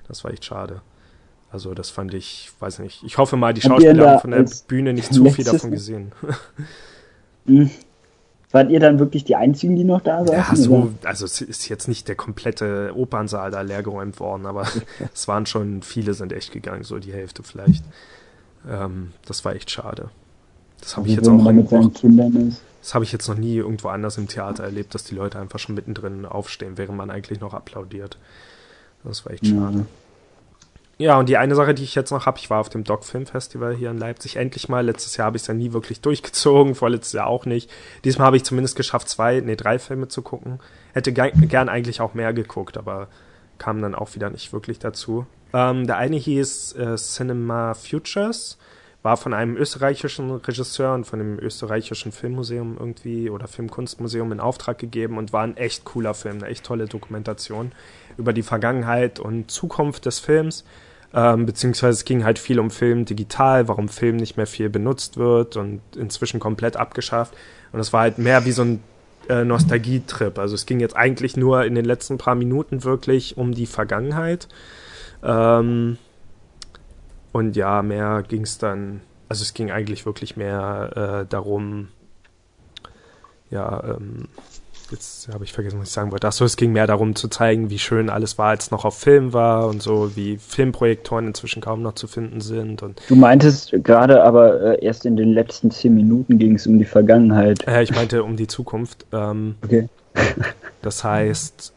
Das 0.07 0.25
war 0.25 0.31
echt 0.31 0.43
schade. 0.43 0.81
Also 1.53 1.75
das 1.75 1.91
fand 1.91 2.15
ich, 2.15 2.49
weiß 2.59 2.79
nicht. 2.79 3.03
Ich 3.03 3.19
hoffe 3.19 3.37
mal, 3.37 3.53
die 3.53 3.61
Schauspieler 3.61 4.09
haben 4.09 4.21
von 4.21 4.31
der 4.31 4.45
Bühne 4.67 4.91
nicht 4.91 5.13
zu 5.13 5.23
viel 5.29 5.45
davon 5.45 5.71
gesehen. 5.71 6.11
Hm. 7.45 7.69
Wart 8.51 8.69
ihr 8.69 8.79
dann 8.79 8.99
wirklich 8.99 9.25
die 9.25 9.35
Einzigen, 9.35 9.75
die 9.75 9.83
noch 9.83 9.99
da 9.99 10.25
waren? 10.25 10.31
Ja, 10.31 10.55
so, 10.55 10.93
also 11.03 11.25
es 11.25 11.41
ist 11.41 11.67
jetzt 11.67 11.89
nicht 11.89 12.07
der 12.07 12.15
komplette 12.15 12.93
Opernsaal 12.95 13.51
da 13.51 13.59
leergeräumt 13.59 14.21
worden, 14.21 14.45
aber 14.45 14.65
es 15.13 15.27
waren 15.27 15.45
schon, 15.45 15.81
viele 15.81 16.13
sind 16.13 16.31
echt 16.31 16.53
gegangen, 16.53 16.83
so 16.83 16.99
die 16.99 17.11
Hälfte 17.11 17.43
vielleicht. 17.43 17.83
Ähm, 18.65 19.11
das 19.25 19.43
war 19.43 19.55
echt 19.55 19.71
schade. 19.71 20.09
Das 20.79 20.95
habe 20.95 21.09
ich 21.09 21.15
jetzt 21.17 21.27
auch 21.27 21.93
Kindern 21.93 22.47
ist. 22.47 22.61
Das 22.79 22.93
habe 22.93 23.03
ich 23.03 23.11
jetzt 23.11 23.27
noch 23.27 23.37
nie 23.37 23.57
irgendwo 23.57 23.89
anders 23.89 24.17
im 24.17 24.29
Theater 24.29 24.63
erlebt, 24.63 24.95
dass 24.95 25.03
die 25.03 25.15
Leute 25.15 25.37
einfach 25.37 25.59
schon 25.59 25.75
mittendrin 25.75 26.25
aufstehen, 26.25 26.77
während 26.77 26.95
man 26.95 27.09
eigentlich 27.09 27.41
noch 27.41 27.53
applaudiert. 27.53 28.17
Das 29.03 29.25
war 29.25 29.33
echt 29.33 29.45
schade. 29.45 29.85
Ja. 30.97 31.17
Und 31.17 31.29
die 31.29 31.37
eine 31.37 31.55
Sache, 31.55 31.73
die 31.73 31.83
ich 31.83 31.95
jetzt 31.95 32.11
noch 32.11 32.25
habe, 32.25 32.37
ich 32.39 32.49
war 32.49 32.59
auf 32.59 32.69
dem 32.69 32.83
Doc 32.83 33.03
Film 33.03 33.25
Festival 33.25 33.75
hier 33.75 33.91
in 33.91 33.97
Leipzig 33.97 34.35
endlich 34.35 34.69
mal. 34.69 34.85
Letztes 34.85 35.17
Jahr 35.17 35.27
habe 35.27 35.37
ich 35.37 35.43
es 35.43 35.47
ja 35.47 35.53
nie 35.53 35.73
wirklich 35.73 36.01
durchgezogen, 36.01 36.75
vorletztes 36.75 37.13
Jahr 37.13 37.27
auch 37.27 37.45
nicht. 37.45 37.69
Diesmal 38.03 38.27
habe 38.27 38.37
ich 38.37 38.43
zumindest 38.43 38.75
geschafft, 38.75 39.09
zwei, 39.09 39.39
nee, 39.39 39.55
drei 39.55 39.79
Filme 39.79 40.07
zu 40.07 40.21
gucken. 40.21 40.59
Hätte 40.93 41.11
gern 41.13 41.69
eigentlich 41.69 42.01
auch 42.01 42.13
mehr 42.13 42.33
geguckt, 42.33 42.77
aber 42.77 43.07
kam 43.57 43.81
dann 43.81 43.95
auch 43.95 44.15
wieder 44.15 44.29
nicht 44.29 44.53
wirklich 44.53 44.79
dazu. 44.79 45.25
Ähm, 45.53 45.85
der 45.85 45.97
eine 45.97 46.17
hieß 46.17 46.73
äh, 46.73 46.95
Cinema 46.95 47.73
Futures, 47.75 48.57
war 49.03 49.17
von 49.17 49.33
einem 49.33 49.57
österreichischen 49.57 50.31
Regisseur 50.31 50.93
und 50.93 51.05
von 51.05 51.19
dem 51.19 51.37
österreichischen 51.37 52.13
Filmmuseum 52.13 52.77
irgendwie 52.79 53.29
oder 53.29 53.47
Filmkunstmuseum 53.47 54.31
in 54.31 54.39
Auftrag 54.39 54.77
gegeben 54.77 55.17
und 55.17 55.33
war 55.33 55.43
ein 55.43 55.57
echt 55.57 55.83
cooler 55.83 56.13
Film, 56.13 56.37
eine 56.37 56.47
echt 56.47 56.65
tolle 56.65 56.87
Dokumentation 56.87 57.73
über 58.17 58.31
die 58.31 58.43
Vergangenheit 58.43 59.19
und 59.19 59.51
Zukunft 59.51 60.05
des 60.05 60.19
Films. 60.19 60.63
Ähm, 61.13 61.45
beziehungsweise 61.45 61.99
es 61.99 62.05
ging 62.05 62.23
halt 62.23 62.39
viel 62.39 62.59
um 62.59 62.71
Film 62.71 63.05
digital, 63.05 63.67
warum 63.67 63.89
Film 63.89 64.15
nicht 64.15 64.37
mehr 64.37 64.47
viel 64.47 64.69
benutzt 64.69 65.17
wird 65.17 65.57
und 65.57 65.81
inzwischen 65.95 66.39
komplett 66.39 66.77
abgeschafft. 66.77 67.35
Und 67.73 67.81
es 67.81 67.91
war 67.91 68.01
halt 68.01 68.17
mehr 68.17 68.45
wie 68.45 68.51
so 68.51 68.63
ein 68.63 68.83
äh, 69.29 69.43
Nostalgietrip. 69.43 70.39
Also 70.39 70.55
es 70.55 70.65
ging 70.65 70.79
jetzt 70.79 70.95
eigentlich 70.95 71.35
nur 71.35 71.65
in 71.65 71.75
den 71.75 71.85
letzten 71.85 72.17
paar 72.17 72.35
Minuten 72.35 72.83
wirklich 72.83 73.37
um 73.37 73.53
die 73.53 73.67
Vergangenheit. 73.67 74.47
Ähm, 75.21 75.97
und 77.33 77.57
ja, 77.57 77.81
mehr 77.81 78.23
ging 78.25 78.43
es 78.43 78.57
dann, 78.57 79.01
also 79.27 79.41
es 79.41 79.53
ging 79.53 79.71
eigentlich 79.71 80.05
wirklich 80.05 80.37
mehr 80.37 81.23
äh, 81.23 81.29
darum, 81.29 81.89
ja, 83.49 83.83
ähm, 83.83 84.29
jetzt 84.91 85.27
habe 85.33 85.43
ich 85.43 85.51
vergessen, 85.51 85.79
was 85.79 85.89
ich 85.89 85.93
sagen 85.93 86.11
wollte. 86.11 86.27
Achso, 86.27 86.45
es 86.45 86.55
ging 86.55 86.71
mehr 86.71 86.85
darum 86.85 87.15
zu 87.15 87.27
zeigen, 87.27 87.71
wie 87.71 87.79
schön 87.79 88.09
alles 88.09 88.37
war, 88.37 88.49
als 88.49 88.69
noch 88.69 88.85
auf 88.85 88.97
Film 88.97 89.33
war 89.33 89.67
und 89.67 89.81
so, 89.81 90.15
wie 90.15 90.37
Filmprojektoren 90.37 91.27
inzwischen 91.27 91.61
kaum 91.61 91.81
noch 91.81 91.95
zu 91.95 92.07
finden 92.07 92.39
sind. 92.39 92.83
Und 92.83 93.01
du 93.07 93.15
meintest 93.15 93.73
gerade 93.83 94.23
aber 94.23 94.79
äh, 94.79 94.85
erst 94.85 95.05
in 95.05 95.15
den 95.15 95.33
letzten 95.33 95.71
zehn 95.71 95.95
Minuten 95.95 96.37
ging 96.37 96.55
es 96.55 96.67
um 96.67 96.77
die 96.77 96.85
Vergangenheit. 96.85 97.65
Ja, 97.65 97.77
äh, 97.79 97.83
ich 97.83 97.95
meinte 97.95 98.23
um 98.23 98.37
die 98.37 98.47
Zukunft. 98.47 99.07
Ähm, 99.11 99.55
okay. 99.63 99.89
das 100.83 101.03
heißt, 101.03 101.73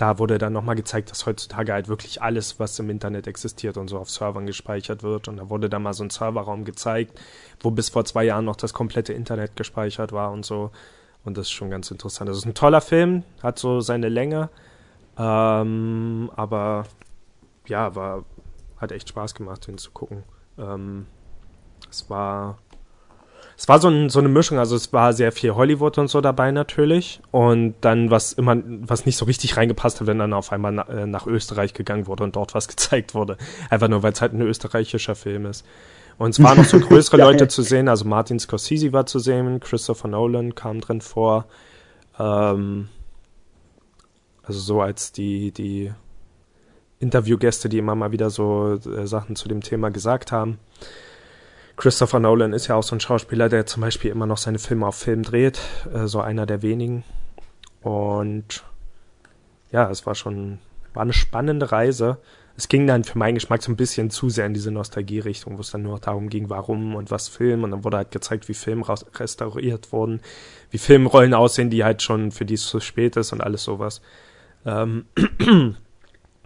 da 0.00 0.18
wurde 0.18 0.38
dann 0.38 0.54
nochmal 0.54 0.76
gezeigt, 0.76 1.10
dass 1.10 1.26
heutzutage 1.26 1.74
halt 1.74 1.88
wirklich 1.88 2.22
alles, 2.22 2.58
was 2.58 2.78
im 2.78 2.88
Internet 2.88 3.26
existiert 3.26 3.76
und 3.76 3.88
so 3.88 3.98
auf 3.98 4.08
Servern 4.08 4.46
gespeichert 4.46 5.02
wird. 5.02 5.28
Und 5.28 5.36
da 5.36 5.50
wurde 5.50 5.68
dann 5.68 5.82
mal 5.82 5.92
so 5.92 6.02
ein 6.02 6.08
Serverraum 6.08 6.64
gezeigt, 6.64 7.20
wo 7.60 7.70
bis 7.70 7.90
vor 7.90 8.06
zwei 8.06 8.24
Jahren 8.24 8.46
noch 8.46 8.56
das 8.56 8.72
komplette 8.72 9.12
Internet 9.12 9.56
gespeichert 9.56 10.12
war 10.12 10.32
und 10.32 10.46
so. 10.46 10.70
Und 11.22 11.36
das 11.36 11.48
ist 11.48 11.50
schon 11.50 11.68
ganz 11.68 11.90
interessant. 11.90 12.30
Das 12.30 12.38
ist 12.38 12.46
ein 12.46 12.54
toller 12.54 12.80
Film, 12.80 13.24
hat 13.42 13.58
so 13.58 13.82
seine 13.82 14.08
Länge. 14.08 14.48
Ähm, 15.18 16.30
aber 16.34 16.84
ja, 17.66 17.94
war, 17.94 18.24
hat 18.78 18.92
echt 18.92 19.10
Spaß 19.10 19.34
gemacht, 19.34 19.66
den 19.66 19.76
zu 19.76 19.90
gucken. 19.90 20.22
Ähm, 20.56 21.08
es 21.90 22.08
war. 22.08 22.56
Es 23.60 23.68
war 23.68 23.78
so, 23.78 23.88
ein, 23.88 24.08
so 24.08 24.20
eine 24.20 24.30
Mischung, 24.30 24.58
also 24.58 24.74
es 24.74 24.90
war 24.94 25.12
sehr 25.12 25.32
viel 25.32 25.54
Hollywood 25.54 25.98
und 25.98 26.08
so 26.08 26.22
dabei 26.22 26.50
natürlich. 26.50 27.20
Und 27.30 27.74
dann, 27.82 28.10
was 28.10 28.32
immer, 28.32 28.56
was 28.64 29.04
nicht 29.04 29.18
so 29.18 29.26
richtig 29.26 29.58
reingepasst 29.58 30.00
hat, 30.00 30.06
wenn 30.06 30.18
dann 30.18 30.32
auf 30.32 30.50
einmal 30.50 30.72
na, 30.72 30.88
äh, 30.88 31.06
nach 31.06 31.26
Österreich 31.26 31.74
gegangen 31.74 32.06
wurde 32.06 32.24
und 32.24 32.36
dort 32.36 32.54
was 32.54 32.68
gezeigt 32.74 33.14
wurde. 33.14 33.36
Einfach 33.68 33.88
nur, 33.88 34.02
weil 34.02 34.14
es 34.14 34.22
halt 34.22 34.32
ein 34.32 34.40
österreichischer 34.40 35.14
Film 35.14 35.44
ist. 35.44 35.66
Und 36.16 36.30
es 36.30 36.42
waren 36.42 36.56
noch 36.56 36.64
so 36.64 36.80
größere 36.88 37.18
Leute 37.18 37.48
zu 37.48 37.60
sehen, 37.60 37.88
also 37.90 38.06
Martin 38.06 38.38
Scorsese 38.38 38.94
war 38.94 39.04
zu 39.04 39.18
sehen, 39.18 39.60
Christopher 39.60 40.08
Nolan 40.08 40.54
kam 40.54 40.80
drin 40.80 41.02
vor. 41.02 41.44
Ähm, 42.18 42.88
also 44.42 44.58
so 44.58 44.80
als 44.80 45.12
die, 45.12 45.52
die 45.52 45.92
Interviewgäste, 46.98 47.68
die 47.68 47.76
immer 47.76 47.94
mal 47.94 48.10
wieder 48.10 48.30
so 48.30 48.78
äh, 48.86 49.06
Sachen 49.06 49.36
zu 49.36 49.48
dem 49.48 49.60
Thema 49.60 49.90
gesagt 49.90 50.32
haben. 50.32 50.58
Christopher 51.80 52.20
Nolan 52.20 52.52
ist 52.52 52.66
ja 52.68 52.76
auch 52.76 52.82
so 52.82 52.94
ein 52.94 53.00
Schauspieler, 53.00 53.48
der 53.48 53.66
zum 53.66 53.80
Beispiel 53.80 54.10
immer 54.10 54.26
noch 54.26 54.36
seine 54.36 54.58
Filme 54.58 54.86
auf 54.86 54.96
Film 54.96 55.22
dreht, 55.22 55.60
äh, 55.92 56.06
so 56.06 56.20
einer 56.20 56.46
der 56.46 56.62
wenigen. 56.62 57.04
Und 57.82 58.62
ja, 59.72 59.90
es 59.90 60.06
war 60.06 60.14
schon, 60.14 60.58
war 60.94 61.02
eine 61.02 61.12
spannende 61.12 61.72
Reise 61.72 62.18
es 62.60 62.68
ging 62.68 62.86
dann 62.86 63.04
für 63.04 63.16
meinen 63.16 63.36
Geschmack 63.36 63.62
so 63.62 63.72
ein 63.72 63.76
bisschen 63.76 64.10
zu 64.10 64.28
sehr 64.28 64.44
in 64.44 64.52
diese 64.52 64.70
Nostalgie-Richtung, 64.70 65.56
wo 65.56 65.62
es 65.62 65.70
dann 65.70 65.82
nur 65.82 65.98
darum 65.98 66.28
ging, 66.28 66.50
warum 66.50 66.94
und 66.94 67.10
was 67.10 67.26
Film. 67.28 67.64
Und 67.64 67.70
dann 67.70 67.84
wurde 67.84 67.96
halt 67.96 68.10
gezeigt, 68.10 68.48
wie 68.50 68.54
Filme 68.54 68.84
restauriert 69.14 69.92
wurden, 69.92 70.20
wie 70.70 70.76
Filmrollen 70.76 71.32
aussehen, 71.32 71.70
die 71.70 71.84
halt 71.84 72.02
schon 72.02 72.32
für 72.32 72.44
die 72.44 72.54
es 72.54 72.66
zu 72.66 72.80
spät 72.80 73.16
ist 73.16 73.32
und 73.32 73.40
alles 73.40 73.64
sowas. 73.64 74.02
Ähm 74.66 75.06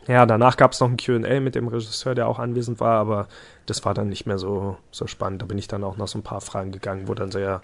ja, 0.07 0.27
danach 0.27 0.57
gab 0.57 0.73
es 0.73 0.81
noch 0.81 0.89
ein 0.89 0.97
QA 0.97 1.41
mit 1.41 1.55
dem 1.55 1.69
Regisseur, 1.69 2.15
der 2.15 2.29
auch 2.29 2.39
anwesend 2.39 2.81
war, 2.81 2.99
aber 2.99 3.29
das 3.67 3.85
war 3.85 3.95
dann 3.95 4.09
nicht 4.09 4.27
mehr 4.27 4.39
so, 4.39 4.77
so 4.91 5.07
spannend. 5.07 5.43
Da 5.43 5.47
bin 5.47 5.59
ich 5.59 5.69
dann 5.69 5.85
auch 5.85 5.97
noch 5.97 6.09
so 6.09 6.19
ein 6.19 6.23
paar 6.23 6.41
Fragen 6.41 6.73
gegangen, 6.73 7.09
wo 7.09 7.15
dann 7.15 7.31
sehr, 7.31 7.63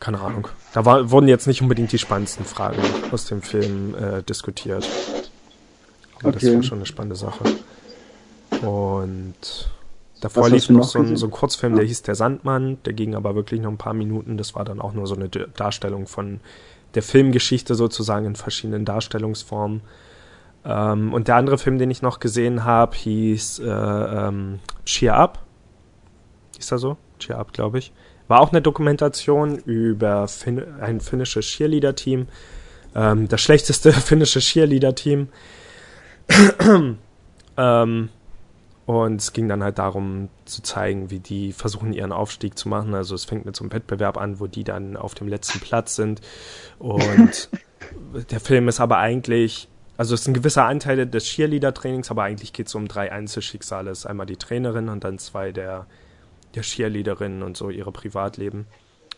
keine 0.00 0.20
Ahnung, 0.20 0.48
da 0.72 0.84
war, 0.84 1.10
wurden 1.10 1.28
jetzt 1.28 1.46
nicht 1.46 1.62
unbedingt 1.62 1.90
die 1.92 1.98
spannendsten 1.98 2.44
Fragen 2.44 2.82
aus 3.10 3.26
dem 3.26 3.42
Film 3.42 3.94
äh, 3.94 4.22
diskutiert. 4.22 4.88
Aber 6.20 6.28
okay. 6.28 6.38
das 6.46 6.54
war 6.54 6.62
schon 6.62 6.78
eine 6.78 6.86
spannende 6.86 7.16
Sache. 7.16 7.44
Und 8.62 9.70
davor 10.20 10.48
lief 10.48 10.68
noch, 10.68 10.84
so 10.84 10.98
ein, 10.98 11.16
so 11.16 11.26
ein, 11.26 11.30
Kurzfilm, 11.30 11.76
der 11.76 11.84
hieß 11.84 12.02
Der 12.02 12.14
Sandmann, 12.14 12.78
der 12.84 12.92
ging 12.92 13.14
aber 13.14 13.34
wirklich 13.34 13.60
noch 13.60 13.70
ein 13.70 13.78
paar 13.78 13.94
Minuten. 13.94 14.36
Das 14.36 14.54
war 14.54 14.64
dann 14.64 14.80
auch 14.80 14.92
nur 14.92 15.06
so 15.06 15.14
eine 15.14 15.28
Darstellung 15.28 16.06
von 16.06 16.40
der 16.94 17.02
Filmgeschichte 17.02 17.74
sozusagen 17.74 18.26
in 18.26 18.36
verschiedenen 18.36 18.84
Darstellungsformen. 18.84 19.82
Ähm, 20.64 21.12
und 21.12 21.28
der 21.28 21.36
andere 21.36 21.58
Film, 21.58 21.78
den 21.78 21.90
ich 21.90 22.02
noch 22.02 22.20
gesehen 22.20 22.64
habe, 22.64 22.96
hieß 22.96 23.60
äh, 23.60 23.64
ähm, 23.68 24.60
Cheer 24.84 25.14
Up. 25.14 25.44
Ist 26.58 26.72
er 26.72 26.78
so? 26.78 26.96
Cheer 27.18 27.38
Up, 27.38 27.52
glaube 27.52 27.78
ich. 27.78 27.92
War 28.26 28.40
auch 28.40 28.50
eine 28.50 28.60
Dokumentation 28.60 29.56
über 29.56 30.28
fin 30.28 30.62
ein 30.80 31.00
finnisches 31.00 31.46
Cheerleader-Team. 31.46 32.28
Ähm, 32.94 33.28
das 33.28 33.40
schlechteste 33.40 33.92
finnische 33.92 34.40
Cheerleader-Team 34.40 35.28
ähm, 37.56 38.08
und 38.86 39.20
es 39.20 39.32
ging 39.32 39.48
dann 39.48 39.62
halt 39.62 39.78
darum 39.78 40.28
zu 40.44 40.62
zeigen, 40.62 41.10
wie 41.10 41.18
die 41.18 41.52
versuchen, 41.52 41.92
ihren 41.92 42.12
Aufstieg 42.12 42.56
zu 42.58 42.68
machen. 42.68 42.94
Also 42.94 43.14
es 43.14 43.24
fängt 43.24 43.44
mit 43.44 43.54
so 43.54 43.64
einem 43.64 43.72
Wettbewerb 43.72 44.16
an, 44.16 44.40
wo 44.40 44.46
die 44.46 44.64
dann 44.64 44.96
auf 44.96 45.14
dem 45.14 45.28
letzten 45.28 45.60
Platz 45.60 45.94
sind. 45.96 46.20
Und 46.78 47.50
der 48.30 48.40
Film 48.40 48.68
ist 48.68 48.80
aber 48.80 48.98
eigentlich, 48.98 49.68
also 49.98 50.14
es 50.14 50.20
ist 50.20 50.28
ein 50.28 50.34
gewisser 50.34 50.64
Anteil 50.64 51.06
des 51.06 51.24
Cheerleader-Trainings, 51.24 52.10
aber 52.12 52.22
eigentlich 52.22 52.52
geht 52.52 52.68
es 52.68 52.74
um 52.76 52.86
drei 52.86 53.10
Einzelschicksale. 53.10 53.90
Es 53.90 54.00
ist 54.00 54.06
einmal 54.06 54.26
die 54.26 54.36
Trainerin 54.36 54.88
und 54.88 55.02
dann 55.02 55.18
zwei 55.18 55.50
der, 55.50 55.86
der 56.54 56.62
Cheerleaderinnen 56.62 57.42
und 57.42 57.56
so 57.56 57.68
ihre 57.68 57.90
Privatleben. 57.90 58.66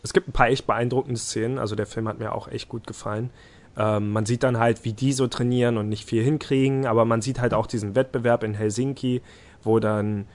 Es 0.01 0.11
gibt 0.11 0.27
ein 0.27 0.31
paar 0.31 0.49
echt 0.49 0.65
beeindruckende 0.65 1.19
Szenen, 1.19 1.59
also 1.59 1.75
der 1.75 1.85
Film 1.85 2.07
hat 2.07 2.17
mir 2.17 2.33
auch 2.33 2.47
echt 2.47 2.67
gut 2.67 2.87
gefallen. 2.87 3.29
Ähm, 3.77 4.09
man 4.09 4.25
sieht 4.25 4.41
dann 4.41 4.57
halt, 4.57 4.83
wie 4.83 4.93
die 4.93 5.13
so 5.13 5.27
trainieren 5.27 5.77
und 5.77 5.87
nicht 5.87 6.05
viel 6.05 6.23
hinkriegen, 6.23 6.87
aber 6.87 7.05
man 7.05 7.21
sieht 7.21 7.39
halt 7.39 7.53
auch 7.53 7.67
diesen 7.67 7.93
Wettbewerb 7.93 8.43
in 8.43 8.55
Helsinki, 8.55 9.21
wo 9.61 9.79
dann 9.79 10.25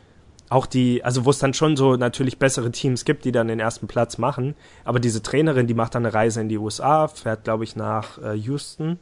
auch 0.48 0.66
die, 0.66 1.02
also 1.02 1.24
wo 1.24 1.30
es 1.30 1.40
dann 1.40 1.54
schon 1.54 1.76
so 1.76 1.96
natürlich 1.96 2.38
bessere 2.38 2.70
Teams 2.70 3.04
gibt, 3.04 3.24
die 3.24 3.32
dann 3.32 3.48
den 3.48 3.58
ersten 3.58 3.88
Platz 3.88 4.16
machen. 4.16 4.54
Aber 4.84 5.00
diese 5.00 5.22
Trainerin, 5.22 5.66
die 5.66 5.74
macht 5.74 5.96
dann 5.96 6.06
eine 6.06 6.14
Reise 6.14 6.40
in 6.40 6.48
die 6.48 6.58
USA, 6.58 7.08
fährt, 7.08 7.42
glaube 7.42 7.64
ich, 7.64 7.74
nach 7.74 8.22
äh, 8.22 8.34
Houston 8.34 9.00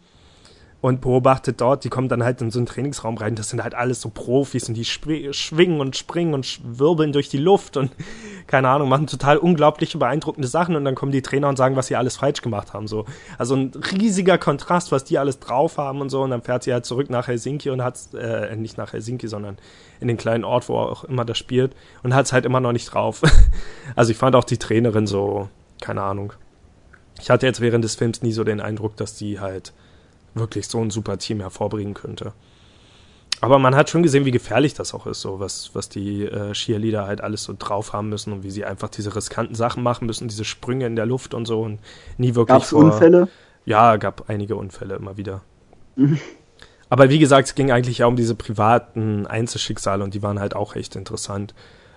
und 0.85 1.01
beobachtet 1.01 1.63
dort, 1.63 1.83
die 1.85 1.89
kommen 1.89 2.11
dann 2.11 2.23
halt 2.23 2.43
in 2.43 2.51
so 2.51 2.59
einen 2.59 2.67
Trainingsraum 2.67 3.17
rein, 3.17 3.37
das 3.37 3.49
sind 3.49 3.65
halt 3.65 3.75
alles 3.75 4.03
so 4.03 4.11
Profis 4.11 4.69
und 4.69 4.75
die 4.75 4.85
schwingen 4.85 5.81
und 5.81 5.97
springen 5.97 6.35
und 6.35 6.61
wirbeln 6.63 7.11
durch 7.11 7.31
die 7.31 7.39
Luft 7.39 7.79
und 7.79 7.91
keine 8.47 8.69
Ahnung, 8.69 8.91
machen 8.91 9.07
total 9.07 9.39
unglaubliche, 9.39 9.97
beeindruckende 9.97 10.47
Sachen 10.47 10.77
und 10.77 10.85
dann 10.85 10.95
kommen 10.95 11.11
die 11.11 11.23
Trainer 11.23 11.49
und 11.49 11.57
sagen, 11.57 11.75
was 11.75 11.87
sie 11.87 11.97
alles 11.97 12.19
falsch 12.19 12.43
gemacht 12.43 12.75
haben, 12.75 12.87
so. 12.87 13.07
Also 13.39 13.57
ein 13.57 13.73
riesiger 13.99 14.37
Kontrast, 14.37 14.93
was 14.93 15.05
die 15.05 15.17
alles 15.17 15.41
drauf 15.41 15.79
haben 15.79 16.03
und 16.03 16.11
so 16.11 16.21
und 16.21 16.29
dann 16.29 16.43
fährt 16.43 16.65
sie 16.65 16.75
halt 16.75 16.85
zurück 16.85 17.09
nach 17.09 17.29
Helsinki 17.29 17.71
und 17.71 17.83
hat, 17.83 17.99
äh, 18.13 18.55
nicht 18.55 18.77
nach 18.77 18.93
Helsinki, 18.93 19.27
sondern 19.27 19.57
in 20.01 20.09
den 20.09 20.19
kleinen 20.19 20.45
Ort, 20.45 20.69
wo 20.69 20.77
auch 20.77 21.05
immer 21.05 21.25
das 21.25 21.39
spielt 21.39 21.75
und 22.03 22.15
hat 22.15 22.27
es 22.27 22.35
halt 22.35 22.45
immer 22.45 22.61
noch 22.61 22.73
nicht 22.73 22.93
drauf. 22.93 23.23
also 23.97 24.11
ich 24.11 24.19
fand 24.19 24.37
auch 24.37 24.45
die 24.45 24.59
Trainerin 24.59 25.07
so, 25.07 25.49
keine 25.81 26.03
Ahnung. 26.03 26.35
Ich 27.23 27.31
hatte 27.31 27.47
jetzt 27.47 27.63
während 27.63 27.85
des 27.85 27.95
Films 27.95 28.21
nie 28.21 28.33
so 28.33 28.45
den 28.45 28.61
Eindruck, 28.61 28.99
dass 28.99 29.15
die 29.15 29.41
halt 29.41 29.73
wirklich 30.35 30.69
so 30.69 30.81
ein 30.81 30.91
super 30.91 31.19
Team 31.19 31.41
hervorbringen 31.41 31.95
könnte. 31.95 32.33
Aber 33.41 33.59
man 33.59 33.75
hat 33.75 33.91
schon 33.91 34.03
gesehen, 34.03 34.25
wie 34.25 34.31
gefährlich 34.31 34.75
das 34.75 34.95
auch 34.95 35.07
ist, 35.07 35.21
so 35.21 35.41
was, 35.41 35.71
was 35.75 35.89
die 35.89 36.25
äh, 36.25 36.53
Cheerleader 36.53 37.07
halt 37.07 37.21
alles 37.21 37.43
so 37.45 37.55
drauf 37.59 37.93
haben 37.93 38.09
müssen 38.09 38.33
und 38.33 38.43
wie 38.43 38.51
sie 38.51 38.65
einfach 38.65 38.89
diese 38.89 39.15
riskanten 39.15 39.55
Sachen 39.55 39.83
machen 39.83 40.07
müssen, 40.07 40.29
diese 40.29 40.45
Sprünge 40.45 40.87
in 40.87 40.97
der 40.97 41.07
Luft 41.07 41.35
und 41.35 41.47
so 41.47 41.61
und 41.61 41.79
nie 42.17 42.35
wirklich. 42.35 42.65
Vor, 42.65 42.85
Unfälle? 42.85 43.29
Ja, 43.67 43.97
gab 43.97 44.31
einige 44.31 44.57
Unfälle 44.57 44.95
immer 44.95 45.17
wieder. 45.17 45.43
Mhm. 45.97 46.19
Aber 46.89 47.11
wie 47.11 47.19
gesagt, 47.19 47.49
es 47.49 47.55
ging 47.55 47.71
eigentlich 47.71 47.99
ja 47.99 48.07
um 48.07 48.17
diese 48.17 48.35
privaten 48.35 49.27
Einzelschicksale 49.27 50.05
und 50.05 50.15
die 50.15 50.23
waren 50.23 50.39
halt 50.39 50.55
auch 50.55 50.77
echt 50.77 50.97
interessant. 50.97 51.55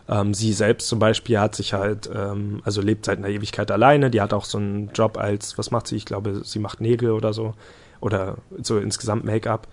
Ähm, 0.10 0.34
sie 0.34 0.54
selbst 0.54 0.88
zum 0.88 1.00
Beispiel 1.00 1.40
hat 1.40 1.56
sich 1.56 1.74
halt, 1.74 2.10
ähm, 2.14 2.62
also 2.66 2.82
lebt 2.82 3.06
seit 3.06 3.20
einer 3.20 3.30
Ewigkeit 3.30 3.70
alleine. 3.70 4.10
Die 4.10 4.22
hat 4.22 4.34
auch 4.34 4.46
so 4.46 4.58
einen 4.58 4.90
Job 4.94 5.18
als, 5.18 5.58
was 5.58 5.72
macht 5.72 5.88
sie? 5.88 5.98
Ich 5.98 6.06
glaube, 6.06 6.42
sie 6.44 6.60
macht 6.60 6.82
Nägel 6.82 7.12
oder 7.12 7.32
so 7.32 7.54
oder 8.00 8.38
so 8.62 8.78
insgesamt 8.78 9.24
Make-up 9.24 9.68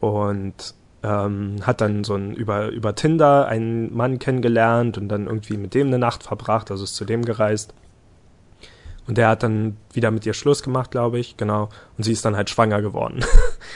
und 0.00 0.74
ähm, 1.02 1.56
hat 1.62 1.80
dann 1.80 2.04
so 2.04 2.14
ein 2.14 2.34
über 2.34 2.68
über 2.68 2.94
Tinder 2.94 3.46
einen 3.46 3.94
Mann 3.96 4.18
kennengelernt 4.18 4.98
und 4.98 5.08
dann 5.08 5.26
irgendwie 5.26 5.56
mit 5.56 5.74
dem 5.74 5.88
eine 5.88 5.98
Nacht 5.98 6.22
verbracht, 6.22 6.70
also 6.70 6.84
ist 6.84 6.96
zu 6.96 7.04
dem 7.04 7.24
gereist. 7.24 7.74
Und 9.06 9.16
der 9.16 9.28
hat 9.28 9.42
dann 9.42 9.78
wieder 9.92 10.10
mit 10.10 10.26
ihr 10.26 10.34
Schluss 10.34 10.62
gemacht, 10.62 10.90
glaube 10.90 11.18
ich, 11.18 11.38
genau. 11.38 11.70
Und 11.96 12.04
sie 12.04 12.12
ist 12.12 12.24
dann 12.26 12.36
halt 12.36 12.50
schwanger 12.50 12.82
geworden. 12.82 13.24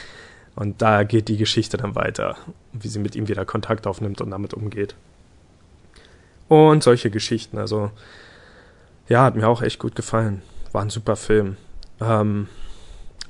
und 0.57 0.83
da 0.83 1.05
geht 1.05 1.29
die 1.29 1.39
Geschichte 1.39 1.79
dann 1.79 1.95
weiter, 1.95 2.37
wie 2.73 2.89
sie 2.89 2.99
mit 2.99 3.17
ihm 3.17 3.29
wieder 3.29 3.47
Kontakt 3.47 3.87
aufnimmt 3.87 4.21
und 4.21 4.31
damit 4.31 4.53
umgeht. 4.53 4.95
Und 6.49 6.83
solche 6.83 7.11
Geschichten, 7.11 7.57
also 7.57 7.91
ja, 9.09 9.25
hat 9.25 9.35
mir 9.35 9.49
auch 9.49 9.63
echt 9.63 9.79
gut 9.79 9.95
gefallen. 9.95 10.43
War 10.73 10.83
ein 10.83 10.91
super 10.91 11.17
Film. 11.17 11.57
Ähm, 11.99 12.49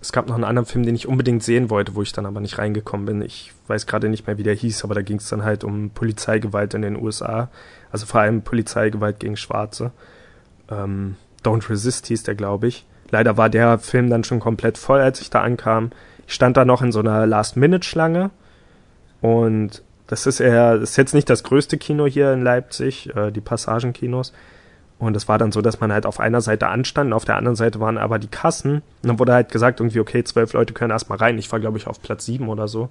es 0.02 0.10
gab 0.10 0.26
noch 0.26 0.34
einen 0.34 0.42
anderen 0.42 0.66
Film, 0.66 0.84
den 0.84 0.96
ich 0.96 1.06
unbedingt 1.06 1.44
sehen 1.44 1.70
wollte, 1.70 1.94
wo 1.94 2.02
ich 2.02 2.12
dann 2.12 2.26
aber 2.26 2.40
nicht 2.40 2.58
reingekommen 2.58 3.06
bin. 3.06 3.22
Ich 3.22 3.52
weiß 3.68 3.86
gerade 3.86 4.08
nicht 4.08 4.26
mehr, 4.26 4.36
wie 4.36 4.42
der 4.42 4.54
hieß, 4.54 4.82
aber 4.82 4.96
da 4.96 5.02
ging 5.02 5.18
es 5.18 5.28
dann 5.28 5.44
halt 5.44 5.62
um 5.62 5.90
Polizeigewalt 5.90 6.74
in 6.74 6.82
den 6.82 7.00
USA. 7.00 7.50
Also 7.92 8.06
vor 8.06 8.20
allem 8.20 8.42
Polizeigewalt 8.42 9.20
gegen 9.20 9.36
Schwarze. 9.36 9.92
Ähm, 10.68 11.14
Don't 11.44 11.70
Resist 11.70 12.06
hieß 12.06 12.24
der, 12.24 12.34
glaube 12.34 12.66
ich. 12.66 12.84
Leider 13.10 13.36
war 13.36 13.48
der 13.48 13.78
Film 13.78 14.10
dann 14.10 14.24
schon 14.24 14.40
komplett 14.40 14.76
voll, 14.76 15.00
als 15.00 15.20
ich 15.20 15.30
da 15.30 15.42
ankam. 15.42 15.90
Ich 16.26 16.34
stand 16.34 16.56
da 16.56 16.64
noch 16.64 16.82
in 16.82 16.90
so 16.90 16.98
einer 16.98 17.24
Last-Minute-Schlange 17.24 18.30
und 19.20 19.84
das 20.08 20.26
ist 20.26 20.40
eher, 20.40 20.78
das 20.78 20.90
ist 20.90 20.96
jetzt 20.96 21.14
nicht 21.14 21.30
das 21.30 21.44
größte 21.44 21.78
Kino 21.78 22.06
hier 22.06 22.32
in 22.32 22.42
Leipzig, 22.42 23.14
äh, 23.14 23.30
die 23.30 23.40
Passagenkinos. 23.40 24.32
Und 25.02 25.16
es 25.16 25.26
war 25.26 25.36
dann 25.36 25.50
so, 25.50 25.62
dass 25.62 25.80
man 25.80 25.92
halt 25.92 26.06
auf 26.06 26.20
einer 26.20 26.40
Seite 26.40 26.68
anstand, 26.68 27.12
auf 27.12 27.24
der 27.24 27.34
anderen 27.36 27.56
Seite 27.56 27.80
waren 27.80 27.98
aber 27.98 28.20
die 28.20 28.28
Kassen. 28.28 28.74
Und 28.74 28.82
dann 29.02 29.18
wurde 29.18 29.32
halt 29.32 29.50
gesagt, 29.50 29.80
irgendwie, 29.80 29.98
okay, 29.98 30.22
zwölf 30.22 30.52
Leute 30.52 30.74
können 30.74 30.92
erstmal 30.92 31.18
rein. 31.18 31.38
Ich 31.38 31.50
war, 31.50 31.58
glaube 31.58 31.76
ich, 31.76 31.88
auf 31.88 32.00
Platz 32.00 32.24
sieben 32.24 32.48
oder 32.48 32.68
so. 32.68 32.88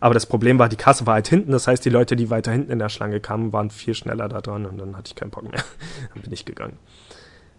Aber 0.00 0.14
das 0.14 0.26
Problem 0.26 0.58
war, 0.58 0.68
die 0.68 0.74
Kasse 0.74 1.06
war 1.06 1.14
halt 1.14 1.28
hinten. 1.28 1.52
Das 1.52 1.68
heißt, 1.68 1.84
die 1.84 1.90
Leute, 1.90 2.16
die 2.16 2.28
weiter 2.28 2.50
hinten 2.50 2.72
in 2.72 2.80
der 2.80 2.88
Schlange 2.88 3.20
kamen, 3.20 3.52
waren 3.52 3.70
viel 3.70 3.94
schneller 3.94 4.28
da 4.28 4.40
dran. 4.40 4.66
Und 4.66 4.78
dann 4.78 4.96
hatte 4.96 5.06
ich 5.06 5.14
keinen 5.14 5.30
Bock 5.30 5.44
mehr. 5.44 5.62
dann 6.14 6.24
bin 6.24 6.32
ich 6.32 6.44
gegangen. 6.44 6.76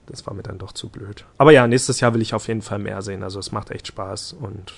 Das 0.08 0.28
war 0.28 0.34
mir 0.34 0.44
dann 0.44 0.58
doch 0.58 0.74
zu 0.74 0.90
blöd. 0.90 1.24
Aber 1.38 1.54
ja, 1.54 1.66
nächstes 1.66 2.02
Jahr 2.02 2.14
will 2.14 2.22
ich 2.22 2.34
auf 2.34 2.50
jeden 2.50 2.64
Fall 2.64 2.80
mehr 2.80 3.02
sehen. 3.02 3.24
Also 3.24 3.40
es 3.40 3.54
macht 3.54 3.72
echt 3.72 3.88
Spaß. 3.88 4.34
Und 4.34 4.74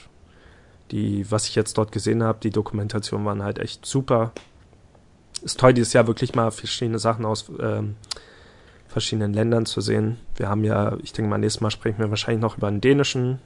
die, 0.92 1.26
was 1.32 1.48
ich 1.48 1.56
jetzt 1.56 1.76
dort 1.80 1.92
gesehen 1.92 2.22
habe, 2.22 2.38
die 2.44 2.52
Dokumentationen 2.52 3.26
waren 3.26 3.42
halt 3.42 3.58
echt 3.58 3.84
super. 3.84 4.32
Ist 5.42 5.60
toll, 5.60 5.74
dieses 5.74 5.94
Jahr 5.94 6.06
wirklich 6.06 6.36
mal 6.36 6.52
verschiedene 6.52 7.00
Sachen 7.00 7.26
aus 7.26 7.52
ähm, 7.60 7.96
verschiedenen 8.88 9.34
Ländern 9.34 9.66
zu 9.66 9.82
sehen. 9.82 10.18
Wir 10.36 10.50
haben 10.50 10.64
ja, 10.64 10.98
ich 11.04 11.14
denke 11.14 11.30
mal, 11.30 11.38
nächstes 11.38 11.62
Mal 11.62 11.72
sprechen 11.72 12.00
wir 12.00 12.10
wahrscheinlich 12.10 12.42
noch 12.42 12.58
über 12.58 12.68
einen 12.68 12.82
dänischen 12.82 13.40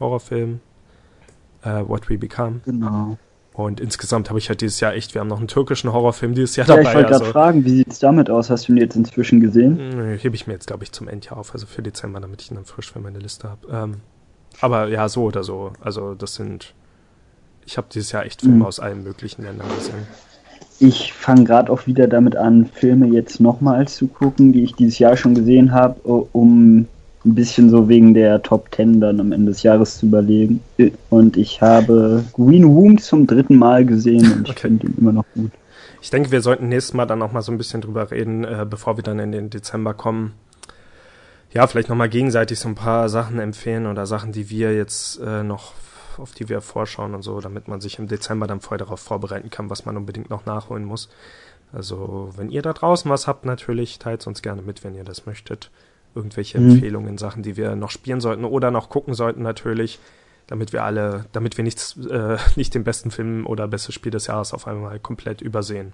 Horrorfilm, 0.00 0.60
äh, 1.62 1.82
What 1.86 2.08
We 2.08 2.18
Become. 2.18 2.60
Genau. 2.64 3.18
Und 3.52 3.80
insgesamt 3.80 4.28
habe 4.28 4.38
ich 4.38 4.50
halt 4.50 4.60
dieses 4.60 4.80
Jahr 4.80 4.92
echt, 4.92 5.14
wir 5.14 5.20
haben 5.20 5.28
noch 5.28 5.38
einen 5.38 5.48
türkischen 5.48 5.90
Horrorfilm 5.92 6.34
dieses 6.34 6.56
Jahr 6.56 6.68
ja, 6.68 6.76
dabei. 6.76 6.90
Ich 6.90 6.94
wollte 6.94 7.08
gerade 7.08 7.20
also, 7.22 7.32
fragen, 7.32 7.64
wie 7.64 7.70
sieht 7.70 7.88
es 7.88 7.98
damit 7.98 8.28
aus? 8.28 8.50
Hast 8.50 8.68
du 8.68 8.72
ihn 8.72 8.78
jetzt 8.78 8.96
inzwischen 8.96 9.40
gesehen? 9.40 9.78
Hm, 9.78 10.18
hebe 10.18 10.36
ich 10.36 10.46
mir 10.46 10.52
jetzt, 10.52 10.66
glaube 10.66 10.84
ich, 10.84 10.92
zum 10.92 11.08
Endjahr 11.08 11.38
auf, 11.38 11.54
also 11.54 11.66
für 11.66 11.82
Dezember, 11.82 12.20
damit 12.20 12.42
ich 12.42 12.50
ihn 12.50 12.56
dann 12.56 12.66
frisch 12.66 12.92
für 12.92 13.00
meine 13.00 13.18
Liste 13.18 13.48
habe. 13.48 13.66
Ähm, 13.70 13.94
aber 14.60 14.88
ja, 14.88 15.08
so 15.08 15.24
oder 15.24 15.42
so. 15.42 15.72
Also 15.80 16.14
das 16.14 16.34
sind, 16.34 16.74
ich 17.64 17.78
habe 17.78 17.86
dieses 17.92 18.12
Jahr 18.12 18.26
echt 18.26 18.42
Filme 18.42 18.56
mhm. 18.56 18.66
aus 18.66 18.78
allen 18.78 19.02
möglichen 19.02 19.42
Ländern 19.42 19.68
gesehen 19.74 20.06
ich 20.78 21.12
fange 21.12 21.44
gerade 21.44 21.72
auch 21.72 21.86
wieder 21.86 22.06
damit 22.06 22.36
an, 22.36 22.66
Filme 22.66 23.06
jetzt 23.06 23.40
nochmal 23.40 23.88
zu 23.88 24.06
gucken, 24.08 24.52
die 24.52 24.64
ich 24.64 24.74
dieses 24.74 24.98
Jahr 24.98 25.16
schon 25.16 25.34
gesehen 25.34 25.72
habe, 25.72 26.00
um 26.02 26.86
ein 27.26 27.34
bisschen 27.34 27.70
so 27.70 27.88
wegen 27.88 28.14
der 28.14 28.42
Top 28.42 28.70
Ten 28.70 29.00
dann 29.00 29.20
am 29.20 29.32
Ende 29.32 29.52
des 29.52 29.62
Jahres 29.62 29.98
zu 29.98 30.06
überlegen. 30.06 30.60
Und 31.10 31.36
ich 31.36 31.60
habe 31.60 32.24
Green 32.34 32.64
Room 32.64 32.98
zum 32.98 33.26
dritten 33.26 33.56
Mal 33.56 33.84
gesehen 33.84 34.32
und 34.32 34.44
ich 34.44 34.50
okay. 34.50 34.68
finde 34.68 34.86
ihn 34.86 34.94
immer 34.98 35.12
noch 35.12 35.24
gut. 35.34 35.50
Ich 36.00 36.10
denke, 36.10 36.30
wir 36.30 36.40
sollten 36.40 36.68
nächstes 36.68 36.94
Mal 36.94 37.06
dann 37.06 37.18
nochmal 37.18 37.42
so 37.42 37.50
ein 37.50 37.58
bisschen 37.58 37.80
drüber 37.80 38.10
reden, 38.10 38.44
äh, 38.44 38.64
bevor 38.68 38.96
wir 38.96 39.02
dann 39.02 39.18
in 39.18 39.32
den 39.32 39.50
Dezember 39.50 39.92
kommen. 39.92 40.34
Ja, 41.52 41.66
vielleicht 41.66 41.88
nochmal 41.88 42.08
gegenseitig 42.08 42.60
so 42.60 42.68
ein 42.68 42.74
paar 42.74 43.08
Sachen 43.08 43.40
empfehlen 43.40 43.86
oder 43.86 44.06
Sachen, 44.06 44.30
die 44.30 44.50
wir 44.50 44.76
jetzt 44.76 45.18
äh, 45.20 45.42
noch 45.42 45.72
auf 46.18 46.32
die 46.32 46.48
wir 46.48 46.60
vorschauen 46.60 47.14
und 47.14 47.22
so, 47.22 47.40
damit 47.40 47.68
man 47.68 47.80
sich 47.80 47.98
im 47.98 48.08
Dezember 48.08 48.46
dann 48.46 48.60
voll 48.60 48.78
darauf 48.78 49.00
vorbereiten 49.00 49.50
kann, 49.50 49.70
was 49.70 49.84
man 49.84 49.96
unbedingt 49.96 50.30
noch 50.30 50.46
nachholen 50.46 50.84
muss. 50.84 51.08
Also, 51.72 52.30
wenn 52.36 52.50
ihr 52.50 52.62
da 52.62 52.72
draußen 52.72 53.10
was 53.10 53.26
habt, 53.26 53.44
natürlich, 53.44 53.98
teilt 53.98 54.26
uns 54.26 54.42
gerne 54.42 54.62
mit, 54.62 54.84
wenn 54.84 54.94
ihr 54.94 55.04
das 55.04 55.26
möchtet. 55.26 55.70
Irgendwelche 56.14 56.58
mhm. 56.58 56.70
Empfehlungen, 56.70 57.18
Sachen, 57.18 57.42
die 57.42 57.56
wir 57.56 57.76
noch 57.76 57.90
spielen 57.90 58.20
sollten 58.20 58.44
oder 58.44 58.70
noch 58.70 58.88
gucken 58.88 59.14
sollten, 59.14 59.42
natürlich, 59.42 59.98
damit 60.46 60.72
wir 60.72 60.84
alle, 60.84 61.26
damit 61.32 61.56
wir 61.56 61.64
nichts, 61.64 61.96
äh, 62.08 62.38
nicht 62.56 62.74
den 62.74 62.84
besten 62.84 63.10
Film 63.10 63.46
oder 63.46 63.68
bestes 63.68 63.94
Spiel 63.94 64.12
des 64.12 64.28
Jahres 64.28 64.54
auf 64.54 64.66
einmal 64.66 64.98
komplett 64.98 65.40
übersehen. 65.40 65.92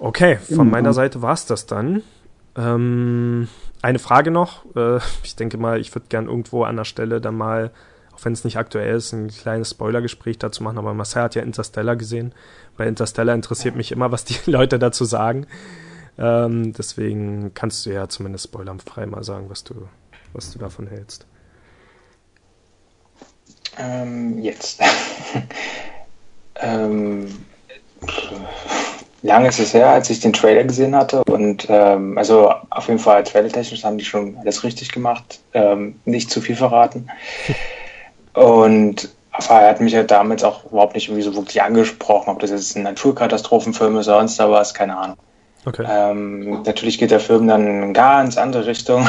Okay, 0.00 0.36
von 0.36 0.66
mhm. 0.66 0.72
meiner 0.72 0.92
Seite 0.92 1.22
war's 1.22 1.46
das 1.46 1.66
dann. 1.66 2.02
Ähm, 2.56 3.48
eine 3.82 3.98
Frage 3.98 4.30
noch. 4.30 4.64
Äh, 4.76 4.98
ich 5.22 5.36
denke 5.36 5.58
mal, 5.58 5.80
ich 5.80 5.94
würde 5.94 6.06
gern 6.08 6.26
irgendwo 6.26 6.64
an 6.64 6.76
der 6.76 6.84
Stelle 6.84 7.20
dann 7.20 7.36
mal 7.36 7.70
auch 8.22 8.24
wenn 8.24 8.32
es 8.32 8.44
nicht 8.44 8.56
aktuell 8.56 8.96
ist, 8.96 9.12
ein 9.12 9.28
kleines 9.28 9.70
Spoilergespräch 9.70 10.38
dazu 10.38 10.62
machen, 10.62 10.78
aber 10.78 10.94
Marcel 10.94 11.22
hat 11.22 11.34
ja 11.34 11.42
Interstellar 11.42 11.96
gesehen. 11.96 12.32
Bei 12.76 12.86
Interstellar 12.86 13.34
interessiert 13.34 13.74
mich 13.74 13.92
immer, 13.92 14.12
was 14.12 14.24
die 14.24 14.36
Leute 14.50 14.78
dazu 14.78 15.04
sagen. 15.04 15.46
Ähm, 16.18 16.72
deswegen 16.72 17.52
kannst 17.54 17.86
du 17.86 17.90
ja 17.90 18.08
zumindest 18.08 18.44
spoilerfrei 18.44 19.06
mal 19.06 19.24
sagen, 19.24 19.46
was 19.48 19.64
du, 19.64 19.88
was 20.32 20.52
du 20.52 20.58
davon 20.58 20.86
hältst. 20.86 21.26
Ähm, 23.78 24.38
jetzt. 24.38 24.80
ähm, 26.56 27.26
lange 29.22 29.48
ist 29.48 29.58
es 29.58 29.72
her, 29.72 29.88
als 29.88 30.10
ich 30.10 30.20
den 30.20 30.34
Trailer 30.34 30.64
gesehen 30.64 30.94
hatte 30.94 31.24
und 31.24 31.66
ähm, 31.70 32.18
also 32.18 32.52
auf 32.70 32.88
jeden 32.88 33.00
Fall 33.00 33.24
trailertechnisch 33.24 33.84
haben 33.84 33.96
die 33.96 34.04
schon 34.04 34.36
alles 34.36 34.62
richtig 34.62 34.92
gemacht, 34.92 35.40
ähm, 35.54 35.98
nicht 36.04 36.30
zu 36.30 36.40
viel 36.40 36.56
verraten. 36.56 37.08
Und 38.34 39.08
er 39.48 39.68
hat 39.68 39.80
mich 39.80 39.92
ja 39.92 40.02
damals 40.02 40.44
auch 40.44 40.70
überhaupt 40.70 40.94
nicht 40.94 41.08
irgendwie 41.08 41.22
so 41.22 41.34
wirklich 41.34 41.62
angesprochen, 41.62 42.30
ob 42.30 42.40
das 42.40 42.50
jetzt 42.50 42.76
ein 42.76 42.82
Naturkatastrophenfilm 42.82 43.96
ist 43.98 44.08
oder 44.08 44.18
sonst 44.18 44.38
da 44.38 44.50
was, 44.50 44.74
keine 44.74 44.96
Ahnung. 44.96 45.16
Okay. 45.64 45.86
Ähm, 45.88 46.62
natürlich 46.62 46.98
geht 46.98 47.10
der 47.10 47.20
Film 47.20 47.46
dann 47.46 47.66
in 47.66 47.82
eine 47.82 47.92
ganz 47.92 48.36
andere 48.36 48.66
Richtung, 48.66 49.06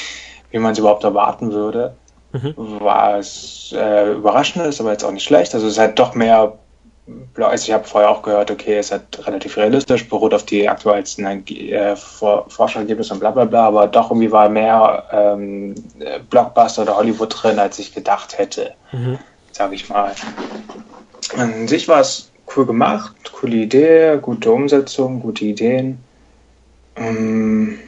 wie 0.50 0.58
man 0.58 0.72
es 0.72 0.78
überhaupt 0.78 1.04
erwarten 1.04 1.52
würde. 1.52 1.94
Mhm. 2.32 2.54
Was 2.56 3.74
äh, 3.76 4.12
überraschend 4.12 4.64
ist, 4.66 4.80
aber 4.80 4.92
jetzt 4.92 5.04
auch 5.04 5.10
nicht 5.10 5.24
schlecht. 5.24 5.54
Also 5.54 5.66
es 5.66 5.74
ist 5.74 5.78
halt 5.78 5.98
doch 5.98 6.14
mehr 6.14 6.59
also 7.36 7.66
ich 7.66 7.72
habe 7.72 7.84
vorher 7.84 8.10
auch 8.10 8.22
gehört, 8.22 8.50
okay, 8.50 8.76
es 8.76 8.92
halt 8.92 9.26
relativ 9.26 9.56
realistisch, 9.56 10.08
beruht 10.08 10.34
auf 10.34 10.44
die 10.44 10.68
aktuellsten 10.68 11.24
äh, 11.26 11.96
Forscherergebnisse 11.96 13.14
und 13.14 13.20
bla 13.20 13.30
bla 13.30 13.44
bla, 13.44 13.66
aber 13.66 13.86
doch 13.86 14.10
irgendwie 14.10 14.30
war 14.30 14.48
mehr 14.48 15.04
ähm, 15.12 15.74
Blockbuster 16.28 16.82
oder 16.82 16.96
Hollywood 16.96 17.42
drin, 17.42 17.58
als 17.58 17.78
ich 17.78 17.94
gedacht 17.94 18.38
hätte, 18.38 18.74
mhm. 18.92 19.18
sage 19.52 19.74
ich 19.74 19.88
mal. 19.88 20.12
An 21.36 21.68
sich 21.68 21.88
war 21.88 22.00
es 22.00 22.30
cool 22.56 22.66
gemacht, 22.66 23.32
coole 23.32 23.56
Idee, 23.56 24.18
gute 24.20 24.50
Umsetzung, 24.50 25.20
gute 25.20 25.44
Ideen. 25.44 25.98
Ähm, 26.96 27.78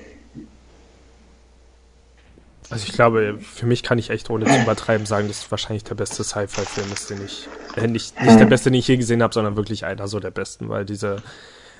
also 2.72 2.86
ich 2.86 2.92
glaube, 2.94 3.38
für 3.38 3.66
mich 3.66 3.82
kann 3.82 3.98
ich 3.98 4.08
echt 4.08 4.30
ohne 4.30 4.46
zu 4.46 4.58
übertreiben 4.62 5.04
sagen, 5.04 5.28
dass 5.28 5.44
es 5.44 5.50
wahrscheinlich 5.50 5.84
der 5.84 5.94
beste 5.94 6.24
Sci-Fi-Film 6.24 6.90
ist, 6.90 7.10
den 7.10 7.22
ich, 7.22 7.46
äh, 7.76 7.86
nicht, 7.86 8.18
nicht 8.22 8.40
der 8.40 8.46
beste, 8.46 8.70
den 8.70 8.78
ich 8.78 8.88
je 8.88 8.96
gesehen 8.96 9.22
habe, 9.22 9.34
sondern 9.34 9.56
wirklich 9.56 9.84
einer 9.84 10.08
so 10.08 10.20
der 10.20 10.30
besten, 10.30 10.70
weil 10.70 10.86
diese, 10.86 11.16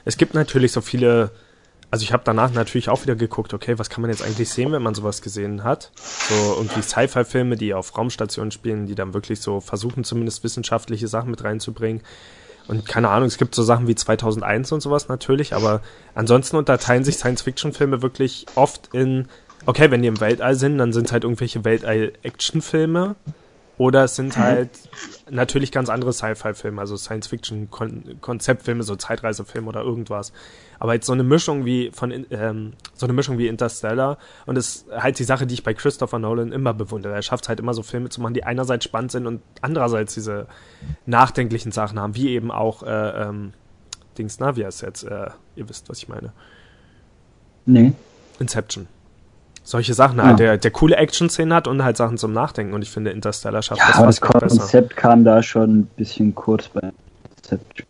es 0.05 0.18
gibt 0.18 0.34
natürlich 0.34 0.70
so 0.70 0.82
viele, 0.82 1.30
also 1.90 2.03
ich 2.03 2.12
habe 2.12 2.24
danach 2.26 2.53
natürlich 2.53 2.90
auch 2.90 3.03
wieder 3.03 3.14
geguckt, 3.14 3.55
okay, 3.55 3.78
was 3.78 3.88
kann 3.88 4.03
man 4.03 4.11
jetzt 4.11 4.22
eigentlich 4.22 4.51
sehen, 4.51 4.70
wenn 4.70 4.82
man 4.82 4.95
sowas 4.95 5.22
gesehen 5.22 5.64
hat? 5.64 5.93
So 6.28 6.57
irgendwie 6.59 6.82
Sci-Fi-Filme, 6.82 7.57
die 7.57 7.72
auf 7.72 7.97
Raumstationen 7.97 8.51
spielen, 8.51 8.84
die 8.84 8.95
dann 8.95 9.14
wirklich 9.14 9.40
so 9.40 9.61
versuchen, 9.61 10.05
zumindest 10.05 10.45
wissenschaftliche 10.45 11.09
Sachen 11.09 11.30
mit 11.30 11.43
reinzubringen. 11.43 12.03
Und 12.68 12.86
keine 12.86 13.09
Ahnung, 13.09 13.28
es 13.28 13.38
gibt 13.38 13.55
so 13.55 13.62
Sachen 13.62 13.88
wie 13.88 13.95
2001 13.95 14.70
und 14.72 14.82
sowas 14.82 15.09
natürlich, 15.09 15.55
aber 15.55 15.80
ansonsten 16.14 16.57
unterteilen 16.57 17.03
sich 17.03 17.16
Science-Fiction-Filme 17.16 18.03
wirklich 18.03 18.45
oft 18.57 18.90
in 18.93 19.28
okay, 19.67 19.91
wenn 19.91 20.03
die 20.03 20.09
im 20.09 20.21
Weltall 20.21 20.55
sind, 20.55 20.79
dann 20.79 20.93
sind 20.93 21.07
es 21.07 21.13
halt 21.13 21.25
irgendwelche 21.25 21.65
Weltall-Action-Filme. 21.65 23.17
Oder 23.79 24.05
es 24.05 24.17
sind 24.17 24.37
mhm. 24.37 24.41
halt 24.41 24.71
natürlich 25.31 25.73
ganz 25.73 25.89
andere 25.89 26.13
Sci-Fi-Filme, 26.13 26.81
also 26.81 26.97
Science-Fiction-Konzeptfilme, 26.97 28.83
so 28.83 28.97
Zeitreisefilme 28.97 29.67
oder 29.67 29.81
irgendwas. 29.81 30.33
Aber 30.79 30.95
jetzt 30.95 31.07
so 31.07 31.13
eine 31.13 31.23
Mischung 31.23 31.65
wie 31.65 31.91
von 31.93 32.27
ähm, 32.31 32.75
so 32.95 33.07
eine 33.07 33.13
Mischung 33.13 33.39
wie 33.39 33.49
Interstellar 33.49 34.19
und 34.47 34.57
das 34.57 34.67
ist 34.69 34.87
halt 34.93 35.19
die 35.19 35.25
Sache, 35.25 35.47
die 35.47 35.55
ich 35.55 35.65
bei 35.65 35.75
Christopher 35.75 36.19
Nolan 36.19 36.53
immer 36.53 36.75
bewundere. 36.75 37.15
Er 37.15 37.23
schafft 37.23 37.49
halt 37.49 37.61
immer 37.61 37.73
so 37.73 37.83
Filme 37.83 38.09
zu 38.11 38.21
machen, 38.21 38.35
die 38.35 38.45
einerseits 38.45 38.85
spannend 38.85 39.11
sind 39.11 39.27
und 39.27 39.41
andererseits 39.63 40.15
diese 40.15 40.47
nachdenklichen 41.07 41.73
Sachen 41.73 41.99
haben, 41.99 42.15
wie 42.15 42.29
eben 42.29 42.51
auch 42.51 42.83
äh, 42.83 43.23
ähm, 43.23 43.53
Dings 44.19 44.39
Navias 44.39 44.83
jetzt. 44.83 45.03
Äh, 45.03 45.31
ihr 45.57 45.69
wisst, 45.69 45.89
was 45.89 45.99
ich 45.99 46.09
meine. 46.09 46.33
Nee. 47.65 47.95
Inception 48.39 48.87
solche 49.63 49.95
Sachen 49.95 50.21
halt, 50.21 50.41
ja. 50.41 50.47
der, 50.47 50.59
der 50.59 50.71
coole 50.71 50.97
Action-Szenen 50.97 51.53
hat 51.53 51.69
und 51.69 51.83
halt 51.85 51.97
Sachen 51.97 52.19
zum 52.19 52.33
Nachdenken. 52.33 52.75
Und 52.75 52.83
ich 52.83 52.91
finde, 52.91 53.11
Interstellar 53.11 53.63
schafft 53.63 53.81
ja, 53.81 53.87
das 53.89 53.97
aber 53.97 54.07
das 54.07 54.21
Konzept 54.21 54.89
besser. 54.89 55.01
kam 55.01 55.25
da 55.25 55.43
schon 55.43 55.81
ein 55.81 55.87
bisschen 55.97 56.35
kurz 56.35 56.69
bei 56.69 56.93
Konzept. 57.35 57.85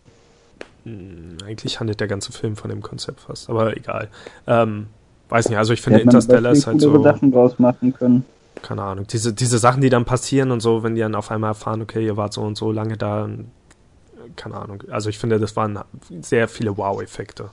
Hm, 0.84 1.38
eigentlich 1.46 1.80
handelt 1.80 2.00
der 2.00 2.08
ganze 2.08 2.32
Film 2.32 2.56
von 2.56 2.70
dem 2.70 2.82
Konzept 2.82 3.20
fast, 3.20 3.48
aber 3.48 3.76
egal. 3.76 4.08
Ähm, 4.46 4.86
weiß 5.28 5.48
nicht, 5.48 5.58
also 5.58 5.72
ich 5.72 5.80
finde, 5.80 6.00
Interstellar 6.00 6.52
ist 6.52 6.66
halt 6.66 6.80
so. 6.80 7.02
Sachen 7.02 7.32
draus 7.32 7.58
machen 7.58 7.94
können. 7.94 8.24
Keine 8.60 8.82
Ahnung. 8.82 9.06
Diese, 9.06 9.32
diese 9.32 9.58
Sachen, 9.58 9.80
die 9.80 9.88
dann 9.88 10.04
passieren 10.04 10.50
und 10.50 10.60
so, 10.60 10.82
wenn 10.82 10.94
die 10.94 11.00
dann 11.00 11.14
auf 11.14 11.30
einmal 11.30 11.50
erfahren, 11.50 11.80
okay, 11.82 12.04
ihr 12.04 12.16
wart 12.16 12.32
so 12.32 12.42
und 12.42 12.56
so 12.56 12.70
lange 12.70 12.96
da, 12.96 13.28
keine 14.36 14.56
Ahnung. 14.56 14.84
Also 14.90 15.08
ich 15.08 15.18
finde, 15.18 15.38
das 15.38 15.56
waren 15.56 15.78
sehr 16.20 16.48
viele 16.48 16.76
Wow-Effekte. 16.76 17.50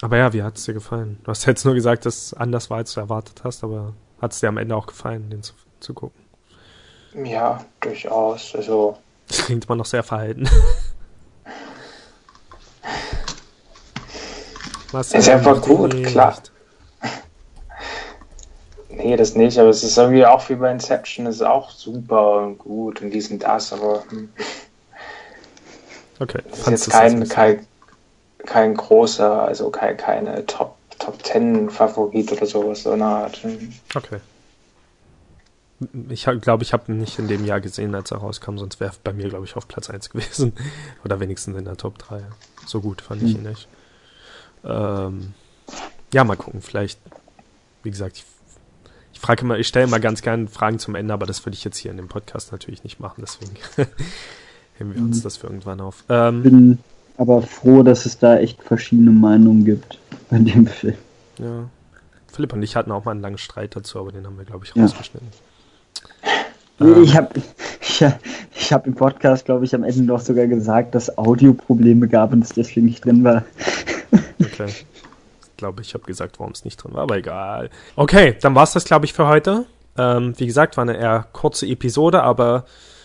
Aber 0.00 0.16
ja, 0.16 0.32
wie 0.32 0.42
hat 0.42 0.56
es 0.58 0.64
dir 0.64 0.74
gefallen? 0.74 1.18
Du 1.24 1.28
hast 1.28 1.46
jetzt 1.46 1.64
nur 1.64 1.74
gesagt, 1.74 2.04
dass 2.06 2.26
es 2.26 2.34
anders 2.34 2.70
war, 2.70 2.78
als 2.78 2.94
du 2.94 3.00
erwartet 3.00 3.42
hast, 3.44 3.64
aber 3.64 3.94
hat 4.20 4.32
es 4.32 4.40
dir 4.40 4.48
am 4.48 4.58
Ende 4.58 4.76
auch 4.76 4.86
gefallen, 4.86 5.30
den 5.30 5.42
zu, 5.42 5.54
zu 5.80 5.94
gucken? 5.94 6.20
Ja, 7.24 7.64
durchaus. 7.80 8.54
Also. 8.54 8.98
Das 9.28 9.38
klingt 9.46 9.66
immer 9.66 9.76
noch 9.76 9.86
sehr 9.86 10.02
verhalten. 10.02 10.48
Was 14.90 15.12
ist 15.12 15.28
einfach 15.28 15.60
gut, 15.60 15.92
nicht. 15.94 16.06
klar. 16.06 16.36
Nee, 18.88 19.16
das 19.16 19.34
nicht, 19.34 19.58
aber 19.58 19.70
es 19.70 19.82
ist 19.82 19.98
irgendwie 19.98 20.24
auch 20.24 20.48
wie 20.48 20.54
bei 20.54 20.70
Inception, 20.70 21.26
es 21.26 21.36
ist 21.36 21.42
auch 21.42 21.70
super 21.70 22.42
und 22.42 22.58
gut 22.58 23.02
und 23.02 23.10
dies 23.10 23.28
und 23.30 23.40
das, 23.40 23.72
aber. 23.72 24.04
Hm. 24.10 24.28
Okay, 26.20 26.38
das 26.48 26.60
ist 26.60 26.68
jetzt 26.68 26.90
kein, 26.90 27.28
kein, 27.28 27.66
kein 28.46 28.74
großer, 28.74 29.42
also 29.42 29.70
kein, 29.70 29.96
keine 29.96 30.46
Top, 30.46 30.76
Top 30.98 31.22
Ten 31.22 31.70
Favorit 31.70 32.32
oder 32.32 32.46
sowas 32.46 32.82
so 32.82 32.92
eine 32.92 33.04
Art. 33.04 33.44
Okay. 33.94 34.20
Ich 36.08 36.26
glaube, 36.40 36.62
ich 36.62 36.72
habe 36.72 36.92
ihn 36.92 36.98
nicht 36.98 37.18
in 37.18 37.28
dem 37.28 37.44
Jahr 37.44 37.60
gesehen, 37.60 37.94
als 37.94 38.10
er 38.10 38.18
rauskam, 38.18 38.58
sonst 38.58 38.80
wäre 38.80 38.92
bei 39.02 39.12
mir, 39.12 39.28
glaube 39.28 39.44
ich, 39.44 39.56
auf 39.56 39.68
Platz 39.68 39.90
1 39.90 40.10
gewesen. 40.10 40.52
Oder 41.04 41.20
wenigstens 41.20 41.56
in 41.56 41.64
der 41.64 41.76
Top 41.76 41.98
3. 41.98 42.22
So 42.66 42.80
gut 42.80 43.02
fand 43.02 43.22
ich 43.22 43.34
ihn 43.34 43.42
nicht. 43.42 43.68
Ähm, 44.64 45.34
ja, 46.12 46.24
mal 46.24 46.36
gucken. 46.36 46.62
Vielleicht, 46.62 46.98
wie 47.82 47.90
gesagt, 47.90 48.16
ich, 48.16 48.24
ich 49.12 49.20
frage 49.20 49.42
immer, 49.42 49.58
ich 49.58 49.66
stelle 49.66 49.86
immer 49.86 50.00
ganz 50.00 50.22
gerne 50.22 50.46
Fragen 50.46 50.78
zum 50.78 50.94
Ende, 50.94 51.12
aber 51.12 51.26
das 51.26 51.44
würde 51.44 51.54
ich 51.54 51.64
jetzt 51.64 51.76
hier 51.76 51.90
in 51.90 51.96
dem 51.96 52.08
Podcast 52.08 52.52
natürlich 52.52 52.84
nicht 52.84 53.00
machen, 53.00 53.22
deswegen 53.22 53.54
heben 54.78 54.94
wir 54.94 55.02
uns 55.02 55.18
mhm. 55.18 55.22
das 55.22 55.36
für 55.36 55.48
irgendwann 55.48 55.80
auf. 55.80 56.04
Ähm, 56.08 56.42
bin 56.42 56.78
aber 57.16 57.42
froh, 57.42 57.82
dass 57.82 58.06
es 58.06 58.18
da 58.18 58.38
echt 58.38 58.62
verschiedene 58.62 59.10
Meinungen 59.10 59.64
gibt 59.64 59.98
bei 60.30 60.38
dem 60.38 60.66
Film. 60.66 60.94
Ja. 61.38 61.68
Philipp 62.32 62.52
und 62.52 62.62
ich 62.62 62.74
hatten 62.74 62.90
auch 62.90 63.04
mal 63.04 63.12
einen 63.12 63.20
langen 63.20 63.38
Streit 63.38 63.76
dazu, 63.76 64.00
aber 64.00 64.12
den 64.12 64.26
haben 64.26 64.36
wir, 64.36 64.44
glaube 64.44 64.64
ich, 64.64 64.76
rausgeschnitten. 64.76 65.28
Ja. 66.80 66.96
Ich 67.02 67.16
habe 67.16 67.40
ich, 67.80 68.04
ich 68.56 68.72
hab 68.72 68.86
im 68.86 68.94
Podcast, 68.94 69.44
glaube 69.44 69.64
ich, 69.64 69.74
am 69.74 69.84
Ende 69.84 70.02
noch 70.02 70.20
sogar 70.20 70.46
gesagt, 70.46 70.94
dass 70.94 71.16
Audioprobleme 71.16 72.08
gab 72.08 72.32
und 72.32 72.42
es 72.42 72.50
deswegen 72.50 72.86
nicht 72.86 73.04
drin 73.04 73.22
war. 73.22 73.44
Okay. 74.40 74.66
Ich 74.68 75.56
glaube, 75.56 75.82
ich 75.82 75.94
habe 75.94 76.04
gesagt, 76.04 76.40
warum 76.40 76.52
es 76.52 76.64
nicht 76.64 76.76
drin 76.82 76.94
war, 76.94 77.02
aber 77.02 77.16
egal. 77.16 77.70
Okay, 77.94 78.36
dann 78.40 78.56
war 78.56 78.64
es 78.64 78.72
das, 78.72 78.84
glaube 78.84 79.04
ich, 79.04 79.12
für 79.12 79.28
heute. 79.28 79.66
Ähm, 79.96 80.34
wie 80.36 80.46
gesagt, 80.46 80.76
war 80.76 80.82
eine 80.82 80.96
eher 80.96 81.26
kurze 81.32 81.66
Episode, 81.66 82.24
aber 82.24 82.64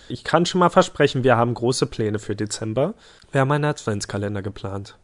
ich 0.09 0.23
kann 0.23 0.45
schon 0.45 0.59
mal 0.59 0.69
versprechen, 0.69 1.23
wir 1.23 1.37
haben 1.37 1.53
große 1.53 1.85
Pläne 1.85 2.19
für 2.19 2.35
Dezember. 2.35 2.93
Wir 3.31 3.41
haben 3.41 3.51
einen 3.51 3.65
Adventskalender 3.65 4.41
geplant. 4.41 4.97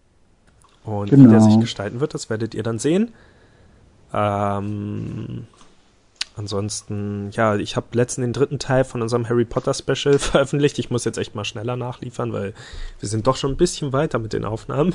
Und 0.84 1.10
genau. 1.10 1.26
wie 1.26 1.32
der 1.32 1.40
sich 1.42 1.50
genau. 1.52 1.62
gestalten 1.62 2.00
wird, 2.00 2.14
das 2.14 2.30
werdet 2.30 2.54
ihr 2.54 2.64
dann 2.64 2.80
sehen. 2.80 3.14
Ähm, 4.14 5.48
ansonsten, 6.36 7.32
ja, 7.32 7.56
ich 7.56 7.76
habe 7.76 7.88
letztens 7.94 8.26
den 8.26 8.34
dritten 8.34 8.60
Teil 8.60 8.84
von 8.84 9.02
unserem 9.02 9.28
Harry 9.28 9.46
Potter 9.46 9.74
Special 9.74 10.20
veröffentlicht. 10.20 10.80
Ich 10.80 10.90
muss 10.90 11.06
jetzt 11.06 11.18
echt 11.18 11.36
mal 11.36 11.46
schneller 11.46 11.76
nachliefern, 11.76 12.34
weil 12.34 12.54
wir 13.00 13.10
sind 13.10 13.28
doch 13.28 13.38
schon 13.38 13.52
ein 13.52 13.58
bisschen 13.58 13.94
weiter 13.94 14.20
mit 14.20 14.34
den 14.34 14.46
Aufnahmen 14.46 14.94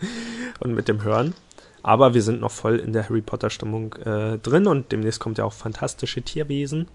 und 0.60 0.74
mit 0.74 0.88
dem 0.88 1.02
Hören. 1.02 1.34
Aber 1.82 2.12
wir 2.12 2.22
sind 2.22 2.40
noch 2.40 2.50
voll 2.50 2.76
in 2.76 2.92
der 2.92 3.08
Harry 3.08 3.22
Potter 3.22 3.50
Stimmung 3.50 3.94
äh, 3.94 4.38
drin 4.38 4.66
und 4.66 4.92
demnächst 4.92 5.20
kommt 5.20 5.38
ja 5.38 5.44
auch 5.44 5.52
fantastische 5.52 6.20
Tierwesen. 6.22 6.88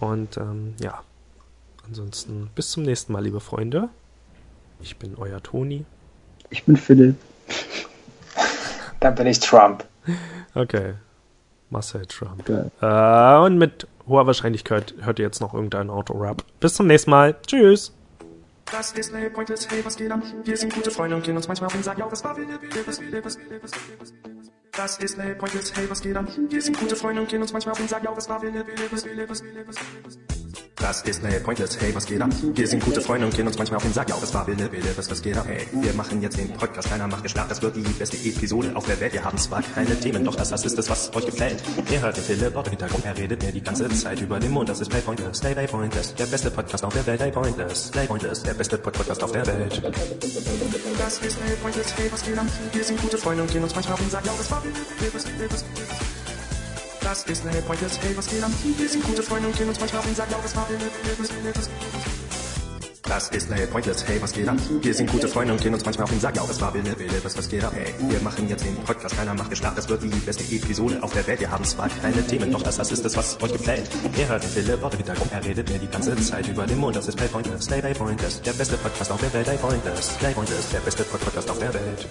Und 0.00 0.36
ähm, 0.36 0.74
ja, 0.80 1.02
ansonsten 1.86 2.50
bis 2.54 2.70
zum 2.70 2.84
nächsten 2.84 3.12
Mal, 3.12 3.22
liebe 3.22 3.40
Freunde. 3.40 3.88
Ich 4.80 4.96
bin 4.96 5.16
euer 5.16 5.42
Toni. 5.42 5.84
Ich 6.50 6.64
bin 6.64 6.76
Philipp. 6.76 7.16
Dann 9.00 9.14
bin 9.14 9.26
ich 9.26 9.40
Trump. 9.40 9.84
Okay. 10.54 10.94
Marcel 11.70 12.06
Trump. 12.06 12.48
Äh, 12.48 13.36
und 13.44 13.58
mit 13.58 13.86
hoher 14.06 14.26
Wahrscheinlichkeit 14.26 14.94
hört 15.00 15.18
ihr 15.18 15.24
jetzt 15.24 15.40
noch 15.40 15.52
irgendeinen 15.52 15.90
Autorap. 15.90 16.42
Bis 16.60 16.74
zum 16.74 16.86
nächsten 16.86 17.10
Mal. 17.10 17.36
Tschüss. 17.46 17.92
Das 18.70 18.88
ist 18.88 18.96
Display 18.98 19.30
Pointless, 19.30 19.68
hey, 19.70 19.82
was 19.84 19.96
geht 19.96 20.10
ab? 20.10 20.20
Wir 20.44 20.56
sind 20.56 20.74
gute 20.74 20.90
Freunde 20.90 21.16
und 21.16 21.24
gehen 21.24 21.36
uns 21.36 21.48
manchmal 21.48 21.68
auf 21.68 21.72
den 21.72 21.82
Sack. 21.82 21.98
Ja, 21.98 22.10
was 22.10 22.22
war, 22.22 22.36
will, 22.36 22.46
will, 22.48 22.58
was 22.86 23.00
will, 23.00 23.24
was 23.24 23.38
will, 23.38 23.60
was 23.62 23.72
will, 23.72 23.96
was 23.98 24.12
will. 24.12 24.37
Das 24.78 24.96
ist 24.98 25.18
ne 25.18 25.34
Pointless, 25.34 25.74
hey, 25.74 25.90
was 25.90 26.00
geht 26.00 26.16
an? 26.16 26.28
Wir 26.50 26.62
sind 26.62 26.78
gute 26.78 26.94
Freunde 26.94 27.20
und 27.20 27.28
kennen 27.28 27.42
uns 27.42 27.52
manchmal 27.52 27.72
auf 27.72 27.78
den 27.78 27.88
Sack, 27.88 28.04
ja, 28.04 28.12
war, 28.28 28.40
wir 28.40 28.52
leben, 28.52 28.64
wir 28.64 28.76
leben, 28.76 29.04
wir 29.04 29.12
leben, 29.12 29.34
wir 29.34 29.44
wir 29.44 29.52
leben. 29.52 30.37
Das 30.80 30.98
ist 30.98 31.06
Display 31.06 31.40
Pointless, 31.40 31.76
hey, 31.80 31.92
was 31.94 32.06
geht 32.06 32.20
ab? 32.20 32.30
Wir 32.54 32.68
sind 32.68 32.84
gute 32.84 33.00
Freunde 33.00 33.26
und 33.26 33.34
gehen 33.34 33.46
uns 33.46 33.58
manchmal 33.58 33.78
auf 33.78 33.82
den 33.82 33.92
Sack. 33.92 34.08
Ja, 34.08 34.16
was 34.20 34.32
war, 34.32 34.46
will, 34.46 34.56
will, 34.58 34.70
was, 34.96 35.10
was 35.10 35.22
geht 35.22 35.36
ab? 35.36 35.44
Hey, 35.48 35.66
wir 35.72 35.92
machen 35.94 36.22
jetzt 36.22 36.38
den 36.38 36.52
Podcast, 36.52 36.88
keiner 36.88 37.08
macht 37.08 37.24
geschlafen. 37.24 37.48
Das 37.48 37.60
wird 37.62 37.74
die 37.74 37.82
beste 37.82 38.16
Episode 38.16 38.70
auf 38.74 38.86
der 38.86 39.00
Welt. 39.00 39.12
Wir 39.12 39.24
haben 39.24 39.36
zwar 39.38 39.62
keine 39.62 39.98
Themen, 39.98 40.24
doch 40.24 40.36
das, 40.36 40.50
das 40.50 40.64
ist 40.64 40.78
es, 40.78 40.88
was 40.88 41.14
euch 41.16 41.26
gefällt. 41.26 41.62
Ihr 41.90 42.00
hört 42.00 42.16
den 42.16 42.22
Philipp 42.22 42.54
im 42.54 42.64
Hintergrund, 42.64 43.04
er 43.04 43.16
redet 43.16 43.42
mir 43.42 43.50
die 43.50 43.60
ganze 43.60 43.88
Zeit 43.88 44.20
über 44.20 44.38
den 44.38 44.52
Mond. 44.52 44.68
Das 44.68 44.80
ist 44.80 44.88
Play 44.88 45.00
Pointless, 45.00 45.40
Play 45.40 45.66
Pointless, 45.66 46.14
der 46.14 46.26
beste 46.26 46.50
Podcast 46.50 46.84
auf 46.84 46.94
der 46.94 47.06
Welt. 47.06 47.18
Play 47.18 47.30
Pointless, 47.32 47.90
Play 47.90 48.06
Pointless, 48.06 48.42
der 48.44 48.54
beste 48.54 48.78
Podcast 48.78 49.22
auf 49.24 49.32
der 49.32 49.46
Welt. 49.46 49.82
Das 50.98 51.18
ist 51.18 51.40
Play 51.40 51.56
Pointless, 51.60 51.94
hey, 51.96 52.08
was 52.12 52.24
geht 52.24 52.38
ab? 52.38 52.46
Wir 52.72 52.84
sind 52.84 53.00
gute 53.02 53.18
Freunde 53.18 53.42
und 53.42 53.50
gehen 53.50 53.64
uns 53.64 53.74
manchmal 53.74 53.94
auf 53.94 54.00
den 54.00 54.10
Sack. 54.10 54.24
Ja, 54.24 54.32
was 54.38 54.50
war, 54.50 54.62
will, 54.62 54.72
will, 54.72 55.10
was, 55.12 55.26
will, 55.26 55.48
was, 55.50 55.64
will, 55.64 55.84
was, 55.88 56.17
das 57.08 57.24
ist 57.24 57.42
ne 57.42 57.50
Pointes, 57.62 57.98
hey, 58.02 58.14
was 58.14 58.26
geht 58.26 58.42
am 58.42 58.52
Wir 58.76 58.86
sind 58.86 59.02
gute 59.02 59.22
Freunde 59.22 59.48
und 59.48 59.56
kennen 59.56 59.70
uns 59.70 59.80
manchmal 59.80 60.02
und 60.04 60.14
sagen 60.14 60.34
auch, 60.34 60.44
was 60.44 60.54
war 60.54 60.66
denn 60.68 60.78
das? 61.54 61.70
Das 63.02 63.30
ist 63.30 63.48
ne 63.48 63.66
Pointes, 63.66 64.06
hey, 64.06 64.20
was 64.20 64.30
geht 64.34 64.46
ab? 64.46 64.58
Wir 64.82 64.92
sind 64.92 65.10
gute 65.10 65.26
Freunde 65.26 65.54
und 65.54 65.62
gehen 65.62 65.72
uns 65.72 65.86
manchmal 65.86 66.04
auf 66.04 66.10
den 66.10 66.20
Sack. 66.20 66.36
Ja, 66.36 66.46
was 66.46 66.60
war 66.60 66.74
Wille, 66.74 66.98
Wille, 66.98 67.18
was, 67.22 67.38
was 67.38 67.48
geht 67.48 67.64
ab? 67.64 67.72
Hey, 67.74 67.94
wir 68.10 68.20
machen 68.20 68.46
jetzt 68.50 68.62
den 68.62 68.76
Podcast, 68.84 69.16
keiner 69.16 69.32
macht 69.32 69.48
geschlafen. 69.48 69.76
Das 69.76 69.88
wird 69.88 70.02
die 70.02 70.08
beste 70.08 70.44
Episode 70.54 71.02
auf 71.02 71.14
der 71.14 71.26
Welt. 71.26 71.40
Wir 71.40 71.50
haben 71.50 71.64
zwar 71.64 71.88
keine 71.88 72.26
Themen, 72.26 72.52
doch 72.52 72.62
das, 72.62 72.76
das 72.76 72.92
ist 72.92 73.02
es, 73.06 73.16
was 73.16 73.42
euch 73.42 73.52
gefällt. 73.54 73.88
Ihr 74.18 74.28
hört 74.28 74.44
den 74.54 74.82
Worte 74.82 74.98
wieder 74.98 75.16
rum. 75.16 75.28
Er 75.32 75.42
redet 75.42 75.70
mir 75.70 75.78
die 75.78 75.88
ganze 75.88 76.14
Zeit 76.16 76.46
über 76.46 76.66
den 76.66 76.76
Mund. 76.76 76.94
Das 76.94 77.08
ist 77.08 77.16
Play 77.16 77.28
Pointes, 77.28 77.68
Der 78.42 78.52
beste 78.52 78.76
Podcast 78.76 79.10
auf 79.10 79.20
der 79.22 79.32
Welt, 79.32 79.46
Play 79.46 79.56
Pointes, 80.34 80.68
Der 80.74 80.80
beste 80.80 81.04
Podcast 81.04 81.50
auf 81.50 81.58
der 81.58 81.72
Welt. 81.72 82.06